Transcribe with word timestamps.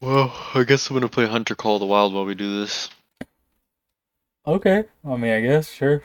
Well, 0.00 0.32
I 0.54 0.62
guess 0.64 0.88
I'm 0.88 0.94
gonna 0.94 1.08
play 1.08 1.26
Hunter 1.26 1.54
Call 1.54 1.76
of 1.76 1.80
the 1.80 1.86
Wild 1.86 2.14
while 2.14 2.24
we 2.24 2.34
do 2.34 2.60
this. 2.60 2.88
Okay. 4.46 4.84
I 5.04 5.16
mean, 5.16 5.32
I 5.32 5.40
guess 5.40 5.70
sure. 5.70 6.04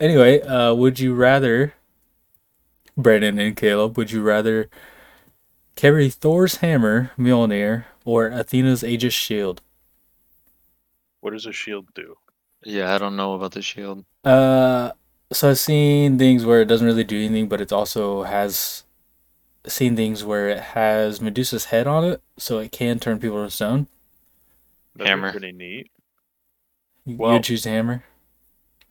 Anyway, 0.00 0.40
uh, 0.40 0.72
would 0.72 0.98
you 0.98 1.14
rather, 1.14 1.74
Brandon 2.96 3.38
and 3.38 3.54
Caleb, 3.54 3.98
would 3.98 4.10
you 4.10 4.22
rather 4.22 4.70
carry 5.76 6.08
Thor's 6.08 6.56
hammer, 6.56 7.10
Mjolnir, 7.18 7.84
or 8.06 8.28
Athena's 8.28 8.82
Aegis 8.82 9.12
shield? 9.12 9.60
What 11.20 11.34
does 11.34 11.44
a 11.44 11.52
shield 11.52 11.92
do? 11.94 12.16
Yeah, 12.64 12.94
I 12.94 12.98
don't 12.98 13.16
know 13.16 13.34
about 13.34 13.52
the 13.52 13.60
shield. 13.60 14.04
Uh, 14.24 14.92
so 15.32 15.50
I've 15.50 15.58
seen 15.58 16.18
things 16.18 16.46
where 16.46 16.62
it 16.62 16.66
doesn't 16.66 16.86
really 16.86 17.04
do 17.04 17.18
anything, 17.18 17.48
but 17.48 17.60
it 17.60 17.72
also 17.72 18.22
has 18.22 18.84
seen 19.66 19.96
things 19.96 20.24
where 20.24 20.48
it 20.48 20.60
has 20.60 21.20
Medusa's 21.20 21.66
head 21.66 21.86
on 21.86 22.04
it, 22.04 22.22
so 22.38 22.58
it 22.58 22.72
can 22.72 22.98
turn 22.98 23.18
people 23.18 23.44
to 23.44 23.50
stone. 23.50 23.86
That'd 24.94 25.06
be 25.06 25.10
Hammer. 25.10 25.30
pretty 25.32 25.52
neat. 25.52 25.90
You 27.04 27.16
Well- 27.16 27.32
would 27.34 27.44
choose 27.44 27.64
the 27.64 27.70
hammer. 27.70 28.04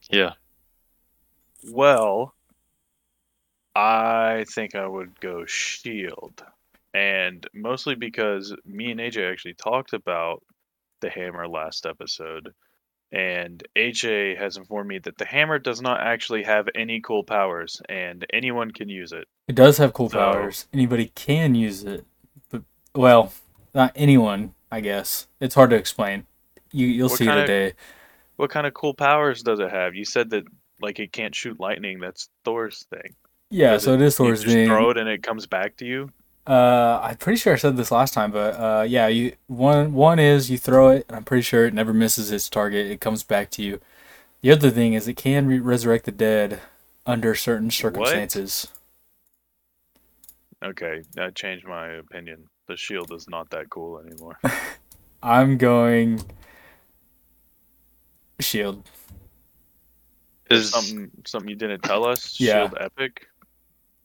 Yeah. 0.10 0.34
Well, 1.72 2.34
I 3.76 4.46
think 4.54 4.76
I 4.76 4.88
would 4.88 5.20
go 5.20 5.46
shield. 5.46 6.44
And 6.94 7.46
mostly 7.54 7.96
because 7.96 8.56
me 8.66 8.92
and 8.92 9.00
AJ 9.00 9.32
actually 9.32 9.54
talked 9.54 9.94
about 9.94 10.44
the 11.02 11.10
hammer 11.10 11.48
last 11.48 11.86
episode. 11.86 12.54
And 13.12 13.64
AJ 13.76 14.38
has 14.38 14.56
informed 14.58 14.88
me 14.88 15.00
that 15.00 15.18
the 15.18 15.26
hammer 15.26 15.58
does 15.58 15.82
not 15.82 16.00
actually 16.00 16.44
have 16.44 16.70
any 16.76 17.02
cool 17.02 17.24
powers 17.24 17.82
and 17.90 18.24
anyone 18.32 18.70
can 18.72 18.88
use 18.88 19.12
it. 19.12 19.28
It 19.48 19.56
does 19.56 19.78
have 19.80 19.94
cool 19.94 20.10
So- 20.10 20.20
powers. 20.20 20.68
Anybody 20.74 21.12
can 21.16 21.56
use 21.56 21.84
it, 21.84 22.06
but 22.52 22.62
well, 22.94 23.34
not 23.74 23.92
anyone. 23.96 24.54
I 24.72 24.82
guess 24.82 25.28
it's 25.40 25.56
hard 25.56 25.72
to 25.72 25.76
explain. 25.76 26.28
You 26.72 26.86
you'll 26.86 27.10
see 27.10 27.26
today. 27.26 27.74
What 28.36 28.52
kind 28.52 28.68
of 28.68 28.76
cool 28.76 28.94
powers 28.94 29.42
does 29.42 29.60
it 29.60 29.72
have? 29.72 29.96
You 29.96 30.06
said 30.06 30.30
that 30.30 30.44
like 30.80 31.00
it 31.00 31.12
can't 31.12 31.34
shoot 31.34 31.60
lightning. 31.60 32.00
That's 32.00 32.30
Thor's 32.46 32.86
thing. 32.92 33.16
Yeah, 33.50 33.72
Does 33.72 33.84
so 33.86 33.94
it 33.96 34.02
is 34.02 34.20
You 34.20 34.26
Thor's 34.26 34.44
just 34.44 34.54
thing. 34.54 34.68
throw 34.68 34.92
it 34.92 34.98
and 34.98 35.10
it 35.10 35.24
comes 35.24 35.48
back 35.48 35.78
to 35.78 35.86
you. 35.86 36.12
Uh, 36.50 37.00
I'm 37.04 37.18
pretty 37.18 37.38
sure 37.38 37.54
I 37.54 37.58
said 37.58 37.78
this 37.78 37.92
last 37.92 38.16
time, 38.16 38.32
but 38.32 38.56
uh, 38.56 38.82
yeah, 38.82 39.06
you 39.06 39.34
one 39.46 39.94
one 39.94 40.18
is 40.18 40.50
you 40.50 40.58
throw 40.58 40.90
it, 40.90 41.06
and 41.08 41.16
I'm 41.16 41.24
pretty 41.24 41.44
sure 41.44 41.68
it 41.68 41.76
never 41.76 41.94
misses 41.94 42.32
its 42.32 42.50
target. 42.50 42.90
It 42.90 43.00
comes 43.00 43.22
back 43.22 43.52
to 43.52 43.62
you. 43.62 43.80
The 44.42 44.52
other 44.52 44.72
thing 44.72 44.94
is 44.94 45.08
it 45.08 45.16
can 45.16 45.46
re- 45.46 45.60
resurrect 45.60 46.06
the 46.06 46.12
dead 46.12 46.60
under 47.06 47.36
certain 47.36 47.70
circumstances. 47.70 48.68
What? 50.58 50.72
Okay, 50.72 51.04
I 51.20 51.30
changed 51.30 51.68
my 51.68 51.88
opinion. 51.90 52.48
The 52.68 52.76
shield 52.76 53.14
is 53.14 53.30
not 53.30 53.52
that 53.52 53.70
cool 53.70 54.00
anymore. 54.00 54.40
I'm 55.24 55.58
going 55.58 56.24
shield. 58.40 58.90
Is 60.50 60.72
something 60.72 61.12
something 61.28 61.50
you 61.50 61.56
didn't 61.56 61.84
tell 61.84 62.06
us? 62.06 62.40
Yeah. 62.40 62.54
Shield 62.54 62.78
Epic? 62.82 63.29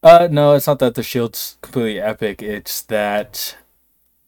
Uh, 0.05 0.27
no, 0.29 0.53
it's 0.53 0.67
not 0.67 0.77
that 0.77 0.93
the 0.93 1.01
shield's 1.01 1.57
completely 1.61 1.99
epic. 1.99 2.39
It's 2.43 2.83
that 2.83 3.57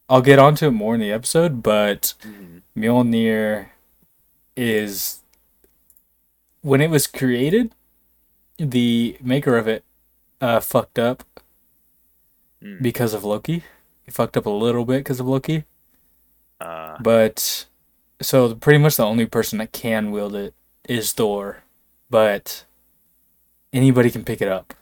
I'll 0.10 0.24
get 0.24 0.40
onto 0.40 0.66
it 0.70 0.72
more 0.72 0.96
in 0.96 1.02
the 1.02 1.12
episode, 1.12 1.62
but 1.62 2.16
Mhm. 2.22 2.64
Mjolnir 2.76 3.70
is 4.56 5.22
when 6.62 6.82
it 6.82 6.90
was 6.90 7.06
created, 7.06 7.76
the 8.58 9.18
maker 9.22 9.56
of 9.56 9.68
it 9.68 9.84
uh 10.42 10.60
fucked 10.62 10.98
up 10.98 11.24
Mm. 12.60 12.82
because 12.82 13.14
of 13.14 13.24
Loki. 13.24 13.64
He 14.04 14.10
fucked 14.12 14.36
up 14.36 14.48
a 14.48 14.50
little 14.50 14.84
bit 14.84 15.02
because 15.02 15.20
of 15.20 15.28
Loki, 15.28 15.66
Uh, 16.60 16.98
but 17.00 17.68
so 18.20 18.56
pretty 18.56 18.80
much 18.80 18.96
the 18.96 19.06
only 19.06 19.28
person 19.28 19.60
that 19.60 19.72
can 19.74 20.10
wield 20.10 20.34
it 20.34 20.56
is 20.90 21.14
Thor, 21.14 21.62
but 22.10 22.66
anybody 23.72 24.10
can 24.10 24.24
pick 24.24 24.42
it 24.42 24.48
up. 24.48 24.74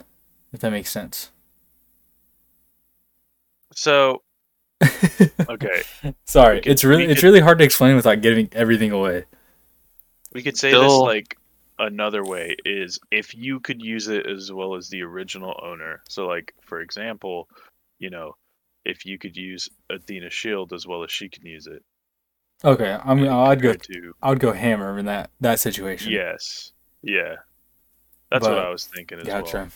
If 0.55 0.61
that 0.61 0.71
makes 0.71 0.89
sense. 0.89 1.31
so 3.73 4.21
okay, 5.49 5.83
Sorry, 6.23 6.61
could- 6.61 6.71
it's 6.71 6.85
really 6.85 7.03
it's 7.05 7.19
could- 7.19 7.27
really 7.27 7.41
hard 7.41 7.57
to 7.57 7.65
explain 7.65 7.97
without 7.97 8.21
giving 8.21 8.47
everything 8.53 8.91
away. 8.93 9.25
we 10.33 10.41
could 10.41 10.57
say 10.57 10.71
this 10.71 10.93
like 10.93 11.37
another 11.77 12.23
way 12.23 12.55
is 12.63 12.99
if 13.11 13.35
you 13.35 13.59
could 13.59 13.81
use 13.81 14.07
it 14.07 14.25
as 14.25 14.49
well 14.49 14.75
as 14.75 14.87
the 14.87 15.01
original 15.01 15.59
owner. 15.61 16.01
So 16.07 16.25
like 16.25 16.53
for 16.61 16.79
example, 16.79 17.49
you 17.99 18.09
know, 18.09 18.37
if 18.85 19.05
you 19.05 19.17
could 19.17 19.35
use 19.35 19.67
Athena 19.89 20.29
shield 20.29 20.71
as 20.71 20.87
well 20.87 21.03
as 21.03 21.11
she 21.11 21.27
can 21.27 21.45
use 21.45 21.67
it. 21.67 21.83
Okay, 22.63 22.97
I 23.03 23.13
mean, 23.13 23.27
I'd 23.27 23.61
go 23.61 23.73
to 23.73 24.15
I 24.21 24.29
would 24.29 24.39
go 24.39 24.53
hammer 24.53 24.97
in 24.99 25.05
that 25.07 25.31
that 25.41 25.59
situation. 25.59 26.13
yes, 26.13 26.71
yeah. 27.01 27.35
That's 28.31 28.47
what 28.47 28.57
I 28.57 28.69
was 28.69 28.85
thinking 28.85 29.19
as 29.19 29.27
gotcha. 29.27 29.57
well. 29.57 29.67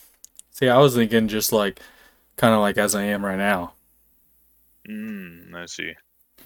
See, 0.51 0.67
I 0.67 0.77
was 0.77 0.95
thinking 0.95 1.27
just 1.27 1.51
like 1.51 1.79
kind 2.37 2.53
of 2.53 2.61
like 2.61 2.77
as 2.77 2.95
I 2.95 3.03
am 3.03 3.25
right 3.25 3.37
now. 3.37 3.73
Mm, 4.87 5.53
I 5.53 5.65
see. 5.65 5.93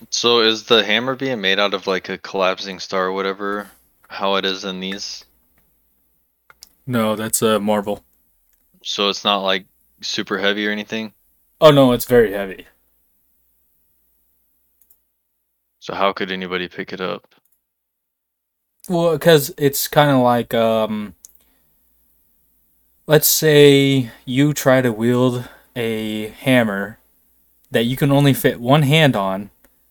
so 0.09 0.41
is 0.41 0.65
the 0.65 0.83
hammer 0.83 1.15
being 1.15 1.41
made 1.41 1.59
out 1.59 1.73
of 1.73 1.87
like 1.87 2.09
a 2.09 2.17
collapsing 2.17 2.79
star 2.79 3.05
or 3.07 3.11
whatever? 3.13 3.69
How 4.09 4.35
it 4.35 4.45
is 4.45 4.65
in 4.65 4.79
these? 4.79 5.23
No, 6.85 7.15
that's 7.15 7.41
a 7.41 7.55
uh, 7.55 7.59
Marvel. 7.59 8.03
So 8.83 9.09
it's 9.09 9.23
not 9.23 9.37
like 9.37 9.65
super 10.01 10.37
heavy 10.37 10.67
or 10.67 10.71
anything. 10.71 11.13
Oh 11.61 11.71
no, 11.71 11.93
it's 11.93 12.05
very 12.05 12.33
heavy. 12.33 12.67
So 15.79 15.93
how 15.93 16.13
could 16.13 16.31
anybody 16.31 16.67
pick 16.67 16.93
it 16.93 17.01
up? 17.01 17.35
Well, 18.89 19.13
because 19.13 19.53
it's 19.57 19.87
kind 19.87 20.11
of 20.11 20.19
like 20.19 20.53
um, 20.53 21.15
let's 23.07 23.27
say 23.27 24.11
you 24.25 24.53
try 24.53 24.81
to 24.81 24.91
wield 24.91 25.47
a 25.75 26.29
hammer 26.29 26.99
that 27.71 27.83
you 27.83 27.97
can 27.97 28.11
only 28.11 28.33
fit 28.33 28.59
one 28.59 28.83
hand 28.83 29.15
on 29.15 29.49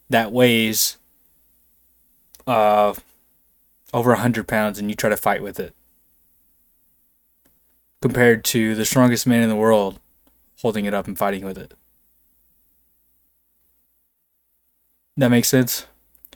that 0.08 0.32
weighs 0.32 0.96
uh 2.46 2.94
over 3.94 4.12
a 4.12 4.18
hundred 4.18 4.48
pounds, 4.48 4.78
and 4.78 4.88
you 4.88 4.94
try 4.96 5.10
to 5.10 5.16
fight 5.16 5.42
with 5.42 5.60
it. 5.60 5.74
Compared 8.00 8.42
to 8.46 8.74
the 8.74 8.84
strongest 8.86 9.26
man 9.26 9.42
in 9.42 9.48
the 9.50 9.56
world 9.56 10.00
holding 10.62 10.86
it 10.86 10.94
up 10.94 11.06
and 11.06 11.18
fighting 11.18 11.44
with 11.44 11.58
it. 11.58 11.74
That 15.16 15.28
makes 15.28 15.48
sense. 15.48 15.86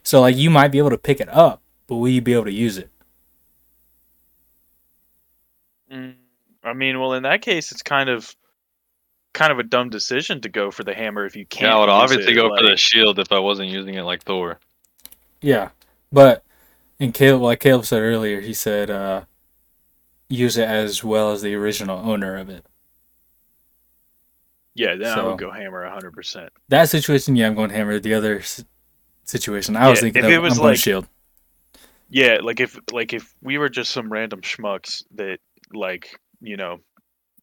So 0.03 0.21
like 0.21 0.37
you 0.37 0.51
might 0.51 0.69
be 0.69 0.79
able 0.79 0.91
to 0.91 0.99
pick 0.99 1.21
it 1.21 1.29
up, 1.31 1.63
but 1.87 1.97
will 1.97 2.09
you 2.09 2.21
be 2.21 2.35
able 2.35 2.45
to 2.45 2.53
use 2.53 2.77
it? 2.77 2.91
Mm, 5.91 6.15
I 6.67 6.73
mean, 6.73 6.99
well, 7.01 7.13
in 7.15 7.23
that 7.23 7.43
case, 7.43 7.71
it's 7.73 7.83
kind 7.83 8.09
of 8.11 8.35
kind 9.33 9.53
of 9.53 9.59
a 9.59 9.63
dumb 9.63 9.91
decision 9.91 10.41
to 10.41 10.49
go 10.49 10.71
for 10.71 10.83
the 10.83 10.95
hammer 10.95 11.25
if 11.27 11.37
you 11.37 11.45
can't. 11.47 11.69
yeah, 11.69 11.77
I 11.77 11.81
would 11.81 11.87
use 11.87 12.11
obviously 12.13 12.33
it, 12.33 12.37
go 12.37 12.57
for 12.57 12.63
the 12.67 12.77
shield 12.77 13.19
if 13.19 13.31
I 13.33 13.39
wasn't 13.39 13.69
using 13.69 13.95
it 13.95 14.03
like 14.03 14.23
Thor. 14.25 14.59
Yeah, 15.43 15.71
but 16.11 16.43
and 16.99 17.13
Caleb, 17.15 17.43
like 17.43 17.61
Caleb 17.61 17.85
said 17.85 18.01
earlier, 18.01 18.41
he 18.41 18.53
said 18.55 18.91
uh, 18.91 19.23
use 20.29 20.57
it 20.57 20.69
as 20.69 21.05
well 21.05 21.31
as 21.33 21.43
the 21.43 21.55
original 21.55 21.99
owner 21.99 22.37
of 22.37 22.49
it. 22.49 22.65
Yeah, 24.75 24.95
then 24.97 25.07
I 25.13 25.15
So- 25.15 25.31
would 25.31 25.39
go 25.39 25.51
hammer 25.51 25.89
hundred 25.89 26.13
percent. 26.13 26.53
That 26.69 26.89
situation, 26.89 27.37
yeah, 27.37 27.47
I'm 27.47 27.55
going 27.55 27.71
hammer. 27.71 27.99
The 27.99 28.15
other 28.15 28.43
situation, 29.25 29.77
I 29.77 29.89
was 29.91 30.01
thinking 30.01 30.21
if 30.21 30.27
of, 30.27 30.33
it 30.33 30.39
was 30.39 30.55
I'm 30.55 30.59
going 30.61 30.73
like- 30.73 30.81
shield. 30.81 31.07
Yeah, 32.09 32.39
like 32.43 32.61
if 32.61 32.79
like 32.93 33.13
if 33.13 33.35
we 33.43 33.59
were 33.59 33.69
just 33.69 33.91
some 33.91 34.11
random 34.13 34.41
schmucks 34.41 35.03
that 35.17 35.39
like 35.75 36.19
you 36.47 36.57
know 36.57 36.79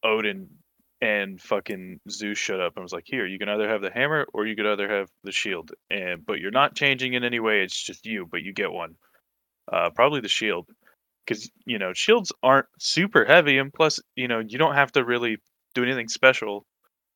Odin 0.03 0.49
and 1.01 1.41
fucking 1.41 1.99
Zeus 2.09 2.37
showed 2.37 2.61
up 2.61 2.73
and 2.75 2.83
was 2.83 2.93
like, 2.93 3.05
"Here, 3.05 3.25
you 3.25 3.37
can 3.37 3.49
either 3.49 3.69
have 3.69 3.81
the 3.81 3.91
hammer 3.91 4.25
or 4.33 4.45
you 4.45 4.55
could 4.55 4.65
either 4.65 4.89
have 4.89 5.09
the 5.23 5.31
shield." 5.31 5.71
And 5.89 6.25
but 6.25 6.39
you're 6.39 6.51
not 6.51 6.75
changing 6.75 7.13
in 7.13 7.23
any 7.23 7.39
way. 7.39 7.61
It's 7.61 7.81
just 7.81 8.05
you, 8.05 8.27
but 8.29 8.41
you 8.41 8.53
get 8.53 8.71
one. 8.71 8.95
Uh, 9.71 9.89
probably 9.89 10.21
the 10.21 10.29
shield, 10.29 10.67
because 11.25 11.49
you 11.65 11.77
know 11.77 11.93
shields 11.93 12.31
aren't 12.41 12.67
super 12.79 13.25
heavy, 13.25 13.57
and 13.57 13.73
plus 13.73 13.99
you 14.15 14.27
know 14.27 14.39
you 14.39 14.57
don't 14.57 14.75
have 14.75 14.91
to 14.93 15.03
really 15.03 15.37
do 15.75 15.83
anything 15.83 16.07
special. 16.07 16.65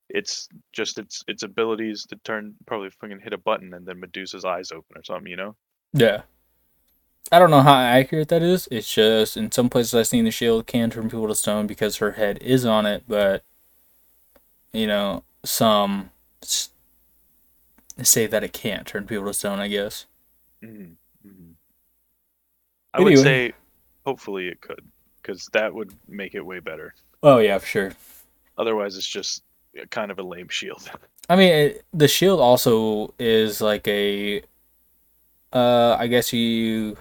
It's 0.10 0.48
just 0.74 0.98
its 0.98 1.24
its 1.28 1.44
abilities 1.44 2.06
to 2.10 2.18
turn 2.24 2.56
probably 2.66 2.90
fucking 2.90 3.20
hit 3.22 3.34
a 3.34 3.38
button 3.38 3.74
and 3.74 3.86
then 3.86 4.00
Medusa's 4.00 4.46
eyes 4.46 4.72
open 4.72 4.98
or 4.98 5.04
something. 5.04 5.30
You 5.30 5.38
know. 5.38 5.56
Yeah. 5.94 6.24
I 7.32 7.40
don't 7.40 7.52
know 7.52 7.62
how 7.62 7.76
accurate 7.76 8.30
that 8.30 8.42
is. 8.42 8.68
It's 8.72 8.92
just 8.92 9.36
in 9.38 9.52
some 9.52 9.70
places 9.70 9.94
I've 9.94 10.08
seen 10.08 10.26
the 10.26 10.32
shield 10.32 10.66
can 10.68 10.90
turn 10.90 11.10
people 11.10 11.28
to 11.28 11.36
stone 11.36 11.68
because 11.68 11.98
her 11.98 12.14
head 12.14 12.38
is 12.42 12.66
on 12.66 12.86
it, 12.86 13.04
but 13.08 13.44
you 14.74 14.88
know, 14.88 15.24
some 15.44 16.12
say 18.02 18.28
that 18.28 18.44
it 18.44 18.54
can't 18.54 18.86
turn 18.88 19.06
people 19.06 19.26
to 19.26 19.34
stone. 19.34 19.60
I 19.60 19.68
guess. 19.68 20.06
hmm 20.62 20.94
I 22.94 23.02
would 23.02 23.18
say, 23.20 23.54
hopefully 24.06 24.48
it 24.48 24.62
could, 24.62 24.84
because 25.22 25.48
that 25.54 25.74
would 25.74 25.94
make 26.08 26.34
it 26.36 26.46
way 26.46 26.60
better. 26.60 26.96
Oh 27.22 27.38
yeah, 27.40 27.58
for 27.58 27.66
sure. 27.66 27.92
Otherwise, 28.58 28.98
it's 28.98 29.08
just 29.08 29.44
kind 29.90 30.12
of 30.12 30.20
a 30.20 30.24
lame 30.24 30.50
shield. 30.50 30.90
I 31.30 31.36
mean, 31.36 31.52
it, 31.52 31.86
the 31.94 32.08
shield 32.08 32.40
also 32.40 33.14
is 33.20 33.62
like 33.62 33.88
a. 33.88 34.42
Uh, 35.52 35.96
I 36.00 36.08
guess 36.08 36.34
you. 36.34 36.98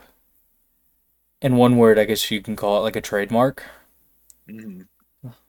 In 1.40 1.56
one 1.56 1.78
word, 1.78 1.98
I 1.98 2.04
guess 2.04 2.30
you 2.30 2.42
can 2.42 2.56
call 2.56 2.76
it 2.76 2.80
like 2.82 2.94
a 2.94 3.00
trademark. 3.00 3.64
hmm 4.48 4.86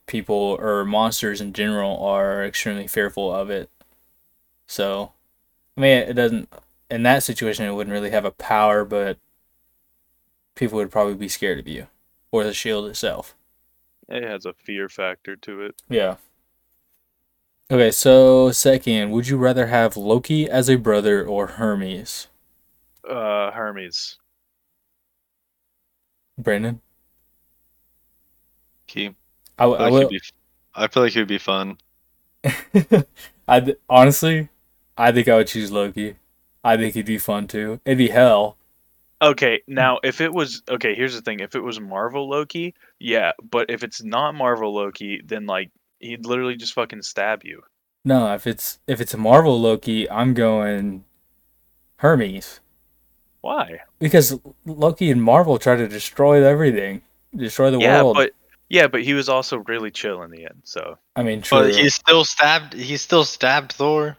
People 0.06 0.58
or 0.62 0.86
monsters 0.86 1.42
in 1.42 1.52
general 1.52 2.00
are 2.00 2.44
extremely 2.46 2.88
fearful 2.88 3.34
of 3.34 3.50
it. 3.50 3.70
So, 4.68 5.14
I 5.78 5.82
mean, 5.82 5.98
it 6.00 6.14
doesn't. 6.14 6.50
In 6.92 7.04
that 7.04 7.24
situation, 7.24 7.66
it 7.66 7.74
wouldn't 7.74 7.94
really 7.94 8.12
have 8.12 8.26
a 8.26 8.32
power, 8.32 8.86
but 8.86 9.20
people 10.56 10.78
would 10.78 10.92
probably 10.92 11.14
be 11.16 11.30
scared 11.30 11.60
of 11.60 11.68
you 11.68 11.88
or 12.32 12.44
the 12.44 12.54
shield 12.54 12.86
itself. 12.90 13.36
It 14.10 14.22
has 14.24 14.46
a 14.46 14.52
fear 14.52 14.90
factor 14.90 15.38
to 15.38 15.62
it. 15.62 15.76
Yeah. 15.90 16.18
Okay, 17.72 17.92
so 17.92 18.52
second, 18.52 19.12
would 19.12 19.30
you 19.30 19.38
rather 19.38 19.68
have 19.68 19.96
Loki 19.96 20.50
as 20.50 20.70
a 20.70 20.76
brother 20.76 21.26
or 21.26 21.48
Hermes? 21.48 22.28
Uh, 23.04 23.52
Hermes. 23.52 24.20
Brandon? 26.38 26.82
He, 28.88 29.16
I, 29.58 29.64
w- 29.64 29.80
I, 29.80 29.88
I 29.88 29.90
feel 29.90 29.94
like 29.94 30.04
will. 30.04 30.10
he'd 30.10 30.10
be, 30.10 30.22
I 30.76 30.88
feel 30.88 31.04
like 31.04 31.14
he'd 31.14 31.28
be 31.28 31.38
fun. 31.38 31.78
I 33.48 33.76
honestly, 33.90 34.50
I 34.98 35.12
think 35.12 35.28
I 35.28 35.36
would 35.36 35.48
choose 35.48 35.72
Loki. 35.72 36.16
I 36.64 36.78
think 36.78 36.94
he'd 36.94 37.06
be 37.06 37.18
fun 37.18 37.48
too. 37.48 37.80
It'd 37.86 37.98
be 37.98 38.10
hell. 38.10 38.58
Okay, 39.22 39.62
now 39.68 40.00
if 40.04 40.22
it 40.22 40.34
was 40.34 40.62
okay, 40.70 40.94
here's 40.94 41.16
the 41.16 41.22
thing: 41.22 41.40
if 41.40 41.56
it 41.56 41.64
was 41.64 41.80
Marvel 41.80 42.30
Loki, 42.30 42.76
yeah, 43.00 43.32
but 43.42 43.70
if 43.70 43.84
it's 43.84 44.04
not 44.04 44.36
Marvel 44.36 44.74
Loki, 44.74 45.22
then 45.26 45.46
like 45.48 45.72
he'd 46.00 46.26
literally 46.26 46.56
just 46.56 46.74
fucking 46.74 47.02
stab 47.02 47.44
you. 47.44 47.64
No, 48.06 48.34
if 48.34 48.46
it's 48.46 48.80
if 48.88 49.02
it's 49.02 49.14
a 49.14 49.18
Marvel 49.18 49.60
Loki, 49.60 50.10
I'm 50.10 50.34
going 50.34 51.04
Hermes 51.98 52.60
Why? 53.48 53.80
because 54.00 54.38
Loki 54.66 55.10
and 55.10 55.24
Marvel 55.24 55.58
try 55.58 55.78
to 55.78 55.88
destroy 55.88 56.44
everything, 56.44 57.02
destroy 57.34 57.72
the 57.72 57.80
yeah, 57.80 58.04
world. 58.04 58.18
but 58.18 58.32
yeah, 58.68 58.88
but 58.88 59.04
he 59.04 59.14
was 59.14 59.30
also 59.30 59.60
really 59.60 59.90
chill 59.90 60.22
in 60.24 60.32
the 60.32 60.44
end. 60.44 60.64
So 60.66 60.98
I 61.16 61.24
mean, 61.24 61.42
true. 61.42 61.60
But 61.60 61.74
he 61.74 61.88
still 61.88 62.26
stabbed. 62.26 62.74
He 62.74 62.98
still 62.98 63.24
stabbed 63.24 63.72
Thor. 63.72 64.18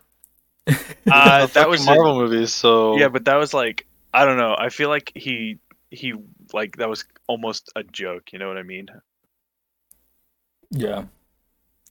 uh, 0.66 1.44
that 1.44 1.68
was 1.68 1.84
Marvel 1.84 2.14
movies. 2.18 2.54
So 2.54 2.96
yeah, 2.96 3.08
but 3.08 3.26
that 3.26 3.36
was 3.36 3.52
like 3.52 3.86
I 4.14 4.24
don't 4.24 4.38
know. 4.38 4.56
I 4.58 4.70
feel 4.70 4.88
like 4.88 5.12
he 5.14 5.58
he 5.90 6.14
like 6.54 6.78
that 6.78 6.88
was 6.88 7.04
almost 7.26 7.70
a 7.76 7.82
joke. 7.82 8.32
You 8.32 8.38
know 8.38 8.48
what 8.48 8.56
I 8.56 8.62
mean? 8.62 8.88
Yeah. 10.70 11.04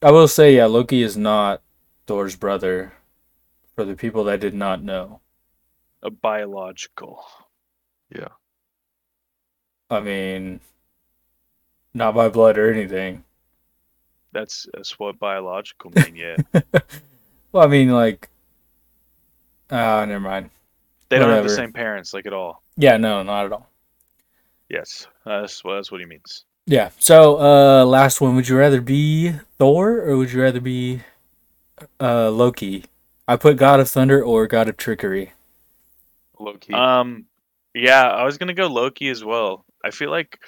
I 0.02 0.10
will 0.10 0.26
say, 0.26 0.56
yeah, 0.56 0.66
Loki 0.66 1.02
is 1.02 1.16
not 1.16 1.62
Thor's 2.08 2.34
brother 2.34 2.94
for 3.76 3.84
the 3.84 3.94
people 3.94 4.24
that 4.24 4.40
did 4.40 4.54
not 4.54 4.82
know. 4.82 5.20
A 6.02 6.10
biological. 6.10 7.24
Yeah. 8.14 8.28
I 9.90 10.00
mean, 10.00 10.60
not 11.94 12.14
by 12.14 12.28
blood 12.28 12.58
or 12.58 12.72
anything. 12.72 13.24
That's 14.32 14.66
that's 14.74 14.98
what 14.98 15.18
biological 15.18 15.90
mean. 15.90 16.14
Yeah, 16.14 16.36
well, 17.52 17.64
I 17.64 17.66
mean, 17.66 17.90
like, 17.90 18.28
ah, 19.70 20.04
never 20.04 20.20
mind. 20.20 20.50
they 21.08 21.18
don't 21.18 21.30
have 21.30 21.44
the 21.44 21.50
same 21.50 21.72
parents 21.72 22.12
like 22.12 22.26
at 22.26 22.34
all. 22.34 22.62
Yeah, 22.76 22.98
no, 22.98 23.22
not 23.22 23.46
at 23.46 23.52
all. 23.52 23.68
Yes, 24.68 25.06
that's 25.24 25.64
what 25.64 25.76
that's 25.76 25.90
what 25.90 26.00
he 26.00 26.06
means. 26.06 26.44
Yeah. 26.66 26.90
So, 26.98 27.40
uh, 27.40 27.86
last 27.86 28.20
one. 28.20 28.36
Would 28.36 28.48
you 28.48 28.58
rather 28.58 28.82
be 28.82 29.32
Thor 29.58 30.02
or 30.02 30.18
would 30.18 30.32
you 30.32 30.42
rather 30.42 30.60
be 30.60 31.00
uh 31.98 32.30
Loki? 32.30 32.84
I 33.26 33.36
put 33.36 33.56
God 33.56 33.80
of 33.80 33.88
Thunder 33.88 34.22
or 34.22 34.46
God 34.46 34.68
of 34.68 34.76
Trickery. 34.76 35.32
Loki. 36.40 36.72
Um, 36.74 37.26
yeah, 37.74 38.06
I 38.08 38.24
was 38.24 38.38
gonna 38.38 38.54
go 38.54 38.66
Loki 38.66 39.08
as 39.08 39.24
well. 39.24 39.64
I 39.84 39.90
feel 39.90 40.10
like, 40.10 40.38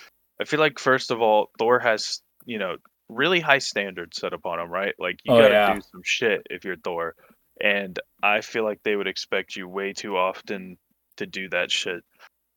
I 0.41 0.45
feel 0.45 0.61
like 0.61 0.79
first 0.79 1.11
of 1.11 1.21
all, 1.21 1.51
Thor 1.59 1.79
has 1.79 2.21
you 2.47 2.59
know 2.59 2.77
really 3.09 3.41
high 3.41 3.59
standards 3.59 4.19
set 4.21 4.33
upon 4.33 4.61
him, 4.61 4.71
right? 4.71 4.95
Like 4.99 5.19
you 5.25 5.33
Oh, 5.35 5.39
gotta 5.39 5.55
yeah. 5.55 5.75
do 5.75 5.81
some 5.93 6.03
shit 6.05 6.47
if 6.51 6.65
you're 6.65 6.77
Thor, 6.77 7.15
and 7.61 7.99
I 8.23 8.41
feel 8.41 8.65
like 8.65 8.81
they 8.83 8.97
would 8.97 9.09
expect 9.09 9.57
you 9.57 9.69
way 9.69 9.93
too 9.93 10.17
often 10.17 10.79
to 11.17 11.27
do 11.27 11.49
that 11.51 11.71
shit. 11.71 12.03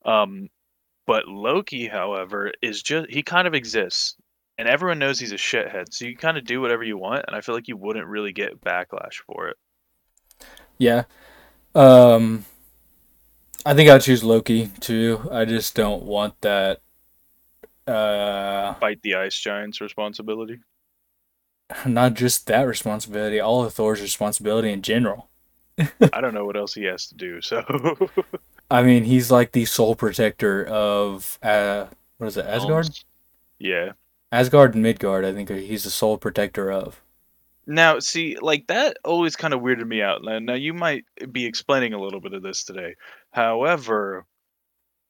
Um, 0.05 0.49
but 1.05 1.27
Loki, 1.27 1.87
however, 1.87 2.51
is 2.61 2.81
just 2.81 3.09
he 3.09 3.23
kind 3.23 3.47
of 3.47 3.53
exists, 3.53 4.15
and 4.57 4.67
everyone 4.67 4.99
knows 4.99 5.19
he's 5.19 5.33
a 5.33 5.37
shithead, 5.37 5.91
so 5.91 6.05
you 6.05 6.15
kind 6.15 6.37
of 6.37 6.45
do 6.45 6.61
whatever 6.61 6.83
you 6.83 6.97
want, 6.97 7.25
and 7.27 7.35
I 7.35 7.41
feel 7.41 7.55
like 7.55 7.67
you 7.67 7.77
wouldn't 7.77 8.07
really 8.07 8.31
get 8.31 8.61
backlash 8.61 9.15
for 9.25 9.49
it. 9.49 9.57
Yeah. 10.77 11.03
Um 11.75 12.45
I 13.65 13.73
think 13.73 13.89
I'd 13.89 14.01
choose 14.01 14.23
Loki 14.23 14.67
too. 14.79 15.27
I 15.31 15.45
just 15.45 15.75
don't 15.75 16.03
want 16.03 16.39
that 16.41 16.81
uh 17.87 18.73
Fight 18.75 19.01
the 19.01 19.15
ice 19.15 19.37
giant's 19.37 19.81
responsibility. 19.81 20.59
not 21.85 22.13
just 22.13 22.47
that 22.47 22.63
responsibility, 22.63 23.39
all 23.39 23.63
of 23.63 23.73
Thor's 23.73 24.01
responsibility 24.01 24.71
in 24.71 24.81
general. 24.81 25.29
I 26.13 26.21
don't 26.21 26.33
know 26.33 26.45
what 26.45 26.55
else 26.55 26.73
he 26.73 26.83
has 26.83 27.07
to 27.07 27.15
do, 27.15 27.41
so 27.41 27.63
I 28.71 28.83
mean, 28.83 29.03
he's 29.05 29.31
like 29.31 29.51
the 29.51 29.65
sole 29.65 29.95
protector 29.95 30.65
of 30.65 31.39
uh 31.41 31.87
what 32.17 32.27
is 32.27 32.37
it, 32.37 32.45
Asgard? 32.45 32.89
yeah. 33.59 33.93
Asgard 34.31 34.73
and 34.73 34.81
Midgard, 34.83 35.25
I 35.25 35.33
think 35.33 35.49
he's 35.49 35.83
the 35.83 35.91
sole 35.91 36.17
protector 36.17 36.71
of. 36.71 37.01
Now, 37.65 37.99
see, 37.99 38.37
like 38.41 38.67
that 38.67 38.97
always 39.05 39.35
kind 39.35 39.53
of 39.53 39.61
weirded 39.61 39.87
me 39.87 40.01
out. 40.01 40.23
Now, 40.23 40.39
now 40.39 40.53
you 40.55 40.73
might 40.73 41.05
be 41.31 41.45
explaining 41.45 41.93
a 41.93 42.01
little 42.01 42.19
bit 42.21 42.33
of 42.33 42.43
this 42.43 42.63
today. 42.63 42.95
However, 43.31 44.25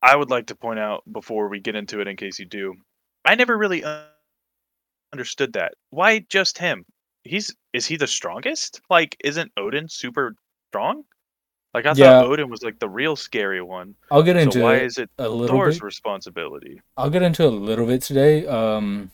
I 0.01 0.15
would 0.15 0.29
like 0.31 0.47
to 0.47 0.55
point 0.55 0.79
out 0.79 1.03
before 1.11 1.49
we 1.49 1.59
get 1.59 1.75
into 1.75 2.01
it, 2.01 2.07
in 2.07 2.17
case 2.17 2.39
you 2.39 2.45
do, 2.45 2.75
I 3.25 3.35
never 3.35 3.57
really 3.57 3.83
un- 3.83 4.07
understood 5.13 5.53
that. 5.53 5.73
Why 5.89 6.19
just 6.29 6.57
him? 6.57 6.85
He's 7.23 7.55
is 7.71 7.85
he 7.85 7.95
the 7.97 8.07
strongest? 8.07 8.81
Like, 8.89 9.15
isn't 9.23 9.51
Odin 9.57 9.87
super 9.89 10.35
strong? 10.69 11.03
Like, 11.73 11.85
I 11.87 11.93
Yeah. 11.93 11.95
thought 11.95 12.21
Odin 12.21 12.49
was 12.49 12.63
like 12.63 12.79
the 12.79 12.89
real 12.89 13.15
scary 13.15 13.61
one. 13.61 13.95
I'll 14.11 14.23
get 14.23 14.37
So 14.37 14.51
into 14.51 14.59
why 14.59 14.79
it 14.79 14.83
is 14.83 14.97
it 14.97 15.09
a 15.17 15.29
little 15.29 15.59
Thor's 15.59 15.81
bit. 15.81 15.83
responsibility? 15.83 16.81
I'll 16.97 17.09
get 17.09 17.23
into 17.23 17.43
it 17.43 17.47
a 17.47 17.55
little 17.55 17.85
bit 17.85 18.01
today. 18.01 18.45
Um, 18.47 19.11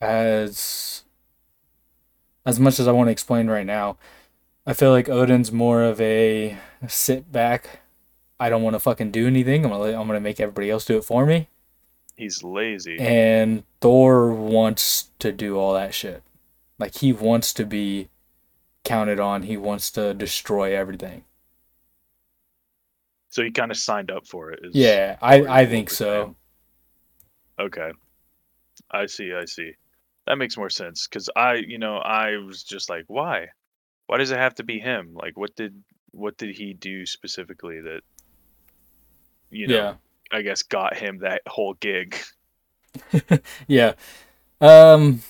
as 0.00 1.04
as 2.46 2.60
much 2.60 2.78
as 2.78 2.88
I 2.88 2.92
want 2.92 3.08
to 3.08 3.12
explain 3.12 3.48
right 3.48 3.66
now, 3.66 3.98
I 4.64 4.72
feel 4.72 4.90
like 4.90 5.08
Odin's 5.08 5.52
more 5.52 5.82
of 5.82 6.00
a 6.00 6.56
sit 6.86 7.30
back. 7.30 7.80
I 8.38 8.48
don't 8.48 8.62
want 8.62 8.74
to 8.74 8.80
fucking 8.80 9.10
do 9.10 9.26
anything. 9.26 9.64
I'm 9.64 9.70
gonna 9.70 9.82
let, 9.82 9.94
I'm 9.94 10.06
gonna 10.06 10.20
make 10.20 10.40
everybody 10.40 10.70
else 10.70 10.84
do 10.84 10.96
it 10.96 11.04
for 11.04 11.26
me. 11.26 11.48
He's 12.16 12.42
lazy. 12.42 12.98
And 12.98 13.64
Thor 13.80 14.32
wants 14.32 15.10
to 15.18 15.32
do 15.32 15.58
all 15.58 15.74
that 15.74 15.92
shit. 15.92 16.22
Like 16.78 16.96
he 16.96 17.12
wants 17.12 17.52
to 17.54 17.66
be 17.66 18.08
counted 18.84 19.20
on. 19.20 19.42
He 19.42 19.56
wants 19.56 19.90
to 19.92 20.14
destroy 20.14 20.74
everything. 20.74 21.24
So 23.30 23.42
he 23.42 23.50
kind 23.50 23.70
of 23.70 23.76
signed 23.76 24.10
up 24.10 24.26
for 24.26 24.50
it. 24.52 24.60
Yeah, 24.72 25.16
I 25.20 25.62
I 25.62 25.66
think 25.66 25.90
so. 25.90 26.36
Okay. 27.58 27.90
I 28.90 29.06
see, 29.06 29.32
I 29.34 29.44
see. 29.46 29.72
That 30.26 30.38
makes 30.38 30.56
more 30.56 30.70
sense 30.70 31.06
cuz 31.06 31.28
I, 31.36 31.54
you 31.54 31.78
know, 31.78 31.96
I 31.98 32.36
was 32.38 32.62
just 32.64 32.90
like, 32.90 33.04
why? 33.08 33.48
Why 34.06 34.18
does 34.18 34.30
it 34.30 34.38
have 34.38 34.54
to 34.56 34.64
be 34.64 34.78
him? 34.78 35.14
Like 35.14 35.36
what 35.36 35.54
did 35.56 35.82
what 36.10 36.36
did 36.36 36.56
he 36.56 36.72
do 36.74 37.06
specifically 37.06 37.80
that 37.82 38.00
you 39.50 39.68
know, 39.68 39.76
Yeah. 39.76 39.94
I 40.32 40.42
guess 40.42 40.62
got 40.62 40.96
him 40.96 41.18
that 41.18 41.42
whole 41.46 41.74
gig? 41.74 42.16
Yeah. 43.66 43.92
Um 44.60 45.22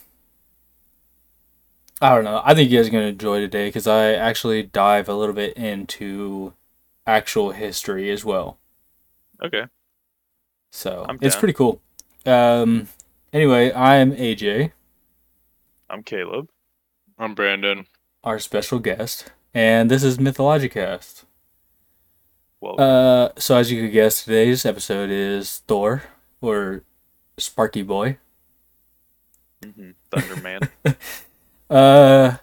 I 2.00 2.14
don't 2.14 2.24
know. 2.24 2.42
I 2.44 2.54
think 2.54 2.70
you 2.70 2.78
guys 2.78 2.88
are 2.88 2.90
going 2.90 3.04
to 3.04 3.08
enjoy 3.08 3.40
today 3.40 3.70
cuz 3.72 3.86
I 3.86 4.12
actually 4.12 4.62
dive 4.62 5.08
a 5.08 5.14
little 5.14 5.34
bit 5.34 5.56
into 5.56 6.52
actual 7.06 7.52
history 7.52 8.10
as 8.10 8.24
well. 8.24 8.58
Okay. 9.42 9.64
So, 10.70 11.06
I'm 11.08 11.18
it's 11.22 11.36
pretty 11.36 11.54
cool. 11.54 11.80
Um 12.26 12.88
anyway, 13.32 13.72
I 13.72 13.96
am 13.96 14.12
AJ, 14.12 14.72
I'm 15.88 16.02
Caleb. 16.02 16.48
I'm 17.18 17.34
Brandon. 17.34 17.86
our 18.24 18.38
special 18.38 18.78
guest, 18.78 19.32
and 19.54 19.90
this 19.90 20.02
is 20.02 20.18
Mythologicast. 20.18 21.24
Well, 22.60 22.80
Uh 22.80 23.28
so 23.38 23.56
as 23.56 23.70
you 23.70 23.82
could 23.82 23.92
guess, 23.92 24.24
today's 24.24 24.64
episode 24.64 25.10
is 25.10 25.58
Thor 25.68 26.02
or 26.40 26.82
Sparky 27.38 27.82
Boy. 27.82 28.18
mhm, 29.62 29.94
Thunderman. 30.10 30.68
Uh, 31.68 32.36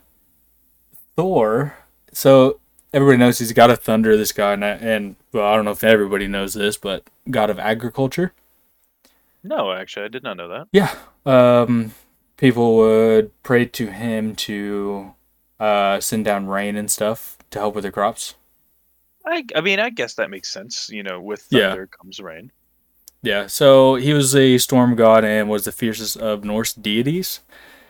Thor. 1.16 1.78
So 2.12 2.60
everybody 2.94 3.18
knows 3.18 3.40
he's 3.40 3.54
got 3.54 3.72
a 3.72 3.78
thunder. 3.78 4.18
This 4.18 4.34
guy, 4.34 4.52
and, 4.52 4.64
and 4.66 5.16
well, 5.32 5.46
I 5.48 5.56
don't 5.56 5.64
know 5.64 5.72
if 5.72 5.82
everybody 5.86 6.28
knows 6.28 6.56
this, 6.56 6.76
but 6.76 7.10
god 7.32 7.50
of 7.50 7.58
agriculture. 7.58 8.34
no, 9.42 9.72
actually 9.72 10.04
I 10.04 10.10
did 10.10 10.24
not 10.24 10.36
know 10.36 10.50
that. 10.50 10.68
Yeah. 10.74 10.94
Um, 11.26 11.94
people 12.38 12.76
would 12.78 13.32
pray 13.44 13.66
to 13.66 13.88
him 13.88 14.36
to 14.36 15.14
uh, 15.60 16.00
send 16.00 16.26
down 16.26 16.48
rain 16.48 16.76
and 16.76 16.90
stuff 16.92 17.38
to 17.52 17.60
help 17.60 17.76
with 17.76 17.84
their 17.84 17.92
crops. 17.92 18.36
I, 19.26 19.46
I 19.56 19.62
mean, 19.62 19.80
I 19.80 19.90
guess 19.90 20.16
that 20.16 20.30
makes 20.30 20.50
sense. 20.52 20.90
You 20.90 21.04
know, 21.04 21.22
with 21.22 21.48
Yeah. 21.50 21.70
thunder 21.70 21.88
comes 21.88 22.20
rain. 22.20 22.52
Yeah, 23.22 23.48
so 23.48 23.96
he 23.96 24.12
was 24.14 24.36
a 24.36 24.58
storm 24.58 24.96
god 24.96 25.24
and 25.24 25.50
was 25.50 25.64
the 25.64 25.72
fiercest 25.72 26.18
of 26.18 26.44
Norse 26.44 26.74
deities. 26.74 27.40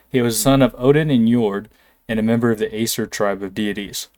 He 0.08 0.22
was 0.22 0.36
a 0.36 0.40
son 0.40 0.62
of 0.62 0.76
Odin 0.78 1.10
and 1.10 1.28
Jord, 1.28 1.70
and 2.08 2.20
a 2.20 2.24
member 2.24 2.52
of 2.52 2.60
the 2.60 2.72
Aesir 2.76 3.08
tribe 3.08 3.42
of 3.42 3.56
deities. 3.56 4.10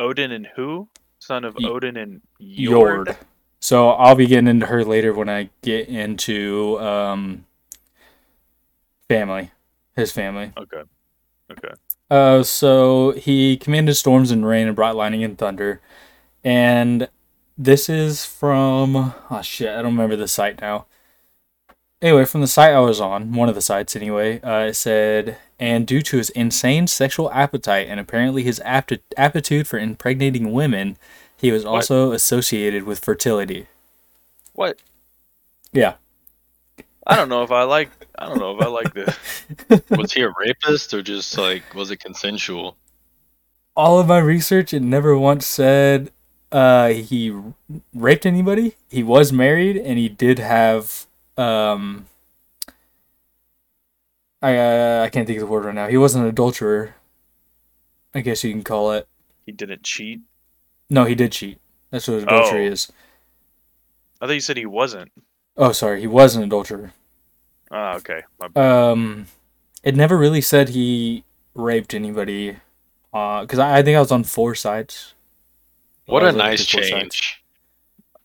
Odin 0.00 0.32
and 0.32 0.48
who? 0.56 0.88
Son 1.20 1.44
of 1.44 1.54
Y- 1.60 1.68
Odin 1.68 1.96
and 1.96 2.22
Jord. 2.40 3.06
Jord. 3.06 3.16
So 3.60 3.90
I'll 3.90 4.16
be 4.16 4.26
getting 4.26 4.48
into 4.48 4.66
her 4.66 4.84
later 4.84 5.14
when 5.14 5.28
I 5.28 5.50
get 5.62 5.86
into 5.88 6.76
um, 6.80 7.44
family, 9.08 9.50
his 9.96 10.12
family. 10.12 10.52
Okay. 10.56 10.82
Okay. 11.50 11.74
Uh, 12.10 12.42
so 12.42 13.12
he 13.12 13.56
commanded 13.56 13.94
storms 13.94 14.30
and 14.30 14.46
rain 14.46 14.66
and 14.66 14.76
brought 14.76 14.96
lightning 14.96 15.24
and 15.24 15.38
thunder. 15.38 15.80
And 16.44 17.08
this 17.56 17.88
is 17.88 18.24
from 18.24 19.14
oh 19.30 19.42
shit, 19.42 19.68
I 19.68 19.76
don't 19.82 19.92
remember 19.92 20.16
the 20.16 20.28
site 20.28 20.60
now. 20.60 20.86
Anyway, 22.00 22.24
from 22.24 22.40
the 22.40 22.48
site 22.48 22.72
I 22.74 22.80
was 22.80 23.00
on, 23.00 23.32
one 23.32 23.48
of 23.48 23.54
the 23.54 23.62
sites 23.62 23.94
anyway, 23.94 24.40
uh, 24.40 24.66
it 24.66 24.74
said, 24.74 25.36
and 25.60 25.86
due 25.86 26.02
to 26.02 26.16
his 26.16 26.30
insane 26.30 26.88
sexual 26.88 27.30
appetite 27.30 27.86
and 27.88 28.00
apparently 28.00 28.42
his 28.42 28.60
apti- 28.66 28.98
aptitude 29.16 29.68
for 29.68 29.78
impregnating 29.78 30.50
women, 30.52 30.96
he 31.36 31.52
was 31.52 31.64
What? 31.64 31.70
also 31.74 32.10
associated 32.10 32.82
with 32.82 32.98
fertility. 32.98 33.68
What? 34.52 34.80
Yeah. 35.72 35.94
I 37.06 37.16
don't 37.16 37.28
know 37.28 37.42
if 37.42 37.50
I 37.50 37.64
like. 37.64 37.90
I 38.18 38.26
don't 38.26 38.38
know 38.38 38.56
if 38.56 38.62
I 38.62 38.68
like 38.68 38.94
this. 38.94 39.16
Was 39.90 40.12
he 40.12 40.22
a 40.22 40.32
rapist 40.38 40.94
or 40.94 41.02
just 41.02 41.36
like 41.36 41.74
was 41.74 41.90
it 41.90 41.98
consensual? 41.98 42.76
All 43.74 43.98
of 43.98 44.06
my 44.06 44.18
research, 44.18 44.72
it 44.72 44.82
never 44.82 45.16
once 45.18 45.46
said 45.46 46.12
uh, 46.52 46.88
he 46.88 47.34
raped 47.94 48.26
anybody. 48.26 48.76
He 48.90 49.02
was 49.02 49.32
married, 49.32 49.76
and 49.78 49.98
he 49.98 50.08
did 50.08 50.38
have. 50.38 51.06
Um, 51.36 52.06
I 54.40 54.56
uh, 54.58 55.02
I 55.04 55.08
can't 55.08 55.26
think 55.26 55.38
of 55.38 55.46
the 55.46 55.52
word 55.52 55.64
right 55.64 55.74
now. 55.74 55.88
He 55.88 55.96
was 55.96 56.14
an 56.14 56.24
adulterer. 56.26 56.94
I 58.14 58.20
guess 58.20 58.44
you 58.44 58.50
can 58.52 58.62
call 58.62 58.92
it. 58.92 59.08
He 59.46 59.52
didn't 59.52 59.82
cheat. 59.82 60.20
No, 60.90 61.04
he 61.04 61.14
did 61.14 61.32
cheat. 61.32 61.58
That's 61.90 62.06
what 62.06 62.22
adultery 62.22 62.68
Oh. 62.68 62.72
is. 62.72 62.92
I 64.20 64.26
thought 64.26 64.34
you 64.34 64.40
said 64.40 64.56
he 64.58 64.66
wasn't. 64.66 65.10
Oh, 65.56 65.72
sorry, 65.72 66.00
he 66.00 66.06
was 66.06 66.34
an 66.36 66.42
adulterer. 66.42 66.92
Ah, 67.70 67.94
okay. 67.96 68.22
Um, 68.56 69.26
it 69.82 69.94
never 69.94 70.16
really 70.18 70.40
said 70.40 70.70
he 70.70 71.24
raped 71.54 71.94
anybody. 71.94 72.56
Uh, 73.12 73.42
because 73.42 73.58
I, 73.58 73.78
I 73.78 73.82
think 73.82 73.96
I 73.96 74.00
was 74.00 74.12
on 74.12 74.24
four 74.24 74.54
sites. 74.54 75.14
What 76.06 76.24
a 76.24 76.32
nice 76.32 76.66
through 76.66 76.80
four 76.82 76.88
sites. 76.88 77.16
change. 77.16 77.44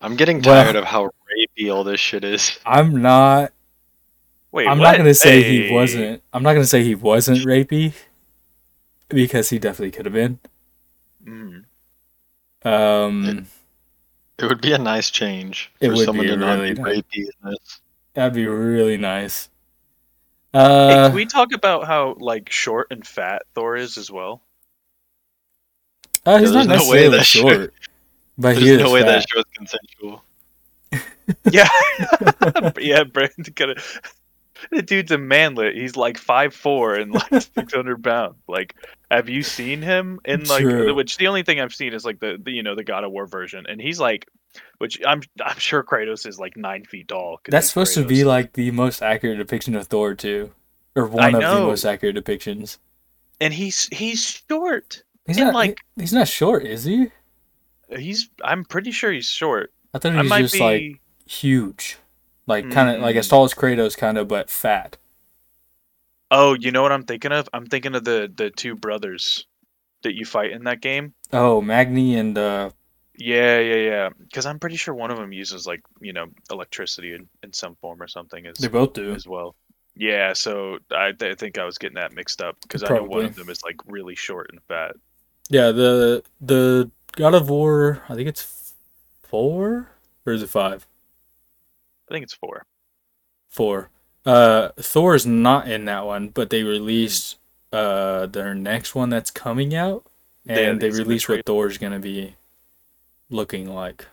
I'm 0.02 0.16
getting 0.16 0.42
Well- 0.42 0.64
tired 0.64 0.76
of 0.76 0.86
how 0.86 1.10
rapey 1.32 1.74
all 1.74 1.84
this 1.84 2.00
shit 2.00 2.24
is. 2.24 2.58
I'm 2.66 3.02
not 3.02 3.52
Wait, 4.52 4.68
I'm 4.68 4.80
what? 4.80 4.86
not 4.92 4.98
gonna 4.98 5.14
say 5.14 5.44
he 5.44 5.72
wasn't. 5.74 6.22
I'm 6.34 6.44
not 6.44 6.54
gonna 6.54 6.66
say 6.66 6.84
he 6.84 6.96
wasn't 6.96 7.40
rapey, 7.40 7.94
because 9.10 9.50
he 9.50 9.60
definitely 9.60 9.92
could 9.92 10.06
have 10.06 10.14
been. 10.14 10.40
Mm. 11.26 11.64
Um, 12.64 13.48
It 14.40 14.46
would 14.46 14.62
be 14.62 14.74
a 14.74 14.78
nice 14.78 15.10
change 15.10 15.72
It 15.80 15.88
for 15.90 15.96
would 15.96 16.06
someone 16.06 16.26
be 16.28 16.32
to 16.32 16.38
not 16.38 16.60
really 16.60 16.74
be 16.74 16.82
nice. 16.82 16.98
rapey 16.98 17.18
in 17.44 17.50
this. 17.52 17.80
that'd 18.14 18.34
be 18.34 18.46
really 18.46 18.98
nice. 18.98 19.50
Hey, 20.54 20.60
Uh, 20.60 21.08
can 21.08 21.16
we 21.16 21.26
talk 21.26 21.54
about 21.54 21.86
how 21.88 22.16
like 22.20 22.50
short 22.52 22.88
and 22.92 23.06
fat 23.06 23.44
Thor 23.56 23.76
is 23.76 23.98
as 23.98 24.12
well? 24.12 24.42
uh, 26.26 26.38
he's 26.40 26.52
Yeah, 26.52 26.64
not 26.64 26.68
there's 26.68 26.86
no 26.86 26.92
way 26.92 27.08
that 27.10 27.26
should- 27.26 27.42
short, 27.42 27.74
but 28.38 28.50
There's 28.54 28.60
he 28.60 28.70
is 28.72 28.80
no 28.82 28.92
way 28.92 29.02
fat. 29.02 29.08
that 29.08 29.26
show's 29.30 29.44
consensual. 29.56 30.24
Yeah, 31.52 31.68
yeah. 32.80 33.04
Brandon 33.04 33.44
could 33.54 33.70
have. 33.70 34.02
The 34.72 34.82
dude's 34.82 35.12
a 35.12 35.18
manlet. 35.18 35.76
He's 35.76 35.98
like 35.98 36.18
five 36.18 36.54
four 36.54 36.96
and 36.96 37.12
like 37.12 37.42
six 37.56 37.74
hundred 37.74 38.02
pounds. 38.02 38.36
Like, 38.48 38.76
have 39.12 39.30
you 39.30 39.44
seen 39.44 39.82
him 39.82 40.20
in 40.26 40.44
like? 40.46 40.62
True. 40.62 40.94
Which 40.94 41.18
the 41.18 41.28
only 41.28 41.44
thing 41.44 41.60
I've 41.60 41.74
seen 41.74 41.94
is 41.94 42.04
like 42.06 42.20
the, 42.20 42.38
the 42.42 42.52
you 42.52 42.64
know 42.64 42.76
the 42.76 42.84
God 42.84 43.04
of 43.04 43.12
War 43.12 43.26
version, 43.28 43.66
and 43.68 43.80
he's 43.82 44.00
like, 44.00 44.28
which 44.80 45.00
I'm 45.06 45.22
I'm 45.44 45.58
sure 45.58 45.84
Kratos 45.84 46.26
is 46.28 46.40
like 46.40 46.58
nine 46.58 46.84
feet 46.86 47.08
tall. 47.08 47.40
That's 47.48 47.68
supposed 47.68 47.94
to 47.96 48.06
be 48.06 48.24
like 48.24 48.54
the 48.54 48.72
most 48.72 49.02
accurate 49.02 49.38
depiction 49.38 49.76
of 49.76 49.88
Thor 49.88 50.14
too, 50.16 50.52
or 50.96 51.06
one 51.08 51.34
of 51.36 51.42
the 51.42 51.48
most 51.62 51.86
accurate 51.86 52.16
depictions. 52.16 52.78
and 53.40 53.54
he's 53.54 53.88
he's 53.92 54.44
short. 54.50 55.04
He's 55.26 55.38
And, 55.38 55.48
not 55.48 55.54
like- 55.56 55.80
he's 55.98 56.14
not 56.14 56.28
short, 56.28 56.66
is 56.66 56.86
he? 56.86 57.12
He's 57.96 58.30
I'm 58.44 58.66
pretty 58.66 58.92
sure 58.92 59.12
he's 59.12 59.28
short. 59.30 59.72
I 59.94 60.00
thought 60.00 60.14
he 60.14 60.18
was 60.20 60.30
just 60.30 60.54
be. 60.56 60.60
like 60.60 61.02
huge, 61.30 61.98
like 62.46 62.70
kind 62.72 62.90
of 62.96 63.02
like 63.02 63.16
as 63.16 63.28
Mm. 63.28 63.30
tall 63.30 63.44
as 63.46 63.54
Kratos, 63.54 63.98
kind 63.98 64.18
of, 64.18 64.28
but 64.28 64.50
fat. 64.50 64.98
Oh, 66.30 66.54
you 66.54 66.72
know 66.72 66.82
what 66.82 66.92
I'm 66.92 67.04
thinking 67.04 67.32
of? 67.32 67.48
I'm 67.54 67.66
thinking 67.66 67.96
of 67.96 68.04
the 68.04 68.32
the 68.34 68.50
two 68.50 68.76
brothers 68.76 69.46
that 70.04 70.16
you 70.16 70.26
fight 70.26 70.52
in 70.52 70.66
that 70.66 70.82
game. 70.82 71.14
Oh, 71.34 71.62
Magni 71.62 72.16
and 72.16 72.38
uh, 72.38 72.72
Yeah, 73.18 73.60
yeah, 73.60 73.76
yeah. 73.76 74.10
Because 74.20 74.46
I'm 74.46 74.60
pretty 74.60 74.76
sure 74.76 74.94
one 74.94 75.12
of 75.12 75.18
them 75.18 75.32
uses 75.32 75.66
like 75.66 75.82
you 76.02 76.14
know 76.14 76.28
electricity 76.52 77.14
in, 77.14 77.28
in 77.44 77.54
some 77.54 77.76
form 77.76 78.02
or 78.02 78.08
something 78.08 78.46
as 78.46 78.58
they 78.58 78.68
both 78.68 78.94
do. 78.94 79.14
as 79.14 79.28
well. 79.28 79.56
Yeah, 79.96 80.34
so 80.34 80.78
I, 80.92 81.14
I 81.20 81.34
think 81.34 81.58
I 81.58 81.66
was 81.66 81.80
getting 81.80 81.96
that 81.96 82.14
mixed 82.14 82.42
up 82.42 82.56
because 82.62 82.84
I 82.84 82.90
know 82.90 83.04
one 83.04 83.26
of 83.26 83.36
them 83.36 83.50
is 83.50 83.64
like 83.64 83.78
really 83.88 84.16
short 84.16 84.52
and 84.52 84.62
fat. 84.68 84.96
Yeah, 85.50 85.72
the 85.72 86.24
the 86.40 86.92
God 87.16 87.34
of 87.34 87.50
War, 87.50 88.04
I 88.08 88.16
think 88.16 88.28
it's 88.28 88.76
four 89.24 89.90
or 90.26 90.34
is 90.34 90.44
it 90.44 90.50
five? 90.50 90.86
I 92.10 92.14
think 92.14 92.24
it's 92.24 92.34
four. 92.34 92.66
Four. 93.50 93.90
Uh, 94.28 94.70
Thor 94.78 95.16
is 95.16 95.26
not 95.26 95.68
in 95.68 95.86
that 95.86 96.06
one, 96.06 96.30
but 96.30 96.50
they 96.50 96.64
released 96.64 97.38
uh 97.74 98.26
their 98.28 98.54
next 98.54 98.96
one 98.96 99.10
that's 99.10 99.32
coming 99.32 99.74
out, 99.74 100.06
and 100.48 100.82
they 100.82 100.88
it's 100.88 100.98
in 100.98 101.04
the 101.04 101.10
released 101.10 101.30
what 101.30 101.46
Thor's 101.46 101.78
gonna 101.78 102.00
be 102.00 102.36
looking 103.30 103.74
like. 103.74 104.06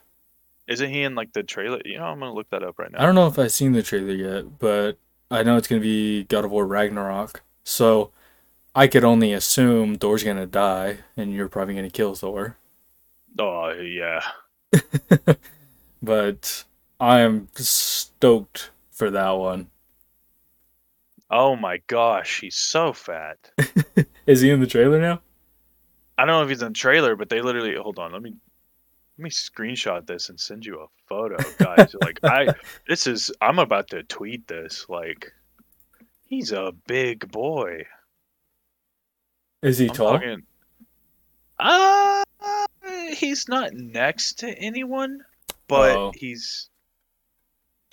Isn't 0.66 0.90
he 0.90 1.02
in 1.02 1.14
like 1.14 1.32
the 1.32 1.42
trailer? 1.42 1.80
You 1.84 1.98
know, 1.98 2.04
I'm 2.04 2.18
gonna 2.20 2.32
look 2.32 2.48
that 2.50 2.62
up 2.62 2.78
right 2.78 2.90
now. 2.90 3.00
I 3.00 3.06
don't 3.06 3.14
know 3.14 3.26
if 3.26 3.38
I've 3.38 3.52
seen 3.52 3.72
the 3.72 3.82
trailer 3.82 4.14
yet, 4.14 4.58
but 4.58 4.98
I 5.30 5.42
know 5.42 5.56
it's 5.56 5.68
gonna 5.68 5.80
be 5.80 6.24
God 6.24 6.44
of 6.44 6.50
War 6.50 6.66
Ragnarok. 6.66 7.42
So 7.64 8.10
I 8.74 8.86
could 8.86 9.04
only 9.04 9.32
assume 9.32 9.96
Thor's 9.96 10.22
gonna 10.24 10.46
die, 10.46 10.98
and 11.16 11.32
you're 11.34 11.48
probably 11.48 11.74
gonna 11.74 11.90
kill 11.90 12.14
Thor. 12.14 12.56
Oh 13.38 13.70
yeah. 13.72 14.22
But 16.02 16.64
I 17.00 17.20
am 17.20 17.48
stoked 17.54 18.70
for 18.90 19.10
that 19.10 19.30
one. 19.30 19.70
Oh 21.30 21.56
my 21.56 21.78
gosh, 21.86 22.40
he's 22.40 22.56
so 22.56 22.92
fat. 22.92 23.50
Is 24.26 24.40
he 24.40 24.50
in 24.50 24.60
the 24.60 24.66
trailer 24.66 25.00
now? 25.00 25.20
I 26.16 26.22
don't 26.24 26.28
know 26.28 26.42
if 26.42 26.48
he's 26.48 26.62
in 26.62 26.68
the 26.68 26.74
trailer, 26.74 27.16
but 27.16 27.28
they 27.28 27.40
literally 27.40 27.74
hold 27.76 27.98
on. 27.98 28.12
Let 28.12 28.22
me 28.22 28.34
let 29.18 29.22
me 29.24 29.30
screenshot 29.30 30.06
this 30.06 30.28
and 30.28 30.38
send 30.38 30.64
you 30.66 30.80
a 30.80 30.86
photo, 31.08 31.36
guys. 31.58 31.94
like 32.02 32.20
I, 32.24 32.48
this 32.88 33.06
is 33.06 33.30
I'm 33.40 33.58
about 33.58 33.88
to 33.90 34.02
tweet 34.04 34.46
this. 34.46 34.86
Like, 34.88 35.32
he's 36.26 36.52
a 36.52 36.72
big 36.86 37.30
boy. 37.32 37.84
Is 39.62 39.78
he 39.78 39.88
I'm 39.88 39.94
tall? 39.94 40.12
talking. 40.18 40.42
Uh, 41.58 42.22
he's 43.16 43.48
not 43.48 43.72
next 43.72 44.40
to 44.40 44.50
anyone, 44.58 45.24
but 45.68 45.96
Oh. 45.96 46.12
he's. 46.14 46.68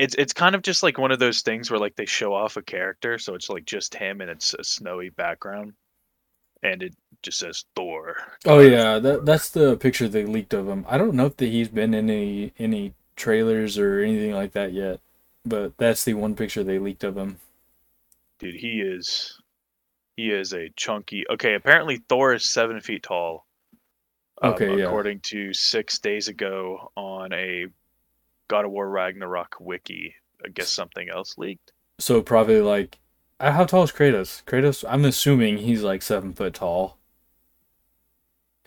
It's 0.01 0.15
it's 0.15 0.34
kind 0.34 0.55
of 0.55 0.63
just 0.63 0.81
like 0.81 0.98
one 0.98 1.12
of 1.12 1.20
those 1.20 1.41
things 1.41 1.70
where 1.70 1.79
like 1.79 1.96
they 1.96 2.08
show 2.08 2.34
off 2.34 2.58
a 2.58 2.63
character, 2.63 3.20
so 3.20 3.36
it's 3.36 3.50
like 3.50 3.65
just 3.65 3.93
him 3.93 4.20
and 4.22 4.31
it's 4.31 4.55
a 4.55 4.63
snowy 4.63 5.10
background, 5.10 5.74
and 6.63 6.81
it 6.81 6.96
just 7.22 7.38
says 7.39 7.65
Thor. 7.75 8.15
Oh 8.46 8.60
yeah, 8.60 8.98
that 9.00 9.25
that's 9.25 9.50
the 9.51 9.77
picture 9.77 10.08
they 10.08 10.25
leaked 10.25 10.53
of 10.53 10.67
him. 10.67 10.86
I 10.89 10.98
don't 10.98 11.13
know 11.13 11.27
if 11.27 11.38
that 11.38 11.48
he's 11.50 11.70
been 11.70 11.93
in 11.93 12.10
any 12.10 12.53
any 12.58 12.96
trailers 13.15 13.77
or 13.77 14.00
anything 14.01 14.34
like 14.34 14.53
that 14.53 14.74
yet, 14.74 15.00
but 15.46 15.77
that's 15.77 16.03
the 16.03 16.15
one 16.15 16.36
picture 16.36 16.63
they 16.63 16.79
leaked 16.79 17.03
of 17.03 17.15
him. 17.17 17.38
Dude, 18.39 18.55
he 18.55 18.81
is 18.81 19.39
he 20.17 20.31
is 20.31 20.53
a 20.53 20.70
chunky. 20.75 21.25
Okay, 21.29 21.53
apparently 21.53 21.98
Thor 22.10 22.34
is 22.34 22.50
seven 22.50 22.81
feet 22.81 23.03
tall. 23.03 23.46
um, 24.41 24.53
Okay, 24.53 24.77
yeah. 24.77 24.86
According 24.86 25.20
to 25.22 25.53
six 25.53 26.00
days 26.00 26.27
ago 26.27 26.91
on 26.96 27.34
a 27.34 27.67
God 28.51 28.65
of 28.65 28.72
War 28.72 28.89
Ragnarok 28.89 29.55
wiki, 29.62 30.13
I 30.46 30.50
guess 30.50 30.67
something 30.67 31.10
else 31.10 31.38
leaked. 31.38 31.72
So 32.00 32.22
probably 32.22 32.60
like, 32.60 33.00
uh, 33.39 33.53
how 33.53 33.63
tall 33.63 33.84
is 33.84 33.93
Kratos? 33.93 34.43
Kratos, 34.43 34.84
I'm 34.89 35.05
assuming 35.05 35.60
he's 35.60 35.84
like 35.84 36.01
seven 36.01 36.34
foot 36.34 36.55
tall. 36.55 36.98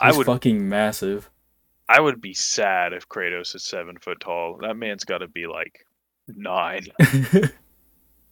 I 0.00 0.06
He's 0.08 0.16
would- 0.16 0.26
fucking 0.26 0.66
massive. 0.66 1.28
I 1.86 2.00
would 2.00 2.22
be 2.22 2.32
sad 2.32 2.94
if 2.94 3.06
Kratos 3.10 3.54
is 3.54 3.62
seven 3.62 3.98
foot 3.98 4.20
tall. 4.20 4.56
That 4.62 4.74
man's 4.74 5.04
got 5.04 5.18
to 5.18 5.28
be 5.28 5.46
like 5.46 5.86
nine. 6.26 6.86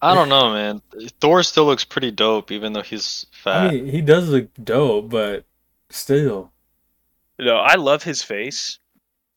I 0.01 0.15
don't 0.15 0.31
know, 0.31 0.55
man. 0.55 0.81
Thor 1.21 1.43
still 1.43 1.67
looks 1.67 1.85
pretty 1.85 2.11
dope, 2.13 2.51
even 2.51 2.73
though 2.73 2.81
he's 2.81 3.27
fat. 3.31 3.67
I 3.67 3.71
mean, 3.73 3.87
he 3.89 4.01
does 4.01 4.31
look 4.31 4.49
dope, 4.65 5.11
but 5.11 5.45
still. 5.91 6.51
No, 7.39 7.57
I 7.57 7.75
love 7.75 8.03
his 8.03 8.23
face, 8.23 8.79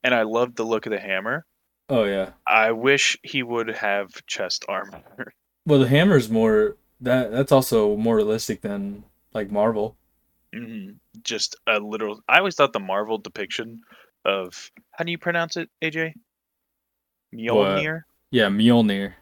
and 0.01 0.15
I 0.15 0.22
love 0.22 0.55
the 0.55 0.63
look 0.63 0.86
of 0.86 0.93
the 0.93 1.00
hammer. 1.00 1.45
Oh 1.89 2.03
yeah. 2.05 2.31
I 2.47 2.71
wish 2.71 3.17
he 3.23 3.43
would 3.43 3.67
have 3.69 4.25
chest 4.27 4.65
armor. 4.67 5.03
Well, 5.67 5.79
the 5.79 5.87
hammer's 5.87 6.29
more 6.29 6.77
that 7.01 7.31
that's 7.31 7.51
also 7.51 7.97
more 7.97 8.17
realistic 8.17 8.61
than 8.61 9.03
like 9.33 9.49
Marvel. 9.49 9.97
hmm 10.53 10.91
Just 11.23 11.55
a 11.65 11.79
literal. 11.79 12.21
I 12.29 12.37
always 12.37 12.53
thought 12.53 12.71
the 12.71 12.79
Marvel 12.79 13.17
depiction 13.17 13.81
of 14.25 14.69
how 14.91 15.03
do 15.03 15.11
you 15.11 15.17
pronounce 15.17 15.57
it, 15.57 15.69
AJ? 15.81 16.13
Mjolnir. 17.33 18.01
Yeah, 18.29 18.49
Mjolnir. 18.49 19.13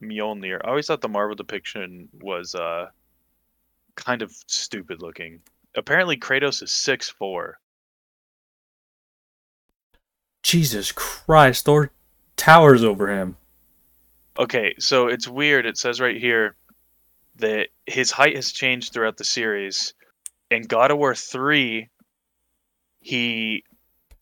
Mjolnir. 0.00 0.60
I 0.64 0.68
always 0.68 0.86
thought 0.86 1.00
the 1.00 1.08
Marvel 1.08 1.34
depiction 1.34 2.08
was 2.20 2.54
uh 2.54 2.86
kind 3.96 4.22
of 4.22 4.32
stupid 4.46 5.02
looking. 5.02 5.40
Apparently, 5.76 6.16
Kratos 6.16 6.62
is 6.62 6.70
six 6.70 7.08
four. 7.08 7.58
Jesus 10.44 10.92
Christ, 10.92 11.64
Thor 11.64 11.90
towers 12.38 12.82
over 12.82 13.08
him. 13.08 13.36
Okay, 14.38 14.74
so 14.78 15.08
it's 15.08 15.28
weird. 15.28 15.66
It 15.66 15.76
says 15.76 16.00
right 16.00 16.16
here 16.16 16.54
that 17.36 17.68
his 17.86 18.10
height 18.10 18.36
has 18.36 18.52
changed 18.52 18.92
throughout 18.92 19.16
the 19.16 19.24
series. 19.24 19.92
In 20.50 20.62
God 20.62 20.90
of 20.90 20.98
War 20.98 21.14
3, 21.14 21.88
he 23.00 23.64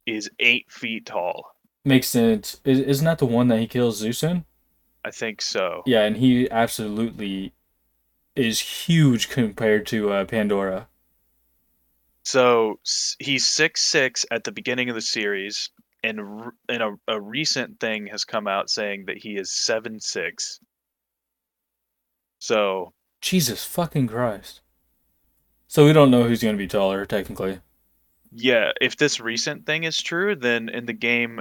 is 0.07 0.31
eight 0.41 0.71
feet 0.71 1.07
tall. 1.07 1.55
Makes 1.85 2.09
sense. 2.09 2.61
Is, 2.65 2.81
isn't 2.81 3.05
that 3.05 3.19
the 3.19 3.27
one 3.27 3.49
that 3.49 3.61
he 3.61 3.67
kills 3.67 3.99
Zeus 3.99 4.23
in? 4.23 4.45
I 5.05 5.11
think 5.11 5.41
so. 5.41 5.83
Yeah, 5.87 6.03
and 6.03 6.17
he 6.17 6.51
absolutely 6.51 7.53
is 8.35 8.59
huge 8.59 9.29
compared 9.29 9.87
to 9.87 10.13
uh, 10.13 10.25
Pandora. 10.25 10.89
So 12.25 12.81
he's 13.21 13.47
six 13.47 13.83
six 13.83 14.27
at 14.33 14.43
the 14.43 14.51
beginning 14.51 14.89
of 14.89 14.97
the 14.97 15.01
series, 15.01 15.71
and 16.07 16.21
and 16.69 16.83
a, 16.83 16.95
a 17.09 17.21
recent 17.21 17.79
thing 17.81 18.07
has 18.09 18.25
come 18.25 18.47
out 18.47 18.71
saying 18.71 19.05
that 19.07 19.19
he 19.19 19.37
is 19.37 19.51
seven 19.53 20.01
six. 20.01 20.61
So 22.39 22.93
Jesus 23.21 23.65
fucking 23.65 24.09
Christ. 24.09 24.61
So 25.69 25.85
we 25.85 25.93
don't 25.93 26.11
know 26.11 26.25
who's 26.25 26.43
going 26.43 26.55
to 26.55 26.59
be 26.59 26.69
taller, 26.69 27.05
technically. 27.05 27.61
yeah, 28.33 28.71
if 28.81 28.97
this 28.97 29.19
recent 29.21 29.67
thing 29.67 29.85
is 29.85 30.01
true, 30.01 30.37
then 30.37 30.69
in 30.69 30.87
the 30.87 30.93
game, 30.93 31.41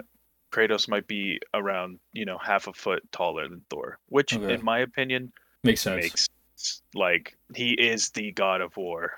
Kratos 0.52 0.88
might 0.88 1.06
be 1.08 1.40
around 1.54 2.00
you 2.14 2.26
know 2.26 2.38
half 2.38 2.68
a 2.68 2.74
foot 2.74 3.04
taller 3.12 3.48
than 3.48 3.62
Thor, 3.70 4.00
which 4.08 4.36
Okay. 4.36 4.54
in 4.54 4.64
my 4.64 4.80
opinion 4.80 5.32
Makes 5.64 5.82
sense. 5.82 6.02
makes 6.04 6.82
like 6.94 7.36
he 7.56 7.72
is 7.74 8.10
the 8.12 8.32
god 8.32 8.62
of 8.62 8.76
war. 8.78 9.12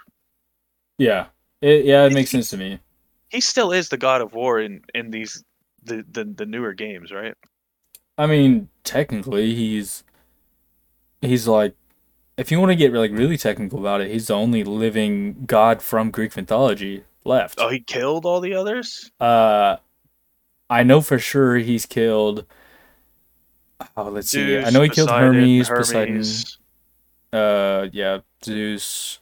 Yeah. 0.98 1.27
It, 1.62 1.86
yeah, 1.86 2.06
it 2.06 2.13
makes 2.13 2.32
sense 2.32 2.50
to 2.51 2.58
me. 2.58 2.80
He 3.30 3.42
still 3.42 3.72
is 3.72 3.90
the 3.90 3.98
god 3.98 4.22
of 4.22 4.34
war 4.34 4.60
in 4.60 4.82
in 4.94 5.12
these 5.12 5.44
the 5.84 6.06
the, 6.10 6.24
the 6.24 6.46
newer 6.46 6.74
games, 6.74 7.12
right? 7.12 7.36
I 8.18 8.26
mean, 8.26 8.70
technically, 8.84 9.54
he's 9.54 10.04
he's 11.22 11.48
like, 11.48 11.76
if 12.38 12.52
you 12.52 12.60
want 12.60 12.72
to 12.72 12.76
get 12.76 12.94
like 12.94 13.12
really 13.12 13.38
technical 13.38 13.80
about 13.80 14.02
it, 14.02 14.12
he's 14.12 14.28
the 14.28 14.36
only 14.36 14.64
living 14.64 15.46
god 15.46 15.82
from 15.82 16.12
Greek 16.12 16.36
mythology 16.36 17.04
left. 17.24 17.60
Oh, 17.60 17.70
he 17.70 17.80
killed 17.80 18.26
all 18.26 18.40
the 18.40 18.54
others. 18.54 19.12
Uh, 19.20 19.78
I 20.70 20.84
know 20.84 21.02
for 21.02 21.20
sure 21.20 21.58
he's 21.58 21.86
killed. 21.86 22.46
Oh, 23.96 24.10
let's 24.10 24.30
see. 24.30 24.58
I 24.58 24.70
know 24.72 24.82
he 24.82 24.90
killed 24.90 25.10
Poseidon, 25.10 25.34
Hermes, 25.36 25.70
Poseidon. 25.70 26.24
Uh, 27.32 27.88
yeah, 27.92 28.20
Zeus. 28.44 29.20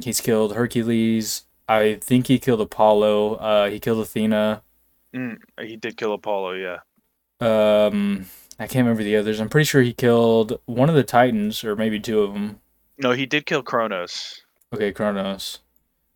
He's 0.00 0.20
killed 0.20 0.54
Hercules. 0.54 1.44
I 1.68 1.98
think 2.00 2.28
he 2.28 2.38
killed 2.38 2.60
Apollo. 2.60 3.34
Uh, 3.34 3.68
he 3.68 3.78
killed 3.78 4.00
Athena. 4.00 4.62
Mm, 5.14 5.38
he 5.60 5.76
did 5.76 5.96
kill 5.96 6.14
Apollo, 6.14 6.54
yeah. 6.54 6.78
Um, 7.40 8.26
I 8.58 8.66
can't 8.66 8.84
remember 8.84 9.02
the 9.02 9.16
others. 9.16 9.40
I'm 9.40 9.48
pretty 9.48 9.66
sure 9.66 9.82
he 9.82 9.92
killed 9.92 10.60
one 10.66 10.88
of 10.88 10.94
the 10.94 11.04
Titans, 11.04 11.62
or 11.62 11.76
maybe 11.76 12.00
two 12.00 12.22
of 12.22 12.32
them. 12.32 12.60
No, 12.98 13.12
he 13.12 13.26
did 13.26 13.46
kill 13.46 13.62
Kronos. 13.62 14.42
Okay, 14.74 14.92
Kronos. 14.92 15.60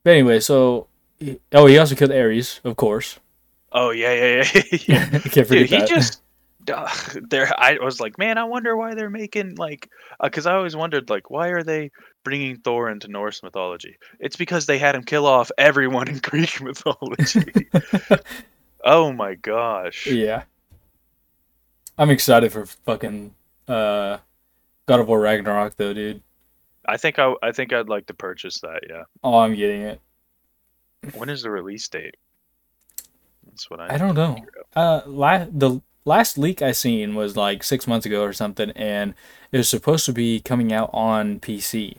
But 0.05 0.11
anyway, 0.13 0.41
so 0.41 0.89
he, 1.19 1.39
oh, 1.53 1.67
he 1.67 1.79
also 1.79 1.95
killed 1.95 2.13
Ares, 2.13 2.61
of 2.65 2.77
course. 2.77 3.21
Oh 3.71 3.91
yeah, 3.91 4.13
yeah, 4.13 4.45
yeah. 4.55 4.63
yeah. 4.87 5.09
Can't 5.19 5.47
forget 5.47 5.49
Dude, 5.49 5.71
he 5.71 5.79
that. 5.79 5.89
just 5.89 6.21
there. 6.67 7.51
I 7.57 7.79
was 7.81 8.01
like, 8.01 8.19
man, 8.19 8.39
I 8.39 8.45
wonder 8.45 8.77
why 8.77 8.95
they're 8.95 9.11
making 9.11 9.55
like, 9.57 9.89
because 10.23 10.47
I 10.47 10.55
always 10.55 10.77
wondered 10.77 11.09
like, 11.09 11.31
why 11.31 11.49
are 11.49 11.63
they 11.63 11.91
bringing 12.25 12.57
Thor 12.57 12.91
into 12.91 13.09
Norse 13.09 13.43
mythology? 13.43 13.97
It's 14.19 14.37
because 14.37 14.67
they 14.67 14.79
had 14.79 14.95
him 14.95 15.03
kill 15.03 15.27
off 15.27 15.51
everyone 15.59 16.09
in 16.09 16.19
Greek 16.23 16.61
mythology. 16.61 17.69
oh 18.85 19.13
my 19.13 19.35
gosh. 19.35 20.07
yeah. 20.07 20.45
I'm 21.99 22.11
excited 22.11 22.53
for 22.53 22.67
fucking 22.67 23.35
uh, 23.69 24.19
God 24.87 25.01
of 25.01 25.09
War 25.09 25.21
Ragnarok, 25.21 25.77
though, 25.77 25.93
dude. 25.93 26.23
I 26.87 26.97
think 26.97 27.19
I, 27.19 27.35
I 27.43 27.53
think 27.53 27.73
I'd 27.73 27.89
like 27.89 28.07
to 28.07 28.15
purchase 28.15 28.61
that. 28.61 28.81
Yeah. 28.89 29.05
Oh, 29.23 29.39
I'm 29.39 29.55
getting 29.55 29.83
it. 29.83 30.01
When 31.15 31.29
is 31.29 31.43
the 31.43 31.51
release 31.51 31.87
date? 31.89 32.17
That's 33.47 33.71
what 33.71 33.81
I. 33.81 33.95
I 33.95 33.99
don't 33.99 34.15
know. 34.15 34.37
Uh, 34.75 35.03
la- 35.07 35.47
the 35.51 35.81
last 36.05 36.39
leak 36.39 36.63
I 36.63 36.73
seen 36.73 37.15
was 37.15 37.37
like 37.37 37.63
six 37.63 37.87
months 37.87 38.07
ago 38.07 38.23
or 38.23 38.33
something, 38.33 38.71
and 38.73 39.15
it 39.51 39.59
was 39.59 39.69
supposed 39.69 40.07
to 40.07 40.13
be 40.13 40.41
coming 40.41 40.73
out 40.73 40.91
on 40.93 41.41
PC. 41.41 41.99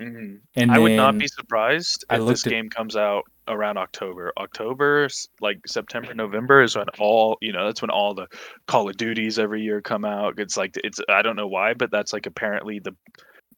Hmm 0.00 0.36
And 0.54 0.72
I 0.72 0.78
would 0.78 0.92
not 0.92 1.18
be 1.18 1.28
surprised 1.28 2.04
if 2.10 2.26
this 2.26 2.46
at- 2.46 2.50
game 2.50 2.70
comes 2.70 2.96
out 2.96 3.24
around 3.48 3.76
October. 3.76 4.32
October, 4.38 5.08
like 5.40 5.58
September, 5.66 6.14
November 6.14 6.62
is 6.62 6.76
when 6.76 6.86
all 6.98 7.36
you 7.42 7.52
know. 7.52 7.66
That's 7.66 7.82
when 7.82 7.90
all 7.90 8.14
the 8.14 8.26
Call 8.66 8.88
of 8.88 8.96
Duties 8.96 9.38
every 9.38 9.62
year 9.62 9.82
come 9.82 10.04
out. 10.04 10.38
It's 10.38 10.56
like 10.56 10.74
it's 10.82 11.00
I 11.08 11.22
don't 11.22 11.36
know 11.36 11.48
why, 11.48 11.74
but 11.74 11.90
that's 11.90 12.12
like 12.12 12.26
apparently 12.26 12.78
the 12.78 12.96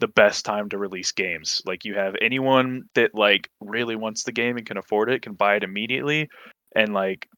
the 0.00 0.08
best 0.08 0.44
time 0.44 0.68
to 0.70 0.78
release 0.78 1.12
games. 1.12 1.62
Like 1.64 1.84
you 1.84 1.94
have 1.94 2.16
anyone 2.20 2.84
that 2.94 3.14
like 3.14 3.48
really 3.60 3.94
wants 3.94 4.24
the 4.24 4.32
game 4.32 4.56
and 4.56 4.66
can 4.66 4.76
afford 4.78 5.10
it 5.10 5.22
can 5.22 5.34
buy 5.34 5.56
it 5.56 5.62
immediately, 5.62 6.28
and 6.74 6.92
like 6.92 7.28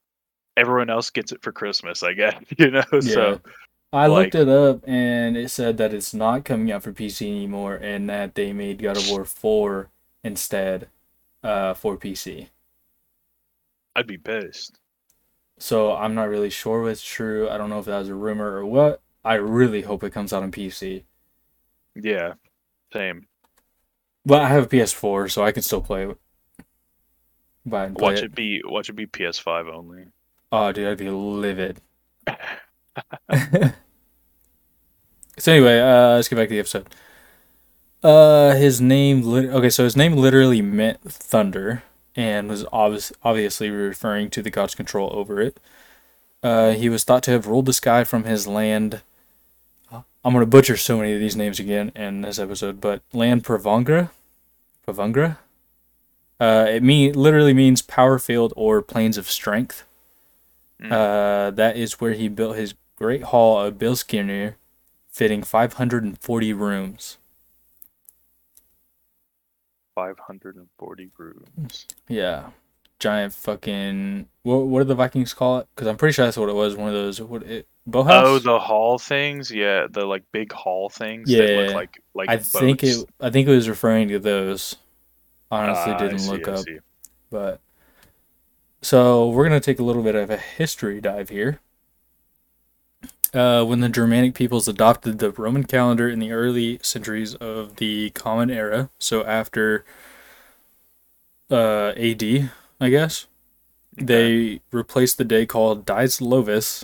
everyone 0.57 0.89
else 0.89 1.11
gets 1.11 1.31
it 1.31 1.43
for 1.43 1.51
Christmas. 1.51 2.01
I 2.01 2.13
guess 2.13 2.35
you 2.57 2.71
know. 2.71 2.99
So 3.01 3.39
I 3.95 4.07
looked 4.07 4.35
it 4.35 4.49
up 4.49 4.81
and 4.87 5.37
it 5.37 5.49
said 5.49 5.77
that 5.77 5.93
it's 5.93 6.13
not 6.13 6.43
coming 6.43 6.71
out 6.71 6.83
for 6.83 6.91
PC 6.91 7.27
anymore 7.27 7.75
and 7.75 8.09
that 8.09 8.35
they 8.35 8.51
made 8.51 8.81
God 8.81 8.97
of 8.97 9.09
War 9.09 9.23
4 9.25 9.89
instead 10.23 10.89
uh, 11.43 11.73
for 11.73 11.97
PC. 11.97 12.49
I'd 13.95 14.07
be 14.07 14.17
pissed. 14.17 14.79
So 15.57 15.95
I'm 15.95 16.13
not 16.13 16.27
really 16.27 16.49
sure 16.49 16.81
what's 16.81 17.03
true. 17.03 17.49
I 17.49 17.57
don't 17.57 17.69
know 17.69 17.79
if 17.79 17.85
that 17.85 17.99
was 17.99 18.09
a 18.09 18.15
rumor 18.15 18.57
or 18.57 18.65
what. 18.65 19.01
I 19.23 19.35
really 19.35 19.81
hope 19.81 20.03
it 20.03 20.11
comes 20.11 20.33
out 20.33 20.43
on 20.43 20.51
PC. 20.51 21.03
Yeah, 21.95 22.33
same. 22.91 23.27
But 24.25 24.41
I 24.41 24.49
have 24.49 24.65
a 24.65 24.67
PS4, 24.67 25.31
so 25.31 25.43
I 25.43 25.53
can 25.53 25.63
still 25.63 25.81
play 25.81 26.09
it. 26.09 26.17
Buy 27.65 27.85
and 27.85 27.97
play 27.97 28.13
Watch 28.13 28.19
it. 28.19 28.25
it 28.25 28.35
be 28.35 28.61
watch 28.65 28.89
it 28.89 28.93
be 28.93 29.07
PS5 29.07 29.73
only. 29.73 30.07
Oh, 30.51 30.71
dude, 30.71 30.87
I'd 30.87 30.97
be 30.97 31.09
livid. 31.09 31.81
so 35.37 35.51
anyway, 35.51 35.79
uh, 35.79 36.15
let's 36.15 36.27
get 36.27 36.35
back 36.35 36.47
to 36.47 36.53
the 36.53 36.59
episode. 36.59 36.87
Uh, 38.03 38.55
his 38.55 38.79
name, 38.79 39.21
lit- 39.23 39.49
okay, 39.49 39.69
so 39.69 39.83
his 39.83 39.97
name 39.97 40.13
literally 40.13 40.61
meant 40.61 41.01
thunder, 41.01 41.83
and 42.15 42.47
was 42.47 42.65
obvious, 42.71 43.11
obviously 43.23 43.69
referring 43.69 44.29
to 44.29 44.41
the 44.41 44.51
god's 44.51 44.75
control 44.75 45.09
over 45.13 45.41
it. 45.41 45.59
Uh, 46.43 46.71
he 46.71 46.89
was 46.89 47.03
thought 47.03 47.23
to 47.23 47.31
have 47.31 47.47
ruled 47.47 47.65
the 47.65 47.73
sky 47.73 48.03
from 48.03 48.23
his 48.25 48.47
land. 48.47 49.01
I'm 49.91 50.33
gonna 50.33 50.47
butcher 50.47 50.75
so 50.75 50.97
many 50.97 51.13
of 51.13 51.19
these 51.19 51.35
names 51.35 51.59
again 51.59 51.91
in 51.95 52.21
this 52.21 52.39
episode, 52.39 52.81
but 52.81 53.03
land 53.13 53.43
Pravangra, 53.43 54.09
Pravangra. 54.87 55.37
Uh, 56.39 56.65
it 56.67 56.81
mean 56.81 57.13
literally 57.13 57.53
means 57.53 57.83
power 57.83 58.17
field 58.17 58.51
or 58.55 58.81
plains 58.81 59.19
of 59.19 59.29
strength. 59.29 59.83
Mm. 60.81 60.91
Uh, 60.91 61.51
that 61.51 61.77
is 61.77 62.01
where 62.01 62.13
he 62.13 62.27
built 62.27 62.57
his 62.57 62.73
great 62.97 63.23
hall 63.23 63.59
of 63.59 63.75
Bilskirnir, 63.75 64.55
fitting 65.15 65.43
540 65.43 66.51
rooms. 66.53 67.17
540 69.95 71.09
rooms. 71.17 71.87
Yeah, 72.09 72.49
giant 72.99 73.33
fucking. 73.33 74.27
What 74.43 74.67
what 74.67 74.79
do 74.79 74.85
the 74.85 74.95
Vikings 74.95 75.33
call 75.33 75.59
it? 75.59 75.67
Because 75.73 75.87
I'm 75.87 75.95
pretty 75.95 76.11
sure 76.11 76.25
that's 76.25 76.35
what 76.35 76.49
it 76.49 76.55
was. 76.55 76.75
One 76.75 76.89
of 76.89 76.93
those. 76.93 77.21
What 77.21 77.43
it? 77.43 77.65
Boathouse. 77.87 78.25
Oh, 78.27 78.39
the 78.39 78.59
hall 78.59 78.97
things, 78.99 79.49
yeah, 79.49 79.87
the 79.89 80.05
like 80.05 80.23
big 80.33 80.51
hall 80.51 80.89
things 80.89 81.29
that 81.29 81.49
Yeah. 81.49 81.61
look 81.61 81.75
like 81.75 82.01
like 82.13 82.29
I 82.29 82.37
think 82.37 82.83
it. 82.83 82.97
I 83.21 83.29
think 83.29 83.47
it 83.47 83.51
was 83.51 83.69
referring 83.69 84.09
to 84.09 84.19
those. 84.19 84.75
Honestly, 85.49 85.93
ah, 85.93 85.95
I 85.95 85.99
didn't 85.99 86.19
see, 86.19 86.31
look 86.31 86.47
I 86.49 86.51
up, 86.51 86.65
see. 86.65 86.79
but. 87.29 87.61
So 88.81 89.29
we're 89.29 89.45
gonna 89.45 89.59
take 89.59 89.79
a 89.79 89.83
little 89.83 90.03
bit 90.03 90.13
of 90.15 90.29
a 90.29 90.37
history 90.37 90.99
dive 91.01 91.29
here. 91.29 91.59
Uh, 93.33 93.63
when 93.63 93.79
the 93.79 93.89
Germanic 93.89 94.33
peoples 94.33 94.67
adopted 94.67 95.19
the 95.19 95.31
Roman 95.31 95.63
calendar 95.63 96.09
in 96.09 96.19
the 96.19 96.31
early 96.31 96.79
centuries 96.81 97.35
of 97.35 97.77
the 97.77 98.11
Common 98.11 98.49
Era, 98.49 98.89
so 98.99 99.25
after 99.25 99.83
uh, 101.49 101.89
AD, 101.89 102.51
I 102.79 102.89
guess, 102.89 103.27
they 103.95 104.61
replaced 104.71 105.17
the 105.17 105.23
day 105.23 105.45
called 105.45 105.85
Dies 105.85 106.19
Lovis, 106.19 106.83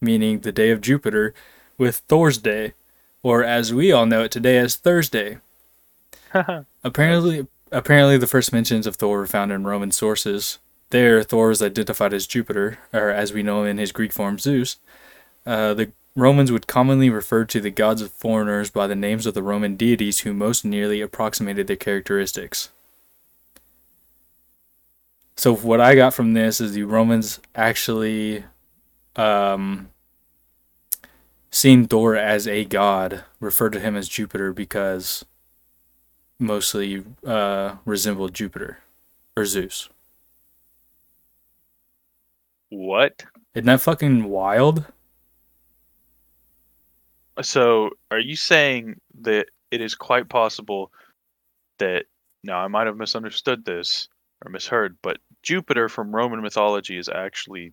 meaning 0.00 0.40
the 0.40 0.52
day 0.52 0.70
of 0.70 0.80
Jupiter, 0.80 1.34
with 1.78 1.98
Thor's 2.08 2.38
Day, 2.38 2.74
or 3.22 3.44
as 3.44 3.72
we 3.72 3.92
all 3.92 4.06
know 4.06 4.24
it 4.24 4.30
today 4.30 4.58
as 4.58 4.76
Thursday. 4.76 5.38
Apparently, 6.84 7.46
apparently, 7.70 8.16
the 8.16 8.26
first 8.26 8.52
mentions 8.52 8.86
of 8.86 8.96
Thor 8.96 9.18
were 9.18 9.26
found 9.26 9.52
in 9.52 9.64
Roman 9.64 9.90
sources. 9.90 10.58
There, 10.90 11.22
Thor 11.22 11.50
is 11.50 11.62
identified 11.62 12.12
as 12.12 12.26
Jupiter, 12.26 12.78
or 12.92 13.10
as 13.10 13.32
we 13.32 13.42
know 13.42 13.62
him 13.62 13.68
in 13.68 13.78
his 13.78 13.92
Greek 13.92 14.12
form, 14.12 14.38
Zeus. 14.38 14.76
Uh, 15.44 15.74
the 15.74 15.92
Romans 16.14 16.52
would 16.52 16.66
commonly 16.66 17.08
refer 17.08 17.44
to 17.46 17.60
the 17.60 17.70
gods 17.70 18.02
of 18.02 18.12
foreigners 18.12 18.70
by 18.70 18.86
the 18.86 18.94
names 18.94 19.26
of 19.26 19.34
the 19.34 19.42
Roman 19.42 19.76
deities 19.76 20.20
who 20.20 20.34
most 20.34 20.64
nearly 20.64 21.00
approximated 21.00 21.66
their 21.66 21.76
characteristics. 21.76 22.70
So, 25.36 25.54
what 25.56 25.80
I 25.80 25.94
got 25.94 26.14
from 26.14 26.34
this 26.34 26.60
is 26.60 26.72
the 26.72 26.82
Romans 26.82 27.40
actually 27.54 28.44
um, 29.16 29.88
seen 31.50 31.86
Thor 31.86 32.16
as 32.16 32.46
a 32.46 32.64
god, 32.64 33.24
referred 33.40 33.72
to 33.72 33.80
him 33.80 33.96
as 33.96 34.08
Jupiter 34.08 34.52
because 34.52 35.24
mostly 36.38 37.04
uh, 37.26 37.76
resembled 37.84 38.34
Jupiter 38.34 38.78
or 39.36 39.46
Zeus. 39.46 39.88
What? 42.68 43.24
Isn't 43.54 43.66
that 43.66 43.80
fucking 43.80 44.24
wild? 44.24 44.86
So, 47.42 47.90
are 48.10 48.18
you 48.18 48.36
saying 48.36 49.00
that 49.22 49.46
it 49.70 49.80
is 49.80 49.94
quite 49.94 50.28
possible 50.28 50.92
that 51.78 52.04
now 52.44 52.58
I 52.58 52.68
might 52.68 52.86
have 52.86 52.96
misunderstood 52.96 53.64
this 53.64 54.08
or 54.44 54.50
misheard, 54.50 54.96
but 55.02 55.18
Jupiter 55.42 55.88
from 55.88 56.14
Roman 56.14 56.40
mythology 56.40 56.96
is 56.96 57.08
actually 57.08 57.72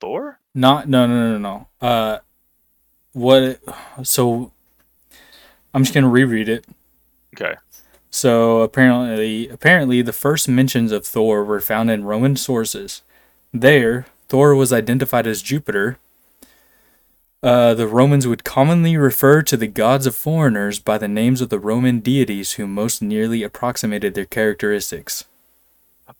Thor? 0.00 0.38
Not 0.54 0.88
no 0.88 1.06
no 1.06 1.36
no 1.36 1.38
no. 1.38 1.68
Uh, 1.80 2.18
what? 3.12 3.60
So 4.02 4.52
I'm 5.74 5.82
just 5.82 5.94
gonna 5.94 6.08
reread 6.08 6.48
it. 6.48 6.66
Okay. 7.34 7.54
So 8.10 8.60
apparently, 8.60 9.48
apparently, 9.48 10.02
the 10.02 10.12
first 10.12 10.48
mentions 10.48 10.92
of 10.92 11.06
Thor 11.06 11.44
were 11.44 11.60
found 11.60 11.90
in 11.90 12.04
Roman 12.04 12.36
sources. 12.36 13.02
There, 13.54 14.06
Thor 14.28 14.54
was 14.54 14.72
identified 14.72 15.26
as 15.26 15.40
Jupiter. 15.40 15.98
Uh, 17.42 17.74
the 17.74 17.88
Romans 17.88 18.26
would 18.26 18.44
commonly 18.44 18.96
refer 18.96 19.42
to 19.42 19.56
the 19.56 19.66
gods 19.66 20.06
of 20.06 20.14
foreigners 20.14 20.78
by 20.78 20.96
the 20.96 21.08
names 21.08 21.40
of 21.40 21.48
the 21.48 21.58
Roman 21.58 21.98
deities 21.98 22.52
who 22.52 22.68
most 22.68 23.02
nearly 23.02 23.42
approximated 23.42 24.14
their 24.14 24.26
characteristics. 24.26 25.24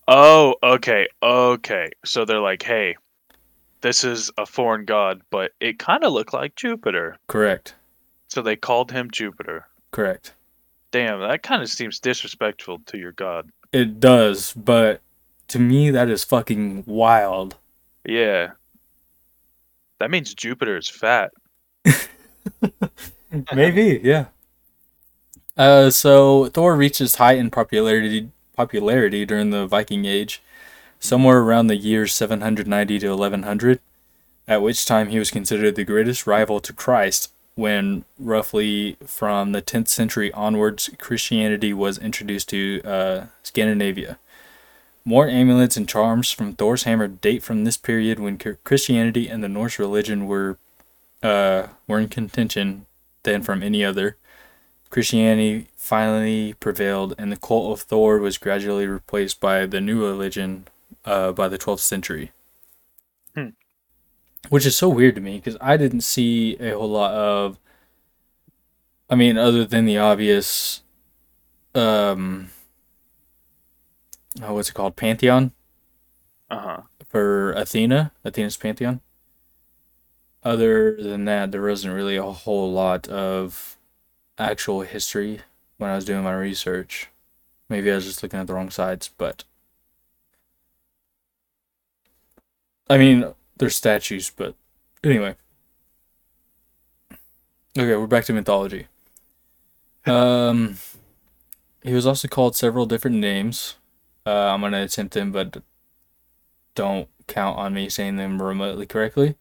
Oh, 0.09 0.57
okay, 0.63 1.07
okay. 1.23 1.91
So 2.05 2.25
they're 2.25 2.41
like, 2.41 2.63
hey, 2.63 2.97
this 3.83 4.03
is 4.03 4.33
a 4.37 4.47
foreign 4.47 4.85
god, 4.85 5.23
but 5.31 5.53
it 5.61 5.79
kind 5.79 6.03
of 6.03 6.13
looked 6.13 6.33
like 6.33 6.57
Jupiter. 6.57 7.19
Correct. 7.29 7.75
So 8.29 8.43
they 8.43 8.57
called 8.57 8.91
him 8.91 9.11
Jupiter. 9.11 9.67
Correct. 9.93 10.35
Damn, 10.91 11.21
that 11.21 11.43
kind 11.43 11.63
of 11.63 11.69
seems 11.69 12.01
disrespectful 12.01 12.81
to 12.87 12.99
your 12.99 13.13
god. 13.13 13.51
It 13.73 14.01
does, 14.01 14.53
but 14.55 15.01
to 15.49 15.59
me, 15.59 15.91
that 15.91 16.09
is 16.09 16.25
fucking 16.25 16.85
wild. 16.87 17.57
Yeah. 18.05 18.53
That 20.03 20.11
means 20.11 20.35
Jupiter 20.35 20.77
is 20.77 20.89
fat. 20.89 21.31
Maybe, 23.55 24.01
yeah. 24.03 24.25
Uh, 25.57 25.91
so 25.91 26.47
Thor 26.47 26.75
reaches 26.75 26.99
his 26.99 27.15
height 27.15 27.39
in 27.39 27.53
popularity 27.53 28.29
popularity 28.57 29.25
during 29.25 29.51
the 29.51 29.65
Viking 29.65 30.05
Age, 30.05 30.43
somewhere 30.99 31.39
around 31.39 31.69
the 31.69 31.77
years 31.77 32.13
790 32.15 32.99
to 32.99 33.11
1100, 33.11 33.79
at 34.49 34.61
which 34.61 34.85
time 34.87 35.11
he 35.11 35.21
was 35.21 35.31
considered 35.31 35.77
the 35.77 35.85
greatest 35.85 36.27
rival 36.27 36.59
to 36.59 36.73
Christ. 36.73 37.31
When 37.55 38.05
roughly 38.19 38.97
from 39.07 39.53
the 39.53 39.63
10th 39.63 39.87
century 39.87 40.33
onwards, 40.33 40.91
Christianity 40.99 41.73
was 41.73 41.97
introduced 41.97 42.49
to 42.49 42.83
uh, 42.83 43.27
Scandinavia. 43.45 44.19
More 45.05 45.29
amulets 45.29 45.77
and 45.77 45.89
charms 45.89 46.31
from 46.31 46.53
Thor's 46.53 46.85
hammer 46.85 47.09
date 47.09 47.43
from 47.43 47.65
this 47.65 47.77
period 47.77 48.21
when 48.21 48.39
Christianity 48.39 49.29
and 49.29 49.43
the 49.43 49.49
Norse 49.49 49.79
religion 49.79 50.27
were 50.27 50.59
uh, 51.23 51.69
were 51.89 51.99
in 51.99 52.09
contention 52.09 52.87
than 53.23 53.43
from 53.43 53.63
any 53.63 53.85
other. 53.85 54.17
Christianity 54.91 55.69
finally 55.77 56.55
prevailed, 56.55 57.15
and 57.17 57.33
the 57.33 57.37
cult 57.37 57.73
of 57.73 57.85
Thor 57.85 58.19
was 58.19 58.39
gradually 58.39 58.87
replaced 58.87 59.41
by 59.41 59.67
the 59.67 59.81
new 59.81 60.05
religion 60.07 60.69
uh, 61.05 61.33
by 61.33 61.49
the 61.49 61.59
12th 61.59 61.81
century. 61.81 62.31
Hmm. 63.35 63.49
Which 64.51 64.67
is 64.67 64.77
so 64.77 64.89
weird 64.89 65.15
to 65.15 65.21
me 65.21 65.37
because 65.37 65.57
I 65.61 65.77
didn't 65.77 66.03
see 66.03 66.57
a 66.57 66.77
whole 66.77 66.91
lot 66.91 67.13
of. 67.13 67.59
I 69.09 69.15
mean, 69.15 69.39
other 69.39 69.65
than 69.65 69.85
the 69.85 69.99
obvious. 69.99 70.83
Um, 71.75 72.51
oh, 74.41 74.55
what's 74.55 74.71
it 74.71 74.75
called? 74.75 74.97
Pantheon? 74.97 75.53
Uh 76.51 76.59
huh. 76.59 76.81
For 77.09 77.53
Athena, 77.53 78.13
Athena's 78.25 78.57
Pantheon. 78.57 79.01
Other 80.45 80.97
than 80.97 81.25
that, 81.27 81.53
there 81.53 81.63
wasn't 81.63 81.95
really 81.95 82.17
a 82.17 82.25
whole 82.25 82.73
lot 82.73 83.09
of 83.09 83.77
actual 84.39 84.81
history 84.81 85.41
when 85.77 85.91
I 85.91 85.95
was 85.95 86.05
doing 86.05 86.25
my 86.25 86.35
research. 86.35 87.09
Maybe 87.69 87.91
I 87.91 87.95
was 87.95 88.05
just 88.05 88.23
looking 88.23 88.41
at 88.41 88.47
the 88.47 88.55
wrong 88.55 88.71
sides, 88.71 89.11
but 89.17 89.45
I 92.91 92.99
mean, 92.99 93.33
there's 93.57 93.77
statues, 93.77 94.31
but 94.31 94.55
anyway. 95.05 95.37
Okay, 97.79 97.97
we're 97.97 98.07
back 98.07 98.25
to 98.27 98.33
mythology. 98.33 98.87
Um, 100.05 100.79
he 101.85 101.95
was 101.95 102.07
also 102.07 102.27
called 102.27 102.57
several 102.57 102.87
different 102.87 103.19
names. 103.19 103.77
Uh, 104.27 104.31
I'm 104.31 104.61
gonna 104.61 104.83
attempt 104.83 105.15
them, 105.15 105.33
but 105.33 105.63
don't 106.75 107.09
count 107.27 107.59
on 107.59 107.75
me 107.75 107.89
saying 107.89 108.17
them 108.17 108.41
remotely 108.41 108.87
correctly. 108.87 109.37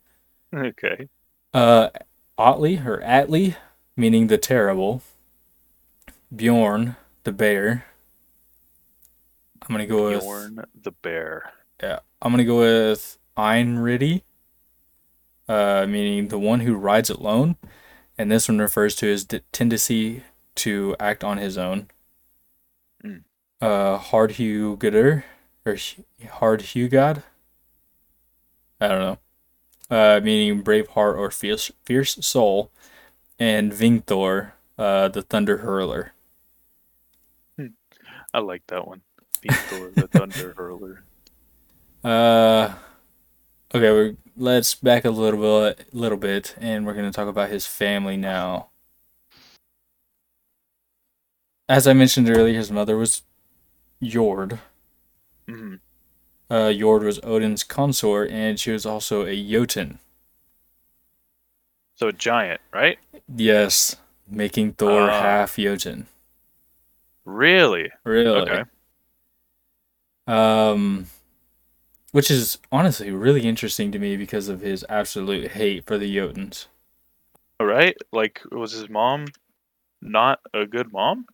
Okay. 0.53 1.07
Uh, 1.53 1.89
Otley 2.37 2.79
or 2.85 3.01
Atli, 3.01 3.55
meaning 3.95 4.27
the 4.27 4.37
terrible. 4.37 5.01
Bjorn, 6.35 6.95
the 7.23 7.31
bear. 7.31 7.85
I'm 9.61 9.67
gonna 9.73 9.85
go 9.85 10.09
with 10.09 10.21
Bjorn 10.21 10.65
the 10.81 10.91
bear. 10.91 11.53
yeah. 11.81 11.99
I'm 12.21 12.31
gonna 12.31 12.45
go 12.45 12.59
with 12.59 13.17
Einridi, 13.37 14.23
uh, 15.47 15.85
meaning 15.87 16.27
the 16.29 16.39
one 16.39 16.61
who 16.61 16.75
rides 16.75 17.09
alone, 17.09 17.55
and 18.17 18.31
this 18.31 18.47
one 18.47 18.59
refers 18.59 18.95
to 18.97 19.05
his 19.07 19.25
d- 19.25 19.41
tendency 19.51 20.23
to 20.55 20.95
act 20.99 21.23
on 21.23 21.37
his 21.37 21.57
own. 21.57 21.89
Uh, 23.61 23.99
Hardhugader 23.99 25.23
or 25.65 25.77
Hard 26.31 26.61
Hardhugad. 26.61 27.23
I 28.79 28.87
don't 28.87 28.99
know. 28.99 29.17
Uh, 29.95 30.19
meaning 30.23 30.61
brave 30.61 30.87
heart 30.89 31.17
or 31.17 31.29
fierce 31.29 31.71
fierce 31.83 32.15
soul, 32.25 32.71
and 33.37 33.71
Vingthor, 33.71 34.53
uh, 34.77 35.09
the 35.09 35.21
thunder 35.21 35.57
hurler. 35.57 36.13
I 38.33 38.39
like 38.39 38.65
that 38.67 38.87
one. 38.87 39.01
Thor, 39.51 39.91
the 39.95 40.07
thunder 40.11 40.53
hurler. 40.57 41.03
Uh, 42.03 42.73
okay, 43.75 43.91
we're, 43.91 44.15
let's 44.37 44.73
back 44.75 45.05
a 45.05 45.11
little 45.11 45.41
bit, 45.41 45.93
little 45.93 46.17
bit, 46.17 46.55
and 46.59 46.85
we're 46.85 46.93
gonna 46.93 47.11
talk 47.11 47.27
about 47.27 47.49
his 47.49 47.67
family 47.67 48.17
now. 48.17 48.69
As 51.67 51.87
I 51.87 51.93
mentioned 51.93 52.29
earlier, 52.29 52.57
his 52.57 52.71
mother 52.71 52.97
was 52.97 53.23
Jord. 54.01 54.59
hmm 55.47 55.75
Uh, 56.49 56.73
Jord 56.73 57.03
was 57.03 57.19
Odin's 57.23 57.63
consort, 57.63 58.29
and 58.29 58.59
she 58.59 58.71
was 58.71 58.85
also 58.85 59.25
a 59.25 59.35
Jotun. 59.35 59.99
So 61.95 62.07
a 62.07 62.13
giant, 62.13 62.59
right? 62.73 62.97
Yes, 63.33 63.95
making 64.27 64.73
Thor 64.73 65.09
Ah. 65.09 65.21
half 65.21 65.55
Jotun. 65.55 66.07
Really? 67.25 67.91
Really? 68.03 68.41
Okay. 68.41 68.63
Um, 70.27 71.07
which 72.11 72.29
is 72.31 72.57
honestly 72.71 73.11
really 73.11 73.41
interesting 73.43 73.91
to 73.91 73.99
me 73.99 74.17
because 74.17 74.47
of 74.49 74.61
his 74.61 74.85
absolute 74.89 75.51
hate 75.51 75.85
for 75.85 75.97
the 75.97 76.13
Jotuns. 76.15 76.67
All 77.59 77.67
right. 77.67 77.95
Like, 78.11 78.41
was 78.51 78.71
his 78.71 78.89
mom 78.89 79.27
not 80.01 80.39
a 80.53 80.65
good 80.65 80.91
mom? 80.91 81.25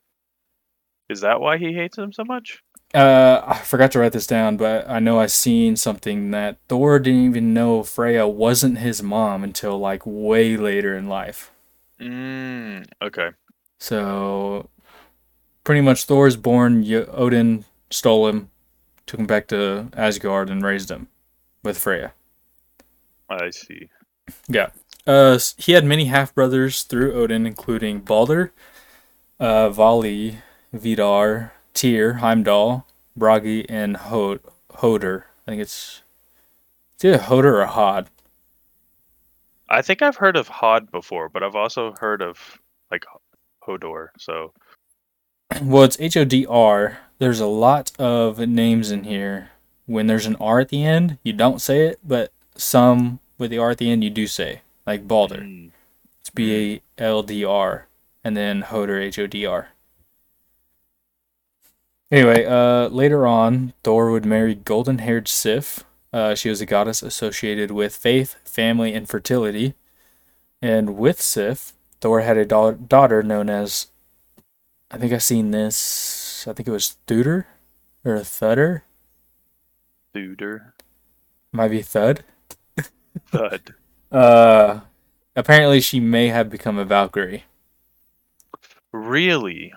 Is 1.10 1.22
that 1.22 1.40
why 1.40 1.58
he 1.58 1.74
hates 1.74 1.98
him 1.98 2.12
so 2.12 2.24
much? 2.24 2.64
Uh, 2.94 3.42
I 3.46 3.58
forgot 3.60 3.92
to 3.92 4.00
write 4.00 4.14
this 4.14 4.28
down, 4.28 4.56
but 4.58 4.90
I 4.90 5.00
know 5.00 5.20
I 5.20 5.26
seen 5.26 5.76
something 5.76 6.32
that 6.32 6.58
Thor 6.70 7.00
didn't 7.00 7.26
even 7.26 7.54
know 7.54 7.84
Freya 7.84 8.28
wasn't 8.28 8.78
his 8.78 9.04
mom 9.04 9.44
until 9.44 9.78
like 9.78 10.04
way 10.06 10.56
later 10.56 10.96
in 10.98 11.08
life. 11.08 11.52
Mm, 12.00 12.86
okay. 13.02 13.30
So, 13.80 14.70
pretty 15.64 15.82
much, 15.82 16.06
Thor's 16.06 16.38
born. 16.38 16.86
Odin 17.12 17.66
stole 17.90 18.28
him, 18.28 18.50
took 19.06 19.20
him 19.20 19.28
back 19.28 19.48
to 19.48 19.90
Asgard, 19.94 20.50
and 20.50 20.64
raised 20.64 20.90
him 20.90 21.10
with 21.64 21.78
Freya. 21.78 22.14
I 23.30 23.50
see. 23.50 23.90
Yeah. 24.48 24.70
Uh, 25.06 25.40
he 25.58 25.74
had 25.74 25.86
many 25.86 26.06
half 26.06 26.34
brothers 26.34 26.84
through 26.84 27.14
Odin, 27.14 27.46
including 27.46 28.00
Balder, 28.00 28.52
uh, 29.40 29.70
Vali, 29.70 30.40
Vidar, 30.78 31.54
Tyr, 31.74 32.14
Heimdall, 32.16 32.86
Bragi, 33.16 33.68
and 33.70 33.98
Hod- 33.98 34.40
Hoder. 34.76 35.28
I 35.48 35.52
think 35.52 35.62
it's 35.62 36.02
it's 36.96 37.06
either 37.06 37.18
Hoder 37.20 37.62
or 37.62 37.66
Hod. 37.66 38.08
I 39.70 39.82
think 39.82 40.02
I've 40.02 40.16
heard 40.18 40.38
of 40.38 40.48
Hod 40.48 40.92
before, 40.92 41.30
but 41.30 41.44
I've 41.44 41.56
also 41.56 41.94
heard 42.00 42.22
of 42.22 42.60
like 42.92 43.06
Hodor. 43.68 44.10
So 44.18 44.54
Well, 45.62 45.84
it's 45.84 46.00
H 46.00 46.18
O 46.18 46.26
D 46.26 46.46
R. 46.48 47.00
There's 47.20 47.40
a 47.40 47.48
lot 47.48 47.92
of 48.00 48.40
names 48.40 48.92
in 48.92 49.04
here. 49.04 49.50
When 49.86 50.08
there's 50.08 50.26
an 50.26 50.36
R 50.36 50.60
at 50.60 50.70
the 50.70 50.84
end, 50.84 51.18
you 51.24 51.34
don't 51.34 51.62
say 51.62 51.88
it, 51.88 52.00
but 52.06 52.32
some 52.56 53.20
with 53.38 53.52
the 53.52 53.58
R 53.58 53.72
at 53.72 53.78
the 53.78 53.90
end, 53.90 54.04
you 54.04 54.10
do 54.10 54.28
say. 54.28 54.62
Like 54.86 55.08
Balder. 55.08 55.38
mm, 55.42 55.72
It's 56.22 56.30
B 56.30 56.82
A 56.98 57.04
L 57.04 57.24
D 57.24 57.44
R, 57.44 57.88
and 58.24 58.36
then 58.38 58.62
Hoder 58.62 59.00
H 59.00 59.18
O 59.20 59.28
D 59.28 59.46
R. 59.46 59.70
Anyway, 62.10 62.46
uh, 62.46 62.88
later 62.88 63.28
on, 63.28 63.74
Thor 63.84 64.12
would 64.12 64.26
marry 64.26 64.56
golden-haired 64.56 65.28
Sif. 65.28 65.84
Uh, 66.14 66.36
she 66.36 66.50
was 66.50 66.62
a 66.62 66.66
goddess 66.66 67.04
associated 67.04 67.70
with 67.72 67.96
faith, 67.96 68.36
family, 68.46 68.94
and 68.94 69.10
fertility. 69.10 69.74
And 70.62 70.98
with 70.98 71.22
Sif, 71.22 71.74
Thor 72.00 72.22
had 72.22 72.38
a 72.38 72.46
da- 72.46 72.72
daughter 72.72 73.22
known 73.22 73.50
as, 73.50 73.88
I 74.90 74.98
think 74.98 75.12
I've 75.12 75.24
seen 75.24 75.52
this. 75.52 76.48
I 76.48 76.54
think 76.54 76.68
it 76.68 76.72
was 76.72 76.96
Thuder 77.08 77.46
or 78.06 78.20
Thudder. 78.20 78.84
Thuder. 80.16 80.74
Might 81.52 81.70
be 81.72 81.82
Thud. 81.82 82.24
Thud. 83.32 83.76
Uh, 84.10 84.80
apparently 85.36 85.82
she 85.82 86.00
may 86.00 86.30
have 86.30 86.50
become 86.50 86.78
a 86.78 86.86
Valkyrie. 86.86 87.44
Really? 88.94 89.74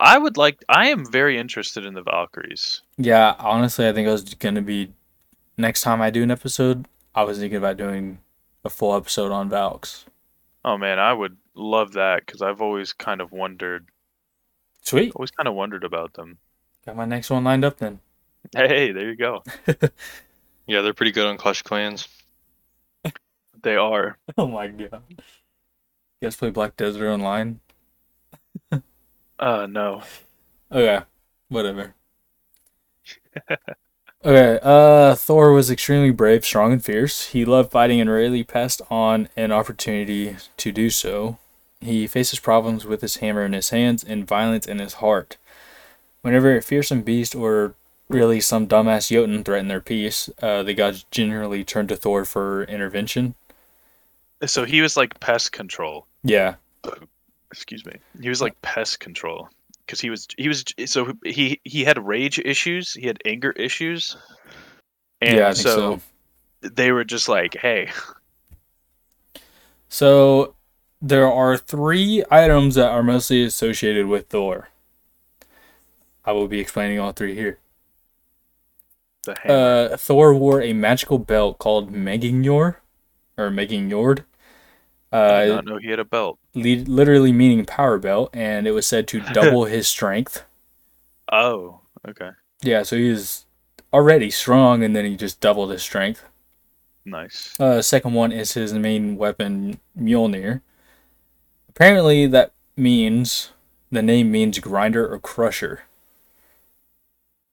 Yep. 0.00 0.08
I 0.08 0.18
would 0.18 0.36
like. 0.36 0.64
I 0.68 0.88
am 0.88 1.04
very 1.10 1.38
interested 1.38 1.84
in 1.84 1.94
the 1.94 2.02
Valkyries. 2.02 2.82
Yeah, 2.96 3.34
honestly, 3.38 3.86
I 3.88 3.92
think 3.92 4.08
I 4.08 4.12
was 4.12 4.34
gonna 4.34 4.62
be 4.62 4.92
next 5.58 5.82
time 5.82 6.00
I 6.00 6.10
do 6.10 6.22
an 6.22 6.30
episode. 6.30 6.86
I 7.14 7.22
was 7.24 7.38
thinking 7.38 7.58
about 7.58 7.76
doing 7.76 8.18
a 8.64 8.70
full 8.70 8.94
episode 8.96 9.32
on 9.32 9.48
Valks. 9.50 10.06
Oh 10.64 10.76
man, 10.78 10.98
I 10.98 11.12
would 11.12 11.36
love 11.54 11.92
that 11.92 12.24
because 12.26 12.42
I've 12.42 12.60
always 12.60 12.92
kind 12.92 13.20
of 13.20 13.32
wondered, 13.32 13.88
Sweet, 14.82 15.12
always 15.16 15.30
kind 15.30 15.48
of 15.48 15.54
wondered 15.54 15.84
about 15.84 16.14
them. 16.14 16.38
got 16.86 16.96
my 16.96 17.04
next 17.04 17.30
one 17.30 17.44
lined 17.44 17.64
up 17.64 17.78
then. 17.78 18.00
Hey, 18.54 18.92
there 18.92 19.08
you 19.10 19.16
go. 19.16 19.42
Yeah, 20.66 20.82
they're 20.82 20.94
pretty 20.94 21.10
good 21.10 21.26
on 21.26 21.36
Clash 21.36 21.62
Clans. 21.62 22.06
They 23.62 23.74
are. 23.74 24.16
Oh 24.38 24.46
my 24.46 24.68
god! 24.68 25.02
You 25.08 25.16
guys 26.22 26.36
play 26.36 26.50
Black 26.50 26.76
Desert 26.76 27.10
Online? 27.12 27.58
Uh, 29.40 29.66
no. 29.66 30.02
Okay, 30.70 31.00
whatever. 31.48 31.94
okay, 34.24 34.58
uh, 34.62 35.14
Thor 35.14 35.52
was 35.52 35.70
extremely 35.70 36.10
brave, 36.10 36.44
strong, 36.44 36.72
and 36.72 36.84
fierce. 36.84 37.28
He 37.28 37.46
loved 37.46 37.72
fighting 37.72 38.00
and 38.00 38.10
rarely 38.10 38.44
passed 38.44 38.82
on 38.90 39.30
an 39.36 39.50
opportunity 39.50 40.36
to 40.58 40.70
do 40.70 40.90
so. 40.90 41.38
He 41.80 42.06
faces 42.06 42.38
problems 42.38 42.84
with 42.84 43.00
his 43.00 43.16
hammer 43.16 43.46
in 43.46 43.54
his 43.54 43.70
hands 43.70 44.04
and 44.04 44.26
violence 44.26 44.66
in 44.66 44.78
his 44.78 44.94
heart. 44.94 45.38
Whenever 46.20 46.54
a 46.54 46.60
fearsome 46.60 47.00
beast 47.00 47.34
or 47.34 47.74
really 48.10 48.40
some 48.40 48.66
dumbass 48.66 49.10
Jotun 49.10 49.42
threatened 49.42 49.70
their 49.70 49.80
peace, 49.80 50.28
uh, 50.42 50.62
the 50.62 50.74
gods 50.74 51.06
generally 51.10 51.64
turned 51.64 51.88
to 51.88 51.96
Thor 51.96 52.26
for 52.26 52.64
intervention. 52.64 53.34
So 54.44 54.66
he 54.66 54.82
was 54.82 54.98
like 54.98 55.18
pest 55.20 55.52
control. 55.52 56.06
Yeah, 56.22 56.56
Excuse 57.52 57.84
me. 57.84 57.94
He 58.20 58.28
was 58.28 58.40
like 58.40 58.60
pest 58.62 59.00
control 59.00 59.48
because 59.84 60.00
he 60.00 60.10
was 60.10 60.28
he 60.38 60.48
was 60.48 60.64
so 60.86 61.12
he 61.24 61.60
he 61.64 61.84
had 61.84 62.04
rage 62.04 62.38
issues. 62.38 62.94
He 62.94 63.06
had 63.06 63.18
anger 63.24 63.50
issues. 63.52 64.16
And 65.20 65.36
yeah, 65.36 65.52
so, 65.52 66.00
so. 66.62 66.68
they 66.68 66.92
were 66.92 67.04
just 67.04 67.28
like, 67.28 67.54
hey, 67.54 67.90
So 69.90 70.54
there 71.02 71.30
are 71.30 71.58
three 71.58 72.24
items 72.30 72.76
that 72.76 72.90
are 72.90 73.02
mostly 73.02 73.44
associated 73.44 74.06
with 74.06 74.28
Thor. 74.28 74.68
I 76.24 76.32
will 76.32 76.46
be 76.46 76.60
explaining 76.60 77.00
all 77.00 77.12
three 77.12 77.34
here. 77.34 77.58
Uh, 79.44 79.96
Thor 79.96 80.32
wore 80.32 80.62
a 80.62 80.72
magical 80.72 81.18
belt 81.18 81.58
called 81.58 81.92
Megingjord, 81.92 82.76
or 83.36 83.50
Megingjord. 83.50 84.24
I 85.12 85.32
did 85.32 85.44
Uh, 85.44 85.46
not 85.46 85.64
know 85.64 85.78
he 85.78 85.88
had 85.90 85.98
a 86.00 86.04
belt. 86.04 86.38
li- 86.54 86.84
literally 86.84 87.32
meaning 87.32 87.64
power 87.66 87.98
belt, 87.98 88.30
and 88.32 88.66
it 88.66 88.72
was 88.72 88.86
said 88.86 89.08
to 89.08 89.20
double 89.32 89.64
his 89.64 89.88
strength. 89.88 90.44
Oh, 91.32 91.80
okay, 92.06 92.30
Yeah, 92.62 92.82
so 92.82 92.96
he 92.96 93.10
was 93.10 93.46
already 93.92 94.30
strong, 94.30 94.82
and 94.82 94.94
then 94.96 95.04
he 95.04 95.16
just 95.16 95.40
doubled 95.40 95.70
his 95.70 95.82
strength. 95.82 96.24
nice. 97.04 97.60
Uh, 97.60 97.82
second 97.82 98.14
one 98.14 98.32
is 98.32 98.52
his 98.54 98.72
main 98.72 99.16
weapon, 99.16 99.80
Mjolnir. 99.98 100.60
Apparently, 101.68 102.26
that 102.28 102.52
means 102.76 103.52
the 103.90 104.02
name 104.02 104.30
means 104.30 104.58
grinder 104.60 105.10
or 105.12 105.18
crusher. 105.18 105.82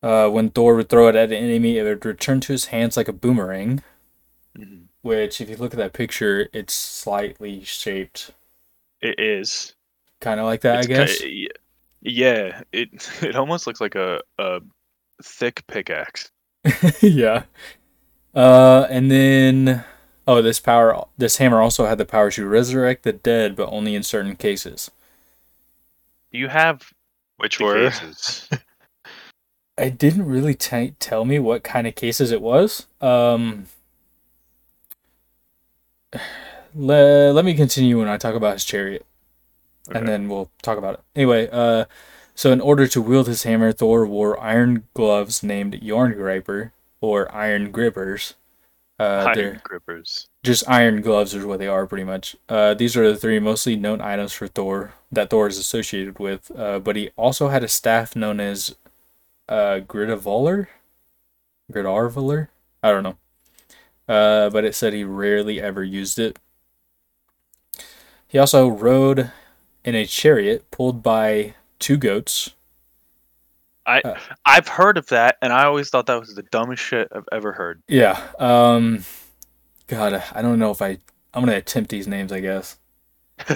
Uh, 0.02 0.30
when 0.30 0.50
Thor 0.50 0.76
would 0.76 0.89
throw 0.89 1.08
it 1.08 1.15
at 1.15 1.32
an 1.32 1.38
enemy, 1.38 1.78
it 1.78 1.84
would 1.84 2.06
return 2.06 2.39
to 2.41 2.52
his 2.54 2.65
hands 2.65 2.98
like 2.98 3.08
a 3.08 3.13
boomerang. 3.13 3.84
Mhm. 4.56 4.87
Which, 5.08 5.39
if 5.41 5.50
you 5.50 5.56
look 5.58 5.74
at 5.74 5.78
that 5.78 5.93
picture, 5.93 6.50
it's 6.54 6.74
slightly 6.74 7.63
shaped, 7.63 8.32
It 9.02 9.20
is. 9.20 9.76
kind 10.22 10.39
of 10.39 10.46
like 10.46 10.62
that, 10.62 10.80
It's 10.80 10.86
I 10.86 10.88
guess. 10.88 11.22
ki- 11.22 11.50
yeah, 12.02 12.62
it 12.72 12.89
it 13.24 13.36
almost 13.36 13.67
looks 13.67 13.82
like 13.82 13.96
a 13.96 14.22
a 14.39 14.62
thick 15.24 15.65
pickaxe. 15.67 16.32
yeah. 17.02 17.43
Uh, 18.36 18.88
and 18.89 19.10
then, 19.12 19.84
oh, 20.28 20.41
this 20.41 20.60
power, 20.60 21.06
this 21.17 21.38
hammer 21.38 21.62
also 21.62 21.86
had 21.86 21.98
the 21.98 22.06
power 22.06 22.30
to 22.32 22.48
resurrect 22.48 23.04
the 23.04 23.13
dead, 23.13 23.56
but 23.56 23.70
only 23.72 23.96
in 23.96 24.04
certain 24.04 24.36
cases. 24.36 24.91
Do 26.32 26.38
you 26.39 26.48
have 26.48 26.93
Which 27.38 27.60
the 27.60 27.65
were 27.65 27.76
cases? 27.76 28.48
it 29.78 29.98
didn't 29.98 30.26
really 30.26 30.56
t- 30.56 30.96
tell 31.00 31.26
me 31.26 31.39
what 31.39 31.63
kind 31.63 31.88
of 31.88 31.96
cases 31.96 32.32
it 32.32 32.41
was. 32.41 32.88
Um, 33.02 33.67
le- 36.76 37.32
let 37.32 37.46
me 37.46 37.54
continue 37.54 38.00
when 38.00 38.08
I 38.08 38.17
talk 38.17 38.36
about 38.36 38.54
his 38.54 38.65
chariot, 38.65 39.06
Okay. 39.89 40.00
and 40.00 40.08
then 40.08 40.30
we'll 40.30 40.50
talk 40.62 40.78
about 40.78 40.96
it. 40.96 41.00
Anyway, 41.15 41.50
uh, 41.52 41.86
so 42.36 42.52
in 42.52 42.62
order 42.62 42.88
to 42.88 43.02
wield 43.02 43.28
his 43.28 43.43
hammer, 43.43 43.72
Thor 43.72 44.06
wore 44.06 44.39
iron 44.39 44.88
gloves 44.93 45.41
named 45.43 45.74
Yarngriper 45.82 46.72
or 47.02 47.34
Iron 47.36 47.72
Grippers. 47.72 48.36
Uh, 49.00 49.32
Iron 49.36 49.62
grippers. 49.63 50.28
just 50.43 50.67
iron 50.67 51.04
gloves 51.04 51.36
is 51.36 51.46
what 51.46 51.60
they 51.60 51.67
are 51.67 51.86
pretty 51.86 52.04
much. 52.04 52.36
Uh, 52.50 52.74
these 52.74 52.98
are 52.98 53.08
the 53.12 53.15
three 53.15 53.38
mostly 53.38 53.76
known 53.76 54.02
items 54.02 54.34
for 54.34 54.48
Thor 54.48 54.93
that 55.12 55.30
Thor 55.30 55.46
is 55.48 55.60
associated 55.60 56.17
with. 56.17 56.50
Uh, 56.58 56.80
but 56.80 56.96
he 56.96 57.12
also 57.15 57.50
had 57.50 57.63
a 57.63 57.67
staff 57.67 58.15
known 58.15 58.39
as 58.39 58.74
uh, 59.48 59.82
Gridavoller, 59.88 60.65
Gridarvoller. 61.72 62.48
I 62.82 62.89
don't 62.89 63.04
know. 63.04 63.17
Uh, 64.08 64.50
but 64.50 64.63
it 64.63 64.74
said 64.74 64.93
he 64.93 65.04
rarely 65.04 65.62
ever 65.62 65.84
used 65.84 66.17
it. 66.17 66.39
He 68.28 68.38
also 68.38 68.67
rode 68.67 69.32
in 69.84 69.96
a 69.96 70.06
chariot 70.06 70.70
pulled 70.72 71.02
by 71.04 71.56
two 71.80 71.98
goats. 71.98 72.54
I 73.86 74.02
I've 74.46 74.67
heard 74.67 74.98
of 74.98 75.08
that, 75.08 75.38
and 75.41 75.54
I 75.54 75.63
always 75.65 75.89
thought 75.89 76.08
that 76.08 76.20
was 76.20 76.36
the 76.36 76.43
dumbest 76.43 76.84
shit 76.84 77.08
I've 77.15 77.28
ever 77.32 77.54
heard. 77.54 77.82
Yeah. 77.88 78.22
Um. 78.38 79.06
God, 79.88 80.22
I 80.34 80.41
don't 80.41 80.60
know 80.60 80.72
if 80.72 80.82
I. 80.82 80.98
I'm 81.34 81.46
gonna 81.46 81.56
attempt 81.56 81.89
these 81.89 82.08
names. 82.08 82.34
I 82.34 82.41
guess. 82.41 82.78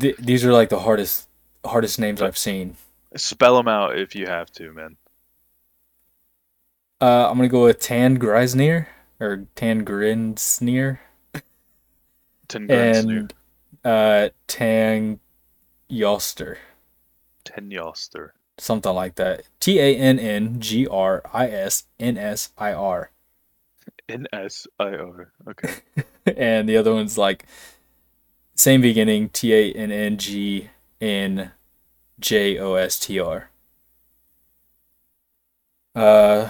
Th- 0.00 0.16
these 0.18 0.44
are 0.44 0.52
like 0.52 0.68
the 0.68 0.78
hardest 0.78 1.28
hardest 1.64 1.98
names 1.98 2.22
I've 2.22 2.38
seen. 2.38 2.76
Spell 3.16 3.56
them 3.56 3.66
out 3.68 3.98
if 3.98 4.14
you 4.14 4.26
have 4.26 4.50
to, 4.52 4.72
man. 4.72 4.96
Uh, 7.00 7.28
I'm 7.28 7.36
gonna 7.36 7.48
go 7.48 7.64
with 7.64 7.80
Tan 7.80 8.18
Greisnir 8.18 8.86
or 9.22 9.46
Tan 9.54 9.84
Grinsnir 9.84 10.98
Tengrinsnir. 12.48 13.30
and 13.30 13.34
uh 13.84 14.28
Tang 14.46 15.20
Yoster, 15.88 16.58
Tenyoster. 17.44 18.30
something 18.58 18.92
like 18.94 19.14
that. 19.16 19.42
T 19.60 19.78
A 19.78 19.96
N 19.96 20.18
N 20.18 20.60
G 20.60 20.86
R 20.86 21.22
I 21.32 21.48
S 21.48 21.84
N 22.00 22.18
S 22.18 22.50
I 22.58 22.72
R. 22.72 23.10
N 24.08 24.26
S 24.32 24.66
I 24.78 24.94
R. 24.94 25.32
Okay. 25.48 25.74
and 26.36 26.68
the 26.68 26.76
other 26.76 26.92
one's 26.92 27.16
like 27.18 27.46
same 28.54 28.80
beginning 28.80 29.28
T 29.30 29.52
A 29.54 29.72
N 29.72 29.90
N 29.92 30.16
G 30.18 30.70
N 31.00 31.52
J 32.20 32.58
O 32.58 32.74
S 32.74 32.98
T 32.98 33.18
R. 33.20 33.50
Uh, 35.94 36.48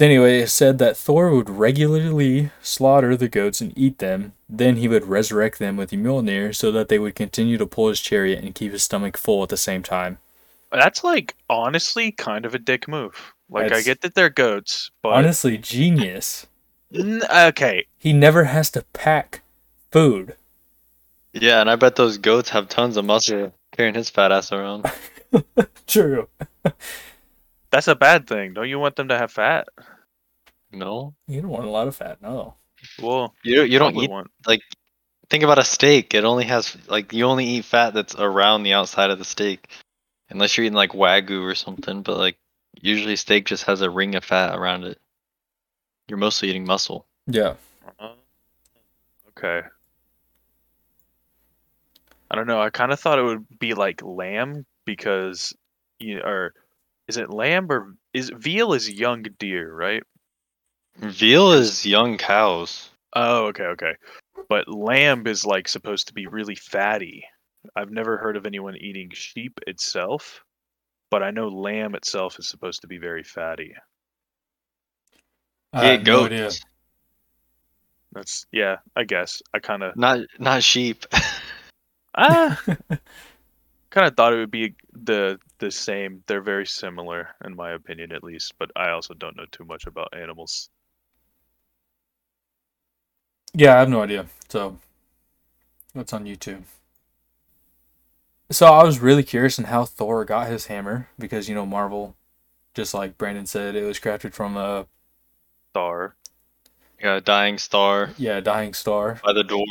anyway, 0.00 0.40
it 0.40 0.48
said 0.48 0.78
that 0.78 0.96
Thor 0.96 1.30
would 1.30 1.48
regularly 1.48 2.50
slaughter 2.60 3.16
the 3.16 3.28
goats 3.28 3.60
and 3.60 3.76
eat 3.76 3.98
them. 3.98 4.34
Then 4.48 4.76
he 4.76 4.88
would 4.88 5.06
resurrect 5.06 5.58
them 5.58 5.76
with 5.76 5.90
Mjolnir 5.90 6.54
so 6.54 6.70
that 6.72 6.88
they 6.88 6.98
would 6.98 7.14
continue 7.14 7.58
to 7.58 7.66
pull 7.66 7.88
his 7.88 8.00
chariot 8.00 8.44
and 8.44 8.54
keep 8.54 8.72
his 8.72 8.82
stomach 8.82 9.16
full 9.16 9.42
at 9.42 9.48
the 9.48 9.56
same 9.56 9.82
time. 9.82 10.18
That's 10.70 11.02
like 11.02 11.34
honestly 11.48 12.12
kind 12.12 12.44
of 12.44 12.54
a 12.54 12.58
dick 12.58 12.86
move. 12.88 13.34
Like 13.48 13.72
I 13.72 13.80
get 13.82 14.00
that 14.00 14.14
they're 14.14 14.28
goats, 14.28 14.90
but 15.02 15.10
Honestly, 15.10 15.56
genius. 15.56 16.46
Okay, 16.94 17.86
He 17.98 18.12
never 18.12 18.44
has 18.44 18.70
to 18.72 18.82
pack 18.92 19.42
food. 19.90 20.36
Yeah, 21.32 21.60
and 21.60 21.70
I 21.70 21.76
bet 21.76 21.96
those 21.96 22.18
goats 22.18 22.50
have 22.50 22.68
tons 22.68 22.96
of 22.96 23.04
muscle 23.04 23.52
carrying 23.72 23.94
his 23.94 24.10
fat 24.10 24.32
ass 24.32 24.52
around. 24.52 24.90
True. 25.86 26.28
that's 27.76 27.88
a 27.88 27.94
bad 27.94 28.26
thing. 28.26 28.54
Don't 28.54 28.70
you 28.70 28.78
want 28.78 28.96
them 28.96 29.08
to 29.08 29.18
have 29.18 29.30
fat? 29.30 29.68
No, 30.72 31.14
You 31.28 31.42
don't 31.42 31.50
want 31.50 31.66
a 31.66 31.70
lot 31.70 31.86
of 31.86 31.94
fat, 31.94 32.22
no. 32.22 32.54
Well, 33.02 33.34
you 33.44 33.64
you 33.64 33.78
don't 33.78 33.94
eat. 33.96 34.08
want. 34.08 34.30
Like 34.46 34.62
think 35.28 35.44
about 35.44 35.58
a 35.58 35.64
steak. 35.64 36.14
It 36.14 36.24
only 36.24 36.44
has 36.44 36.74
like 36.88 37.12
you 37.12 37.26
only 37.26 37.44
eat 37.44 37.66
fat 37.66 37.92
that's 37.92 38.14
around 38.14 38.62
the 38.62 38.72
outside 38.72 39.10
of 39.10 39.18
the 39.18 39.26
steak, 39.26 39.68
unless 40.30 40.56
you're 40.56 40.64
eating 40.64 40.74
like 40.74 40.92
wagyu 40.92 41.42
or 41.42 41.54
something. 41.54 42.00
But 42.00 42.16
like 42.16 42.38
usually 42.80 43.14
steak 43.16 43.44
just 43.44 43.64
has 43.64 43.82
a 43.82 43.90
ring 43.90 44.14
of 44.14 44.24
fat 44.24 44.58
around 44.58 44.84
it. 44.84 44.98
You're 46.08 46.18
mostly 46.18 46.48
eating 46.48 46.64
muscle. 46.64 47.06
Yeah. 47.26 47.56
Uh, 48.00 48.14
okay. 49.36 49.68
I 52.30 52.36
don't 52.36 52.46
know. 52.46 52.62
I 52.62 52.70
kind 52.70 52.90
of 52.90 52.98
thought 52.98 53.18
it 53.18 53.22
would 53.22 53.58
be 53.58 53.74
like 53.74 54.02
lamb 54.02 54.64
because 54.86 55.54
you 55.98 56.20
or 56.20 56.54
is 57.08 57.16
it 57.16 57.30
lamb 57.30 57.70
or 57.70 57.94
is 58.12 58.30
veal 58.36 58.72
is 58.72 58.90
young 58.90 59.22
deer, 59.38 59.72
right? 59.72 60.02
Veal 60.98 61.52
is 61.52 61.84
young 61.84 62.16
cows. 62.18 62.90
Oh, 63.14 63.46
okay, 63.46 63.64
okay. 63.64 63.94
But 64.48 64.68
lamb 64.68 65.26
is 65.26 65.44
like 65.44 65.68
supposed 65.68 66.08
to 66.08 66.14
be 66.14 66.26
really 66.26 66.54
fatty. 66.54 67.24
I've 67.74 67.90
never 67.90 68.16
heard 68.16 68.36
of 68.36 68.46
anyone 68.46 68.76
eating 68.76 69.10
sheep 69.12 69.58
itself, 69.66 70.42
but 71.10 71.22
I 71.22 71.30
know 71.30 71.48
lamb 71.48 71.94
itself 71.94 72.38
is 72.38 72.48
supposed 72.48 72.82
to 72.82 72.86
be 72.86 72.98
very 72.98 73.22
fatty. 73.22 73.74
I 75.72 75.84
yeah, 75.84 75.92
have 75.92 76.06
no. 76.06 76.50
That's 78.12 78.46
yeah, 78.52 78.76
I 78.94 79.04
guess. 79.04 79.42
I 79.52 79.58
kind 79.58 79.82
of 79.82 79.96
not 79.96 80.20
not 80.38 80.62
sheep. 80.62 81.04
ah 82.14 82.60
kind 83.96 84.06
of 84.06 84.14
thought 84.16 84.34
it 84.34 84.36
would 84.36 84.50
be 84.50 84.74
the 84.92 85.40
the 85.58 85.70
same. 85.70 86.22
They're 86.26 86.42
very 86.42 86.66
similar 86.66 87.30
in 87.44 87.56
my 87.56 87.72
opinion 87.72 88.12
at 88.12 88.22
least, 88.22 88.54
but 88.58 88.70
I 88.76 88.90
also 88.90 89.14
don't 89.14 89.36
know 89.36 89.46
too 89.50 89.64
much 89.64 89.86
about 89.86 90.14
animals. 90.14 90.68
Yeah, 93.54 93.74
I 93.76 93.80
have 93.80 93.88
no 93.88 94.02
idea. 94.02 94.26
So 94.48 94.78
that's 95.94 96.12
on 96.12 96.24
YouTube. 96.26 96.64
So 98.50 98.66
I 98.66 98.84
was 98.84 98.98
really 99.00 99.22
curious 99.22 99.58
on 99.58 99.66
how 99.66 99.84
Thor 99.84 100.24
got 100.24 100.48
his 100.48 100.66
hammer 100.66 101.08
because 101.18 101.48
you 101.48 101.54
know 101.54 101.66
Marvel, 101.66 102.16
just 102.74 102.94
like 102.94 103.18
Brandon 103.18 103.46
said, 103.46 103.74
it 103.76 103.84
was 103.84 103.98
crafted 104.00 104.34
from 104.34 104.56
a 104.56 104.86
Star. 105.72 106.16
yeah, 107.02 107.20
dying 107.20 107.58
star 107.58 108.10
yeah 108.18 108.40
dying 108.40 108.74
star. 108.74 109.20
by 109.24 109.32
the 109.32 109.42
dwarf. 109.42 109.64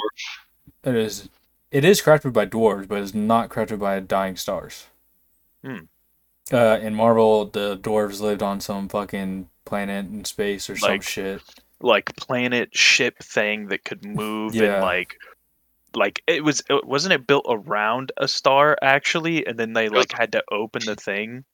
It 0.84 0.96
is 0.96 1.30
it 1.72 1.84
is 1.86 2.02
crafted 2.02 2.34
by 2.34 2.46
dwarves, 2.46 2.88
but 2.88 3.02
it's 3.02 3.14
not 3.14 3.50
crafted 3.50 3.80
by 3.80 4.00
dying 4.00 4.36
stars. 4.38 4.88
Hmm. 5.64 5.78
Uh, 6.54 6.80
in 6.82 6.94
Marvel, 6.94 7.46
the 7.46 7.78
dwarves 7.78 8.22
lived 8.22 8.44
on 8.44 8.60
some 8.62 8.88
fucking 8.88 9.50
planet 9.66 10.06
in 10.06 10.24
space 10.26 10.70
or 10.70 10.78
some 10.78 11.02
shit. 11.02 11.42
like 11.82 12.16
planet 12.16 12.70
ship 12.78 13.18
thing 13.24 13.68
that 13.70 13.84
could 13.84 14.06
move 14.06 14.54
Yeah. 14.54 14.76
and 14.76 14.82
like 14.84 15.18
like 15.96 16.22
it 16.28 16.44
was 16.44 16.62
it, 16.70 16.86
wasn't 16.86 17.14
it 17.14 17.26
built 17.26 17.46
around 17.50 18.12
a 18.18 18.28
star 18.28 18.78
actually 18.84 19.48
and 19.48 19.58
then 19.58 19.74
they 19.74 19.90
like 19.90 20.12
had 20.12 20.34
to 20.34 20.44
open 20.52 20.84
the 20.86 20.96
thing 20.96 21.46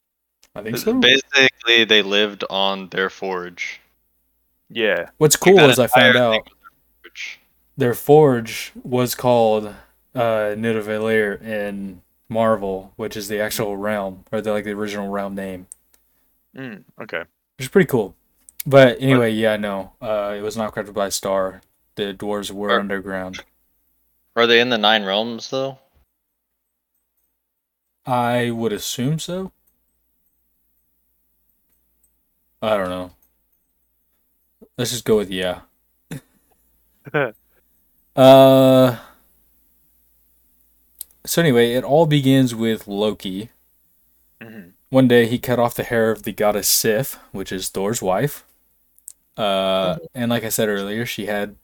I 0.54 0.62
think 0.63 0.76
so. 0.78 0.93
Basically, 1.00 1.86
they 1.86 2.02
lived 2.02 2.43
on 2.50 2.89
their 2.89 3.10
forge. 3.10 3.80
yeah 4.69 5.10
What's 5.19 5.38
cool 5.38 5.58
is 5.60 5.80
I 5.80 5.88
found 5.88 6.17
out 6.17 6.50
their 7.78 7.93
forge 7.93 8.74
was 8.84 9.15
called 9.15 9.74
uh, 10.15 10.56
Nidavellir 10.58 11.41
in 11.41 12.02
Marvel, 12.30 12.93
which 12.95 13.15
is 13.17 13.28
the 13.28 13.39
actual 13.39 13.78
realm 13.78 14.26
or 14.32 14.41
the 14.41 14.52
like 14.52 14.63
the 14.63 14.71
original 14.71 15.10
realm 15.10 15.36
name, 15.36 15.67
mm, 16.56 16.84
okay 17.02 17.19
which 17.58 17.65
is 17.65 17.69
pretty 17.69 17.88
cool. 17.88 18.15
But 18.65 18.97
anyway, 19.02 19.32
yeah, 19.32 19.58
no, 19.58 19.93
uh, 20.02 20.36
it 20.38 20.41
was 20.41 20.56
not 20.56 20.74
crafted 20.74 20.93
by 20.93 21.10
Star. 21.10 21.62
The 21.95 22.13
dwarves 22.13 22.52
were 22.52 22.69
Are- 22.69 22.80
underground. 22.80 23.43
Are 24.36 24.47
they 24.47 24.60
in 24.62 24.69
the 24.69 24.78
nine 24.78 25.04
realms 25.04 25.50
though? 25.50 25.80
I 28.06 28.50
would 28.50 28.74
assume 28.74 29.19
so. 29.19 29.52
I 32.62 32.78
don't 32.78 32.89
know. 32.89 33.12
Let's 34.78 34.91
just 34.91 35.06
go 35.06 35.17
with 35.17 35.30
yeah. 35.30 35.62
uh. 38.15 38.97
So 41.26 41.42
anyway, 41.42 41.74
it 41.74 41.84
all 41.84 42.06
begins 42.06 42.56
with 42.56 42.88
Loki. 42.88 43.50
Mhm. 44.42 44.74
One 44.90 45.08
day 45.08 45.28
he 45.28 45.40
cut 45.40 45.60
off 45.60 45.76
the 45.76 45.84
hair 45.84 46.12
of 46.12 46.24
the 46.24 46.32
goddess 46.34 46.68
Sif, 46.68 47.14
which 47.32 47.52
is 47.52 47.70
Thor's 47.70 48.02
wife. 48.02 48.44
Uh, 49.38 49.98
and 50.14 50.30
like 50.30 50.44
I 50.44 50.50
said 50.50 50.70
earlier, 50.70 51.06
she 51.06 51.28
had 51.28 51.56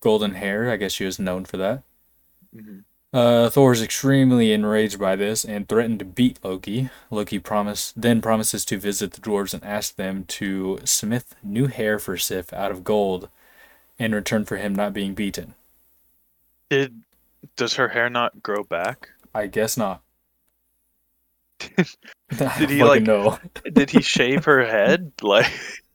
golden 0.00 0.34
hair. 0.34 0.70
I 0.70 0.76
guess 0.76 0.92
she 0.92 1.04
was 1.04 1.18
known 1.18 1.44
for 1.44 1.56
that. 1.58 1.82
Mhm. 2.54 2.84
Uh, 3.12 3.50
Thor 3.50 3.72
is 3.72 3.82
extremely 3.82 4.52
enraged 4.52 4.98
by 4.98 5.16
this 5.16 5.44
and 5.44 5.68
threatened 5.68 6.00
to 6.00 6.04
beat 6.04 6.44
Loki. 6.44 6.90
Loki 7.10 7.38
promise 7.38 7.92
then 7.96 8.20
promises 8.20 8.64
to 8.66 8.78
visit 8.78 9.12
the 9.12 9.20
dwarves 9.20 9.54
and 9.54 9.64
ask 9.64 9.96
them 9.96 10.24
to 10.26 10.80
smith 10.84 11.34
new 11.42 11.68
hair 11.68 11.98
for 11.98 12.16
Sif 12.18 12.52
out 12.52 12.70
of 12.70 12.84
gold 12.84 13.30
in 13.98 14.14
return 14.14 14.44
for 14.44 14.58
him 14.58 14.74
not 14.74 14.92
being 14.92 15.14
beaten. 15.14 15.54
did 16.70 17.02
does 17.56 17.74
her 17.74 17.88
hair 17.88 18.08
not 18.10 18.42
grow 18.42 18.62
back 18.64 19.08
I 19.34 19.46
guess 19.46 19.76
not. 19.76 20.02
Did 22.58 22.70
he, 22.70 22.82
like- 22.84 23.02
know? 23.02 23.38
did 23.72 23.90
he 23.90 24.00
shave 24.16 24.44
her 24.44 24.64
head 24.64 25.12
like 25.22 25.50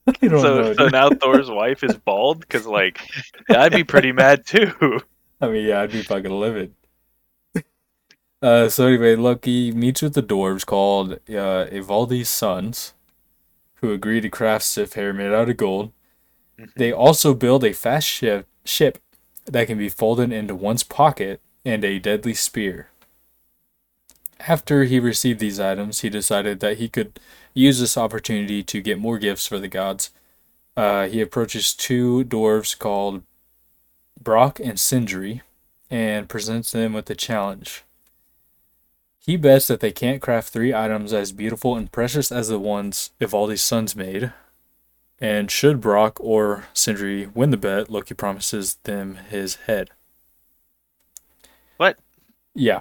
don't 0.20 0.30
so, 0.40 0.62
know. 0.62 0.72
so 0.74 0.84
dude. 0.84 0.92
now 0.92 1.08
thor's 1.10 1.50
wife 1.50 1.82
is 1.82 1.96
bald 1.96 2.40
because 2.40 2.66
like 2.66 3.00
i'd 3.50 3.72
be 3.72 3.84
pretty 3.84 4.12
mad 4.12 4.44
too 4.46 5.00
I 5.40 5.48
mean, 5.48 5.66
yeah, 5.66 5.80
I'd 5.82 5.92
be 5.92 6.02
fucking 6.02 6.30
livid. 6.30 6.74
Uh, 8.40 8.68
so 8.68 8.86
anyway, 8.86 9.14
Loki 9.16 9.72
meets 9.72 10.00
with 10.00 10.14
the 10.14 10.22
dwarves 10.22 10.64
called 10.64 11.14
uh, 11.28 11.66
Ivaldi's 11.70 12.30
sons, 12.30 12.94
who 13.76 13.92
agree 13.92 14.20
to 14.22 14.30
craft 14.30 14.64
Sif 14.64 14.94
hair 14.94 15.12
made 15.12 15.32
out 15.32 15.50
of 15.50 15.56
gold. 15.58 15.92
They 16.76 16.92
also 16.92 17.34
build 17.34 17.62
a 17.64 17.74
fast 17.74 18.06
ship, 18.06 18.46
ship 18.64 18.98
that 19.46 19.66
can 19.66 19.78
be 19.78 19.88
folded 19.88 20.32
into 20.32 20.54
one's 20.54 20.82
pocket 20.82 21.40
and 21.64 21.84
a 21.84 21.98
deadly 21.98 22.34
spear. 22.34 22.88
After 24.46 24.84
he 24.84 25.00
received 25.00 25.40
these 25.40 25.60
items, 25.60 26.00
he 26.00 26.10
decided 26.10 26.60
that 26.60 26.78
he 26.78 26.88
could 26.88 27.18
use 27.54 27.80
this 27.80 27.96
opportunity 27.96 28.62
to 28.62 28.82
get 28.82 28.98
more 28.98 29.18
gifts 29.18 29.46
for 29.46 29.58
the 29.58 29.68
gods. 29.68 30.10
Uh, 30.76 31.06
he 31.06 31.20
approaches 31.20 31.72
two 31.72 32.24
dwarves 32.24 32.76
called 32.76 33.22
Brock 34.20 34.60
and 34.60 34.78
Sindri 34.78 35.42
and 35.90 36.28
presents 36.28 36.72
them 36.72 36.92
with 36.92 37.08
a 37.08 37.14
challenge. 37.14 37.84
He 39.18 39.36
bets 39.36 39.68
that 39.68 39.80
they 39.80 39.92
can't 39.92 40.20
craft 40.20 40.52
three 40.52 40.74
items 40.74 41.12
as 41.12 41.32
beautiful 41.32 41.76
and 41.76 41.90
precious 41.90 42.30
as 42.30 42.48
the 42.48 42.58
ones 42.58 43.10
Ivaldi's 43.20 43.62
sons 43.62 43.96
made. 43.96 44.32
And 45.20 45.50
should 45.50 45.80
Brock 45.80 46.18
or 46.20 46.64
Sindri 46.74 47.26
win 47.26 47.50
the 47.50 47.56
bet, 47.56 47.88
Loki 47.90 48.14
promises 48.14 48.76
them 48.82 49.16
his 49.30 49.54
head. 49.56 49.90
What? 51.76 51.98
Yeah. 52.54 52.80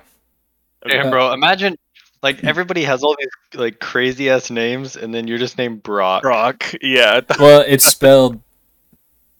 Damn, 0.87 1.07
Uh, 1.07 1.11
bro. 1.11 1.33
Imagine 1.33 1.77
like 2.21 2.43
everybody 2.43 2.83
has 2.83 3.03
all 3.03 3.15
these 3.19 3.29
like 3.59 3.79
crazy 3.79 4.29
ass 4.29 4.49
names, 4.49 4.95
and 4.95 5.13
then 5.13 5.27
you're 5.27 5.37
just 5.37 5.57
named 5.57 5.83
Brock. 5.83 6.23
brock 6.23 6.65
yeah 6.81 7.21
Well, 7.39 7.63
it's 7.67 7.85
spelled. 7.85 8.39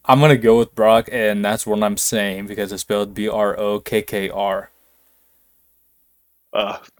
I'm 0.06 0.20
gonna 0.20 0.36
go 0.36 0.58
with 0.58 0.74
Brock, 0.74 1.08
and 1.10 1.44
that's 1.44 1.66
what 1.66 1.82
I'm 1.82 1.96
saying 1.96 2.46
because 2.46 2.72
it's 2.72 2.82
spelled 2.82 3.14
B 3.14 3.28
R 3.28 3.58
O 3.58 3.80
K 3.80 4.02
K 4.02 4.28
R. 4.30 4.70
uh, 6.52 6.78
It's 6.80 6.90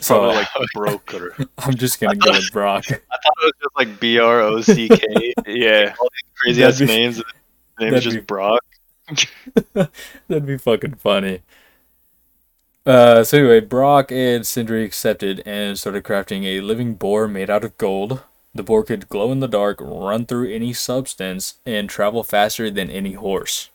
So- 0.00 0.18
probably 0.18 0.36
like 0.36 0.48
broker. 0.74 1.36
I'm 1.58 1.74
just 1.74 2.00
gonna 2.00 2.16
go 2.16 2.32
with 2.32 2.50
Brock. 2.52 2.84
I 2.90 2.94
thought 2.94 3.34
it 3.42 3.44
was 3.44 3.52
just 3.62 3.76
like 3.76 4.00
B 4.00 4.18
R 4.18 4.40
O 4.40 4.60
C 4.60 4.88
K. 4.88 5.34
yeah. 5.46 5.94
all 6.00 6.08
these 6.12 6.32
Crazy 6.36 6.64
ass 6.64 6.80
names. 6.80 7.16
The 7.16 7.24
name's 7.80 7.92
that'd 7.92 8.02
just 8.02 8.16
be- 8.16 8.22
Brock. 8.22 8.62
That'd 10.28 10.46
be 10.46 10.58
fucking 10.58 10.94
funny. 10.94 11.42
Uh, 12.84 13.22
so 13.22 13.38
anyway, 13.38 13.60
Brock 13.60 14.10
and 14.10 14.44
Sindri 14.46 14.84
accepted 14.84 15.40
and 15.46 15.78
started 15.78 16.02
crafting 16.02 16.44
a 16.44 16.60
living 16.60 16.94
boar 16.94 17.28
made 17.28 17.48
out 17.50 17.62
of 17.64 17.78
gold. 17.78 18.22
The 18.54 18.62
boar 18.62 18.82
could 18.82 19.08
glow 19.08 19.30
in 19.32 19.40
the 19.40 19.48
dark, 19.48 19.78
run 19.80 20.26
through 20.26 20.52
any 20.52 20.72
substance, 20.72 21.54
and 21.64 21.88
travel 21.88 22.22
faster 22.24 22.70
than 22.70 22.90
any 22.90 23.12
horse. 23.12 23.70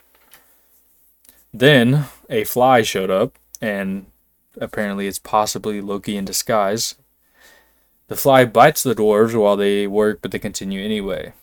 Then 1.54 2.06
a 2.30 2.44
fly 2.44 2.82
showed 2.82 3.10
up, 3.10 3.38
and 3.62 4.08
apparently 4.60 5.08
it's 5.08 5.20
possibly 5.20 5.82
Loki 5.82 6.18
in 6.18 6.26
disguise. 6.26 6.96
The 8.08 8.16
fly 8.16 8.46
bites 8.46 8.84
the 8.84 8.96
dwarves 8.96 9.36
while 9.36 9.58
they 9.58 9.86
work, 9.88 10.20
but 10.22 10.32
they 10.32 10.40
continue 10.40 10.82
anyway. 10.82 11.34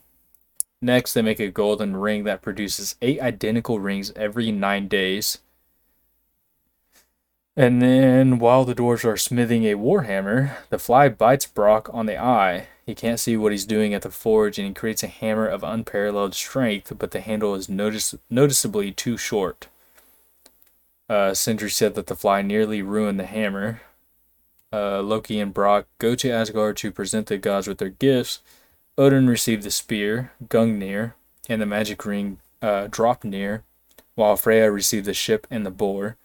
Next, 0.81 1.13
they 1.13 1.23
make 1.23 1.41
a 1.41 1.51
golden 1.51 1.97
ring 1.97 2.25
that 2.25 2.43
produces 2.43 2.97
eight 3.01 3.21
identical 3.21 3.81
rings 3.81 4.13
every 4.17 4.51
nine 4.53 4.89
days. 4.89 5.39
And 7.57 7.81
then, 7.81 8.39
while 8.39 8.65
the 8.65 8.75
dwarves 8.75 9.05
are 9.05 9.17
smithing 9.17 9.65
a 9.65 9.77
warhammer, 9.77 10.57
the 10.71 10.79
fly 10.79 11.09
bites 11.09 11.47
Brock 11.47 11.89
on 11.93 12.07
the 12.07 12.19
eye. 12.19 12.67
He 12.85 12.95
can't 12.95 13.21
see 13.21 13.37
what 13.37 13.53
he's 13.53 13.65
doing 13.65 13.95
at 13.95 14.03
the 14.03 14.11
forge, 14.11 14.59
and 14.59 14.67
he 14.69 14.75
creates 14.75 15.03
a 15.03 15.07
hammer 15.09 15.47
of 15.47 15.63
unparalleled 15.63 16.35
strength, 16.35 16.93
but 16.99 17.13
the 17.13 17.21
handle 17.21 17.55
is 17.55 17.69
notice- 17.69 18.17
noticeably 18.29 18.91
too 18.91 19.17
short. 19.17 19.69
Uh, 21.09 21.35
Sindri 21.35 21.71
said 21.71 21.95
that 21.95 22.07
the 22.07 22.17
fly 22.17 22.43
nearly 22.43 22.83
ruined 22.83 23.21
the 23.21 23.27
hammer. 23.27 23.83
Uh, 24.73 25.03
Loki 25.03 25.39
and 25.39 25.55
Brock 25.55 25.87
go 25.99 26.15
to 26.15 26.31
Asgard 26.31 26.77
to 26.79 26.91
present 26.91 27.27
the 27.27 27.39
gods 27.39 27.69
with 27.69 27.79
their 27.79 27.91
gifts. 27.91 28.41
Odin 28.97 29.27
received 29.27 29.63
the 29.63 29.71
spear, 29.71 30.33
Gungnir, 30.49 31.15
and 31.49 31.61
the 31.61 31.67
magic 31.67 32.05
ring, 32.07 32.39
uh, 32.63 32.89
Draupnir, 32.89 33.63
while 34.15 34.37
Freya 34.37 34.71
received 34.71 35.07
the 35.07 35.15
ship 35.15 35.47
and 35.51 35.67
the 35.67 35.71
boar. 35.71 36.17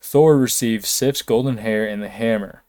Thor 0.00 0.36
received 0.36 0.84
Sif's 0.84 1.22
golden 1.22 1.58
hair 1.58 1.86
and 1.86 2.02
the 2.02 2.08
hammer. 2.08 2.62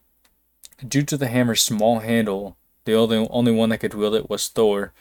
Due 0.86 1.04
to 1.04 1.18
the 1.18 1.28
hammer's 1.28 1.62
small 1.62 2.00
handle, 2.00 2.58
the 2.86 2.94
only 2.94 3.28
only 3.30 3.52
one 3.52 3.70
that 3.70 3.80
could 3.80 3.94
wield 3.94 4.16
it 4.16 4.30
was 4.30 4.48
Thor. 4.48 4.94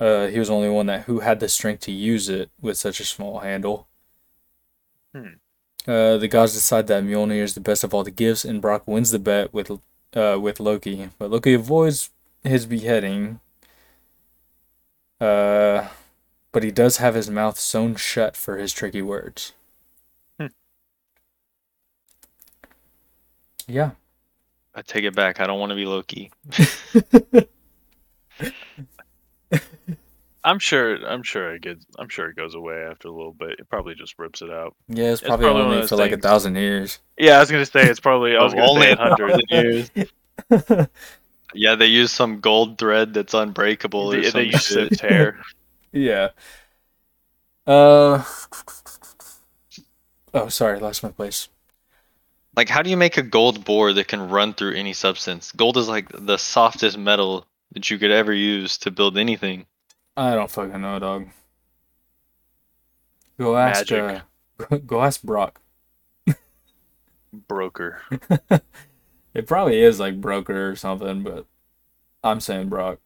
Uh, 0.00 0.26
he 0.26 0.38
was 0.38 0.48
the 0.48 0.54
only 0.54 0.68
one 0.68 0.86
that 0.86 1.04
who 1.04 1.20
had 1.20 1.40
the 1.40 1.48
strength 1.48 1.80
to 1.82 1.92
use 1.92 2.28
it 2.28 2.50
with 2.60 2.76
such 2.76 3.00
a 3.00 3.04
small 3.04 3.40
handle. 3.40 3.86
Hmm. 5.14 5.34
Uh, 5.86 6.16
the 6.16 6.28
gods 6.28 6.54
decide 6.54 6.86
that 6.86 7.04
Mjolnir 7.04 7.42
is 7.42 7.54
the 7.54 7.60
best 7.60 7.84
of 7.84 7.92
all 7.92 8.04
the 8.04 8.10
gifts, 8.10 8.44
and 8.44 8.62
Brock 8.62 8.86
wins 8.86 9.10
the 9.10 9.18
bet 9.18 9.52
with 9.52 9.70
uh, 10.14 10.38
with 10.40 10.60
Loki. 10.60 11.10
But 11.18 11.30
Loki 11.30 11.54
avoids 11.54 12.10
his 12.42 12.66
beheading. 12.66 13.40
Uh, 15.20 15.88
but 16.52 16.62
he 16.62 16.70
does 16.70 16.98
have 16.98 17.14
his 17.14 17.28
mouth 17.28 17.58
sewn 17.58 17.96
shut 17.96 18.36
for 18.36 18.56
his 18.56 18.72
tricky 18.72 19.02
words. 19.02 19.52
Hmm. 20.38 20.46
Yeah. 23.66 23.90
I 24.74 24.82
take 24.82 25.04
it 25.04 25.14
back. 25.14 25.40
I 25.40 25.46
don't 25.46 25.60
want 25.60 25.70
to 25.70 25.76
be 25.76 25.86
Loki. 25.86 26.30
I'm 30.44 30.58
sure. 30.58 30.96
I'm 31.06 31.22
sure 31.22 31.54
it 31.54 31.62
gets. 31.62 31.86
I'm 31.98 32.08
sure 32.08 32.28
it 32.28 32.36
goes 32.36 32.54
away 32.54 32.86
after 32.90 33.08
a 33.08 33.12
little 33.12 33.32
bit. 33.32 33.58
It 33.58 33.68
probably 33.70 33.94
just 33.94 34.18
rips 34.18 34.42
it 34.42 34.50
out. 34.50 34.76
Yeah, 34.88 35.12
it's 35.12 35.22
It's 35.22 35.28
probably, 35.28 35.46
probably 35.46 35.62
only 35.62 35.76
for 35.88 35.96
those 35.96 36.00
like 36.00 36.12
a 36.12 36.18
thousand 36.18 36.56
years. 36.56 36.98
Yeah, 37.18 37.36
I 37.36 37.40
was 37.40 37.50
gonna 37.50 37.64
say 37.66 37.82
it's 37.88 38.00
probably. 38.00 38.36
I 38.36 38.42
was 38.44 38.54
Only 38.54 38.88
a 38.88 38.92
a 38.92 38.96
hundred. 38.96 39.40
years. 39.48 39.90
Yeah, 41.54 41.76
they 41.76 41.86
use 41.86 42.10
some 42.12 42.40
gold 42.40 42.78
thread 42.78 43.14
that's 43.14 43.32
unbreakable 43.34 44.12
or 44.12 44.20
They, 44.20 44.30
they 44.30 44.42
use 44.44 44.62
shit. 44.64 44.90
Sif's 44.90 45.00
hair. 45.00 45.38
yeah. 45.92 46.30
Uh. 47.66 48.22
Oh, 50.34 50.48
sorry, 50.48 50.78
lost 50.80 51.02
my 51.02 51.10
place. 51.10 51.48
Like, 52.56 52.68
how 52.68 52.82
do 52.82 52.90
you 52.90 52.96
make 52.96 53.16
a 53.16 53.22
gold 53.22 53.64
boar 53.64 53.92
that 53.92 54.08
can 54.08 54.28
run 54.28 54.54
through 54.54 54.74
any 54.74 54.92
substance? 54.92 55.52
Gold 55.52 55.76
is 55.76 55.88
like 55.88 56.08
the 56.12 56.36
softest 56.36 56.98
metal 56.98 57.46
that 57.72 57.90
you 57.90 57.98
could 57.98 58.10
ever 58.10 58.32
use 58.32 58.78
to 58.78 58.90
build 58.90 59.16
anything. 59.18 59.66
I 60.16 60.34
don't 60.34 60.50
fucking 60.50 60.80
know, 60.80 60.98
dog. 60.98 61.28
Go 63.38 63.56
ask. 63.56 63.90
Uh, 63.92 64.20
go 64.86 65.02
ask 65.02 65.22
Brock. 65.22 65.60
Broker. 67.48 68.00
It 69.34 69.48
probably 69.48 69.80
is 69.82 69.98
like 69.98 70.20
broker 70.20 70.70
or 70.70 70.76
something, 70.76 71.22
but 71.24 71.46
I'm 72.22 72.40
saying 72.40 72.68
Brock. 72.68 73.00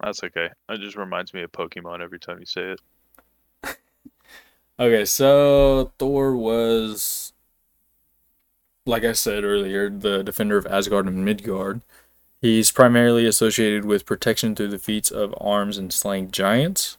That's 0.00 0.22
okay. 0.24 0.50
It 0.68 0.80
just 0.80 0.96
reminds 0.96 1.32
me 1.32 1.42
of 1.42 1.52
Pokemon 1.52 2.00
every 2.00 2.18
time 2.18 2.40
you 2.40 2.46
say 2.46 2.72
it. 2.72 2.80
Okay, 4.78 5.04
so 5.04 5.92
Thor 5.98 6.34
was, 6.36 7.32
like 8.86 9.04
I 9.04 9.12
said 9.12 9.44
earlier, 9.44 9.88
the 9.90 10.22
defender 10.22 10.56
of 10.56 10.66
Asgard 10.66 11.06
and 11.06 11.24
Midgard. 11.24 11.82
He's 12.42 12.72
primarily 12.72 13.24
associated 13.24 13.84
with 13.84 14.04
protection 14.04 14.56
through 14.56 14.68
the 14.68 14.78
feats 14.78 15.12
of 15.12 15.32
arms 15.40 15.78
and 15.78 15.92
slaying 15.92 16.32
giants. 16.32 16.96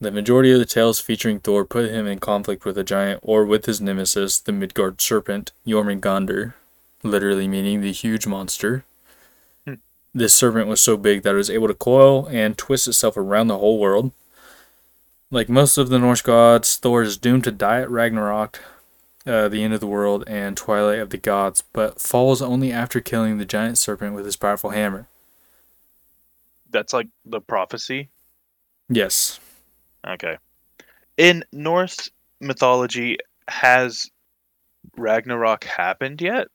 The 0.00 0.10
majority 0.10 0.50
of 0.52 0.58
the 0.58 0.64
tales 0.64 1.00
featuring 1.00 1.38
Thor 1.38 1.66
put 1.66 1.90
him 1.90 2.06
in 2.06 2.18
conflict 2.18 2.64
with 2.64 2.78
a 2.78 2.82
giant 2.82 3.20
or 3.22 3.44
with 3.44 3.66
his 3.66 3.78
nemesis, 3.78 4.38
the 4.38 4.52
Midgard 4.52 5.02
serpent, 5.02 5.52
Jormungandr, 5.66 6.54
literally 7.02 7.46
meaning 7.46 7.82
the 7.82 7.92
huge 7.92 8.26
monster. 8.26 8.84
Hmm. 9.66 9.74
This 10.14 10.32
serpent 10.32 10.66
was 10.66 10.80
so 10.80 10.96
big 10.96 11.24
that 11.24 11.34
it 11.34 11.36
was 11.36 11.50
able 11.50 11.68
to 11.68 11.74
coil 11.74 12.26
and 12.28 12.56
twist 12.56 12.88
itself 12.88 13.18
around 13.18 13.48
the 13.48 13.58
whole 13.58 13.78
world. 13.78 14.12
Like 15.30 15.50
most 15.50 15.76
of 15.76 15.90
the 15.90 15.98
Norse 15.98 16.22
gods, 16.22 16.76
Thor 16.76 17.02
is 17.02 17.18
doomed 17.18 17.44
to 17.44 17.50
die 17.52 17.82
at 17.82 17.90
Ragnarok, 17.90 18.62
uh, 19.26 19.48
the 19.48 19.62
end 19.62 19.74
of 19.74 19.80
the 19.80 19.86
world, 19.86 20.24
and 20.26 20.56
Twilight 20.56 21.00
of 21.00 21.10
the 21.10 21.18
Gods, 21.18 21.62
but 21.72 22.00
falls 22.00 22.40
only 22.40 22.72
after 22.72 23.00
killing 23.00 23.38
the 23.38 23.44
giant 23.44 23.78
serpent 23.78 24.14
with 24.14 24.24
his 24.24 24.36
powerful 24.36 24.70
hammer. 24.70 25.06
That's 26.70 26.92
like 26.92 27.08
the 27.24 27.40
prophecy. 27.40 28.10
Yes. 28.88 29.40
Okay. 30.06 30.38
In 31.16 31.44
Norse 31.52 32.10
mythology, 32.40 33.18
has 33.48 34.10
Ragnarok 34.96 35.64
happened 35.64 36.20
yet? 36.20 36.48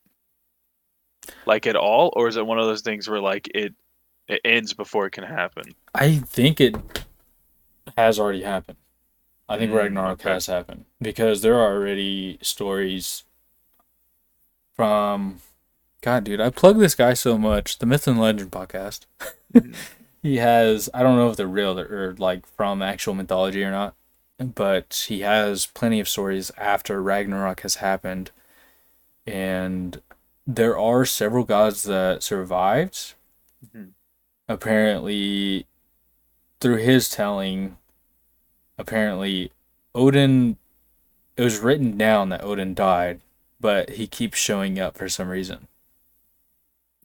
Like 1.46 1.66
at 1.66 1.76
all, 1.76 2.12
or 2.16 2.28
is 2.28 2.36
it 2.36 2.46
one 2.46 2.58
of 2.58 2.66
those 2.66 2.82
things 2.82 3.08
where 3.08 3.20
like 3.20 3.48
it 3.54 3.74
it 4.28 4.40
ends 4.44 4.72
before 4.72 5.06
it 5.06 5.12
can 5.12 5.24
happen? 5.24 5.74
I 5.94 6.16
think 6.18 6.60
it 6.60 6.76
has 7.96 8.18
already 8.18 8.42
happened. 8.42 8.78
I 9.48 9.58
think 9.58 9.72
Mm, 9.72 9.76
Ragnarok 9.76 10.20
okay. 10.20 10.30
has 10.30 10.46
happened 10.46 10.86
because 11.00 11.42
there 11.42 11.54
are 11.56 11.74
already 11.74 12.38
stories 12.42 13.24
from. 14.74 15.40
God, 16.00 16.24
dude, 16.24 16.40
I 16.40 16.50
plug 16.50 16.78
this 16.78 16.94
guy 16.94 17.14
so 17.14 17.38
much. 17.38 17.78
The 17.78 17.86
Myth 17.86 18.06
and 18.06 18.20
Legend 18.20 18.50
podcast. 18.50 19.06
he 20.22 20.36
has. 20.36 20.90
I 20.92 21.02
don't 21.02 21.16
know 21.16 21.30
if 21.30 21.36
they're 21.36 21.46
real 21.46 21.78
or 21.78 22.14
like 22.18 22.46
from 22.46 22.82
actual 22.82 23.14
mythology 23.14 23.62
or 23.64 23.70
not, 23.70 23.94
but 24.38 25.06
he 25.08 25.20
has 25.20 25.66
plenty 25.66 26.00
of 26.00 26.08
stories 26.08 26.50
after 26.58 27.02
Ragnarok 27.02 27.60
has 27.60 27.76
happened, 27.76 28.30
and 29.26 30.00
there 30.46 30.78
are 30.78 31.04
several 31.06 31.44
gods 31.44 31.84
that 31.84 32.22
survived. 32.22 33.14
Mhm. 33.74 33.90
Apparently, 34.46 35.66
through 36.60 36.76
his 36.76 37.08
telling, 37.08 37.78
apparently 38.78 39.52
Odin 39.94 40.56
it 41.36 41.42
was 41.42 41.58
written 41.58 41.98
down 41.98 42.28
that 42.28 42.44
Odin 42.44 42.74
died, 42.74 43.20
but 43.60 43.90
he 43.90 44.06
keeps 44.06 44.38
showing 44.38 44.78
up 44.78 44.96
for 44.96 45.08
some 45.08 45.28
reason. 45.28 45.66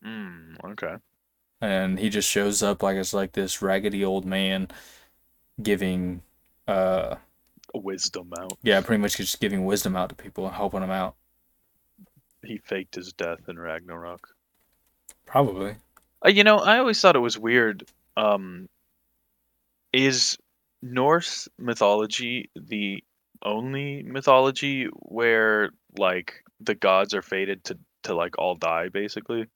Mm, 0.06 0.56
okay. 0.72 0.96
And 1.62 2.00
he 2.00 2.10
just 2.10 2.30
shows 2.30 2.62
up 2.64 2.84
like 2.84 2.96
it's 2.98 3.14
like 3.14 3.34
this 3.34 3.62
raggedy 3.62 4.06
old 4.06 4.26
man 4.26 4.68
giving 5.62 6.22
uh 6.68 7.16
Wisdom 7.74 8.32
out. 8.40 8.58
yeah, 8.64 8.82
pretty 8.82 9.02
much 9.02 9.18
just 9.18 9.40
giving 9.40 9.64
wisdom 9.66 9.96
out 9.96 10.10
to 10.10 10.16
people 10.16 10.46
and 10.48 10.56
helping 10.56 10.82
them 10.82 10.90
out. 10.90 11.16
He 12.44 12.58
faked 12.58 12.96
his 12.96 13.14
death 13.14 13.48
in 13.48 13.60
Ragnarok. 13.60 14.28
Probably. 15.26 15.76
Uh, 16.26 16.30
you 16.30 16.44
know, 16.44 16.58
I 16.58 16.80
always 16.80 17.00
thought 17.00 17.16
it 17.16 17.20
was 17.20 17.38
weird. 17.38 17.84
Um, 18.18 18.70
is 19.94 20.38
Norse 20.82 21.48
mythology 21.58 22.50
the 22.56 23.04
only 23.44 24.04
mythology 24.04 24.86
where 24.94 25.72
like 25.98 26.44
the 26.60 26.76
gods 26.76 27.14
are 27.14 27.22
fated 27.22 27.64
to 27.66 27.78
to 28.04 28.14
like 28.14 28.38
all 28.38 28.56
die 28.56 28.90
basically? 28.90 29.48